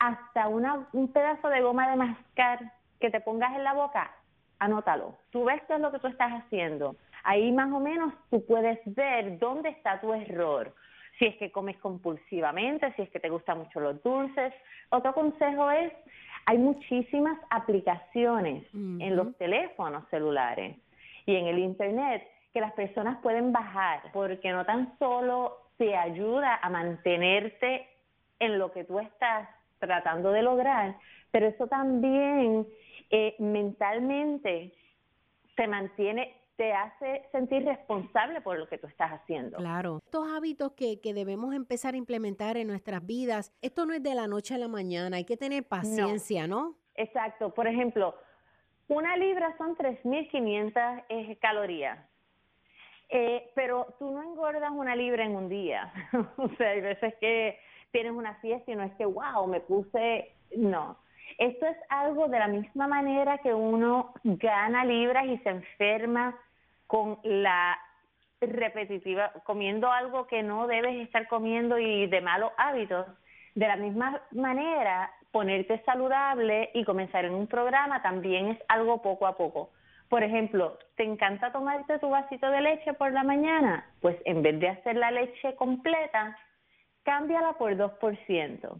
hasta 0.07 0.49
una, 0.49 0.87
un 0.91 1.07
pedazo 1.13 1.47
de 1.47 1.61
goma 1.61 1.89
de 1.89 1.95
mascar 1.95 2.59
que 2.99 3.09
te 3.09 3.21
pongas 3.21 3.55
en 3.55 3.63
la 3.63 3.73
boca, 3.73 4.11
anótalo. 4.59 5.17
Tú 5.29 5.45
ves 5.45 5.61
qué 5.67 5.75
es 5.75 5.79
lo 5.79 5.91
que 5.91 5.99
tú 5.99 6.07
estás 6.07 6.31
haciendo. 6.31 6.95
Ahí 7.23 7.51
más 7.53 7.71
o 7.71 7.79
menos 7.79 8.13
tú 8.29 8.45
puedes 8.45 8.79
ver 8.85 9.39
dónde 9.39 9.69
está 9.69 10.01
tu 10.01 10.13
error. 10.13 10.75
Si 11.17 11.25
es 11.25 11.37
que 11.37 11.51
comes 11.51 11.77
compulsivamente, 11.77 12.91
si 12.93 13.03
es 13.03 13.09
que 13.11 13.19
te 13.19 13.29
gustan 13.29 13.59
mucho 13.59 13.79
los 13.79 14.03
dulces. 14.03 14.53
Otro 14.89 15.13
consejo 15.13 15.71
es, 15.71 15.93
hay 16.45 16.57
muchísimas 16.57 17.39
aplicaciones 17.49 18.65
en 18.73 19.15
los 19.15 19.37
teléfonos 19.37 20.03
celulares 20.09 20.75
y 21.25 21.35
en 21.35 21.47
el 21.47 21.59
Internet 21.59 22.27
que 22.51 22.59
las 22.59 22.73
personas 22.73 23.19
pueden 23.21 23.53
bajar 23.53 24.01
porque 24.11 24.51
no 24.51 24.65
tan 24.65 24.97
solo 24.99 25.59
te 25.77 25.95
ayuda 25.95 26.59
a 26.61 26.69
mantenerte 26.69 27.87
en 28.39 28.59
lo 28.59 28.71
que 28.73 28.83
tú 28.83 28.99
estás 28.99 29.47
tratando 29.87 30.31
de 30.31 30.41
lograr, 30.41 30.97
pero 31.31 31.47
eso 31.47 31.67
también 31.67 32.67
eh, 33.09 33.35
mentalmente 33.39 34.73
te 35.55 35.67
mantiene, 35.67 36.35
te 36.55 36.73
hace 36.73 37.23
sentir 37.31 37.65
responsable 37.65 38.41
por 38.41 38.57
lo 38.57 38.67
que 38.67 38.77
tú 38.77 38.87
estás 38.87 39.11
haciendo. 39.11 39.57
Claro. 39.57 39.99
Estos 40.03 40.27
hábitos 40.31 40.73
que, 40.73 40.99
que 41.01 41.13
debemos 41.13 41.53
empezar 41.53 41.93
a 41.93 41.97
implementar 41.97 42.57
en 42.57 42.67
nuestras 42.67 43.05
vidas, 43.05 43.53
esto 43.61 43.85
no 43.85 43.93
es 43.93 44.01
de 44.01 44.15
la 44.15 44.27
noche 44.27 44.55
a 44.55 44.57
la 44.57 44.67
mañana, 44.67 45.17
hay 45.17 45.25
que 45.25 45.37
tener 45.37 45.63
paciencia, 45.63 46.47
¿no? 46.47 46.75
Exacto. 46.95 47.53
Por 47.53 47.67
ejemplo, 47.67 48.15
una 48.87 49.17
libra 49.17 49.55
son 49.57 49.75
3.500 49.75 51.05
eh, 51.09 51.37
calorías. 51.37 51.99
Eh, 53.09 53.51
pero 53.53 53.95
tú 53.99 54.11
no 54.11 54.23
engordas 54.23 54.71
una 54.71 54.95
libra 54.95 55.23
en 55.23 55.35
un 55.35 55.49
día. 55.49 55.91
o 56.37 56.49
sea, 56.57 56.69
hay 56.69 56.81
veces 56.81 57.13
que 57.19 57.59
tienes 57.93 58.11
una 58.11 58.33
fiesta 58.35 58.71
y 58.71 58.75
no 58.75 58.83
es 58.83 58.91
que, 58.95 59.05
wow, 59.05 59.47
me 59.47 59.61
puse, 59.61 60.33
no. 60.57 60.97
Esto 61.37 61.65
es 61.67 61.77
algo 61.89 62.27
de 62.27 62.39
la 62.39 62.47
misma 62.47 62.87
manera 62.87 63.37
que 63.37 63.53
uno 63.53 64.13
gana 64.23 64.83
libras 64.83 65.25
y 65.27 65.37
se 65.37 65.49
enferma 65.49 66.35
con 66.87 67.19
la 67.23 67.79
repetitiva, 68.41 69.31
comiendo 69.45 69.91
algo 69.91 70.27
que 70.27 70.43
no 70.43 70.67
debes 70.67 70.95
estar 71.05 71.27
comiendo 71.27 71.77
y 71.77 72.07
de 72.07 72.19
malos 72.19 72.51
hábitos. 72.57 73.05
De 73.55 73.67
la 73.67 73.77
misma 73.77 74.21
manera, 74.31 75.11
ponerte 75.31 75.81
saludable 75.85 76.71
y 76.73 76.83
comenzar 76.83 77.25
en 77.25 77.35
un 77.35 77.47
programa 77.47 78.01
también 78.01 78.47
es 78.49 78.59
algo 78.67 79.01
poco 79.01 79.27
a 79.27 79.37
poco. 79.37 79.69
Por 80.09 80.23
ejemplo, 80.23 80.77
¿te 80.95 81.03
encanta 81.03 81.51
tomarte 81.51 81.99
tu 81.99 82.09
vasito 82.09 82.49
de 82.49 82.61
leche 82.61 82.93
por 82.93 83.11
la 83.11 83.23
mañana? 83.23 83.85
Pues 84.01 84.17
en 84.25 84.41
vez 84.41 84.59
de 84.59 84.69
hacer 84.69 84.95
la 84.95 85.11
leche 85.11 85.55
completa, 85.55 86.35
cámbiala 87.03 87.53
por 87.53 87.75
2%. 87.75 88.77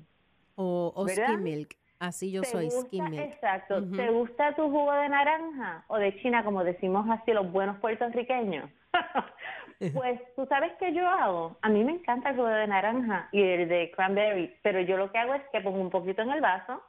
O, 0.55 0.93
o 0.95 1.07
skim 1.07 1.43
milk. 1.43 1.75
Así 1.99 2.31
yo 2.31 2.43
soy 2.43 2.69
skim 2.69 3.09
milk. 3.09 3.23
Exacto. 3.23 3.81
¿Te 3.91 4.09
gusta 4.09 4.53
tu 4.55 4.63
jugo 4.63 4.91
de 4.93 5.09
naranja 5.09 5.85
o 5.87 5.97
de 5.97 6.19
China, 6.21 6.43
como 6.43 6.63
decimos 6.63 7.05
así 7.09 7.31
los 7.31 7.51
buenos 7.51 7.77
puertorriqueños? 7.77 8.69
pues 9.93 10.19
tú 10.35 10.45
sabes 10.47 10.73
qué 10.79 10.93
yo 10.93 11.07
hago. 11.07 11.57
A 11.61 11.69
mí 11.69 11.83
me 11.83 11.93
encanta 11.93 12.29
el 12.29 12.35
jugo 12.35 12.47
de 12.47 12.67
naranja 12.67 13.29
y 13.31 13.41
el 13.41 13.69
de 13.69 13.91
cranberry, 13.91 14.53
pero 14.61 14.81
yo 14.81 14.97
lo 14.97 15.11
que 15.11 15.17
hago 15.17 15.33
es 15.33 15.43
que 15.51 15.61
pongo 15.61 15.79
un 15.79 15.89
poquito 15.89 16.21
en 16.21 16.31
el 16.31 16.41
vaso 16.41 16.81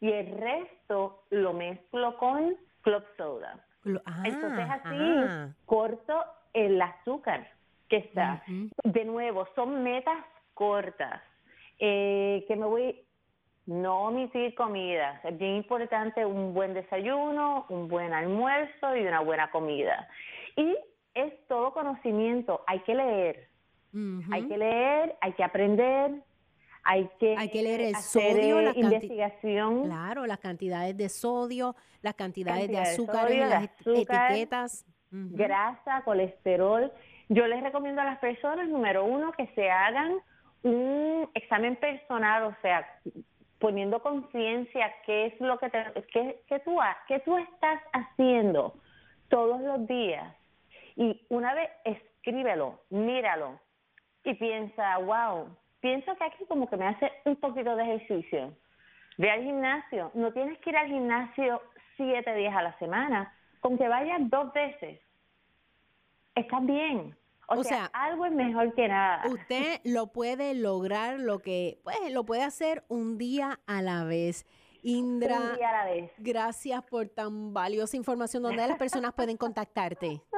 y 0.00 0.10
el 0.10 0.38
resto 0.38 1.24
lo 1.30 1.52
mezclo 1.52 2.16
con 2.16 2.56
club 2.82 3.04
soda. 3.16 3.60
Entonces 3.84 4.66
Ah, 4.68 4.80
así 4.84 5.54
corto 5.66 6.24
el 6.52 6.80
azúcar 6.80 7.48
que 7.88 7.98
está. 7.98 8.42
De 8.84 9.04
nuevo, 9.04 9.46
son 9.54 9.82
metas 9.82 10.16
cortas. 10.62 11.20
Eh, 11.78 12.44
que 12.46 12.54
me 12.56 12.66
voy, 12.66 13.04
no 13.66 14.06
omitir 14.08 14.54
comidas. 14.54 15.24
Es 15.24 15.36
bien 15.36 15.56
importante 15.56 16.24
un 16.24 16.54
buen 16.54 16.74
desayuno, 16.74 17.66
un 17.68 17.88
buen 17.88 18.12
almuerzo 18.12 18.96
y 18.96 19.00
una 19.06 19.20
buena 19.20 19.50
comida. 19.50 20.08
Y 20.56 20.76
es 21.14 21.32
todo 21.48 21.72
conocimiento. 21.72 22.62
Hay 22.66 22.80
que 22.80 22.94
leer. 22.94 23.48
Hay 24.32 24.48
que 24.48 24.56
leer, 24.56 25.16
hay 25.20 25.32
que 25.34 25.44
aprender, 25.44 26.12
hay 26.82 27.10
que, 27.20 27.36
Hay 27.36 27.50
que 27.50 27.62
leer 27.62 27.80
el 27.82 27.94
hacer 27.94 28.32
sodio, 28.32 28.58
eh, 28.60 28.62
la 28.62 28.72
canti- 28.72 28.80
investigación. 28.84 29.84
Claro, 29.84 30.24
las 30.26 30.38
cantidades 30.38 30.96
de 30.96 31.08
sodio, 31.10 31.76
las 32.00 32.14
cantidades 32.14 32.68
de 32.68 32.74
Cantidad 32.74 32.84
de 32.84 32.90
azúcar 32.90 33.26
sodio, 33.28 33.42
en 33.42 33.48
de 33.50 33.54
las 33.54 33.64
azúcar, 33.80 34.30
etiquetas. 34.30 34.86
Ujú. 35.12 35.28
grasa, 35.36 36.02
colesterol. 36.06 36.90
Yo 37.28 37.46
les 37.46 37.62
recomiendo 37.62 38.00
a 38.00 38.04
las 38.06 38.18
personas, 38.18 38.66
número 38.70 39.04
uno, 39.04 39.32
que 39.32 39.46
se 39.48 39.70
hagan 39.70 40.16
un 40.62 41.28
examen 41.34 41.76
personal, 41.76 42.44
o 42.44 42.56
sea, 42.62 42.86
poniendo 43.58 44.02
conciencia 44.02 44.92
qué 45.06 45.26
es 45.26 45.40
lo 45.40 45.58
que, 45.58 45.70
te, 45.70 45.84
qué, 46.12 46.42
qué 46.48 46.58
tú, 46.60 46.78
qué 47.06 47.20
tú 47.20 47.36
estás 47.38 47.80
haciendo 47.92 48.74
todos 49.28 49.60
los 49.60 49.86
días. 49.86 50.34
Y 50.96 51.24
una 51.28 51.54
vez 51.54 51.70
escríbelo, 51.84 52.80
míralo 52.90 53.58
y 54.24 54.34
piensa, 54.34 54.98
wow, 54.98 55.56
pienso 55.80 56.14
que 56.16 56.24
aquí 56.24 56.44
como 56.46 56.68
que 56.68 56.76
me 56.76 56.86
hace 56.86 57.10
un 57.24 57.36
poquito 57.36 57.76
de 57.76 57.82
ejercicio. 57.82 58.52
Ve 59.18 59.30
al 59.30 59.42
gimnasio. 59.42 60.10
No 60.14 60.32
tienes 60.32 60.58
que 60.58 60.70
ir 60.70 60.76
al 60.76 60.86
gimnasio 60.86 61.62
siete 61.96 62.34
días 62.34 62.54
a 62.56 62.62
la 62.62 62.78
semana. 62.78 63.34
Con 63.60 63.78
que 63.78 63.86
vayas 63.86 64.18
dos 64.28 64.52
veces, 64.52 65.00
estás 66.34 66.66
bien. 66.66 67.16
O, 67.52 67.60
O 67.60 67.64
sea, 67.64 67.88
sea, 67.88 67.90
algo 67.92 68.26
es 68.26 68.32
mejor 68.32 68.74
que 68.74 68.88
nada. 68.88 69.22
Usted 69.30 69.80
lo 69.84 70.08
puede 70.08 70.54
lograr 70.54 71.18
lo 71.20 71.38
que, 71.40 71.78
pues, 71.84 71.96
lo 72.12 72.24
puede 72.24 72.42
hacer 72.42 72.84
un 72.88 73.18
día 73.18 73.60
a 73.66 73.82
la 73.82 74.04
vez. 74.04 74.46
Indra, 74.84 75.36
Un 75.38 75.56
día 75.56 75.68
a 75.68 75.84
la 75.84 75.92
vez. 75.92 76.10
gracias 76.18 76.82
por 76.82 77.08
tan 77.08 77.54
valiosa 77.54 77.96
información. 77.96 78.42
¿Dónde 78.42 78.66
las 78.66 78.78
personas 78.78 79.12
pueden 79.14 79.36
contactarte? 79.36 80.20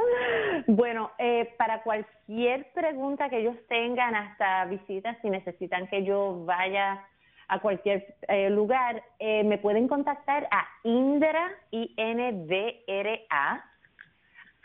Bueno, 0.69 1.11
eh, 1.19 1.53
para 1.59 1.83
cualquier 1.83 2.73
pregunta 2.73 3.29
que 3.29 3.41
ellos 3.41 3.57
tengan, 3.69 4.15
hasta 4.15 4.65
visitas, 4.67 5.19
si 5.21 5.29
necesitan 5.29 5.89
que 5.89 6.05
yo 6.05 6.45
vaya 6.45 7.05
a 7.49 7.61
cualquier 7.61 8.17
eh, 8.29 8.49
lugar, 8.51 9.03
eh, 9.19 9.43
me 9.45 9.59
pueden 9.59 9.89
contactar 9.89 10.47
a 10.51 10.67
Indra, 10.85 11.51
I-N-D-R-A, 11.71 13.65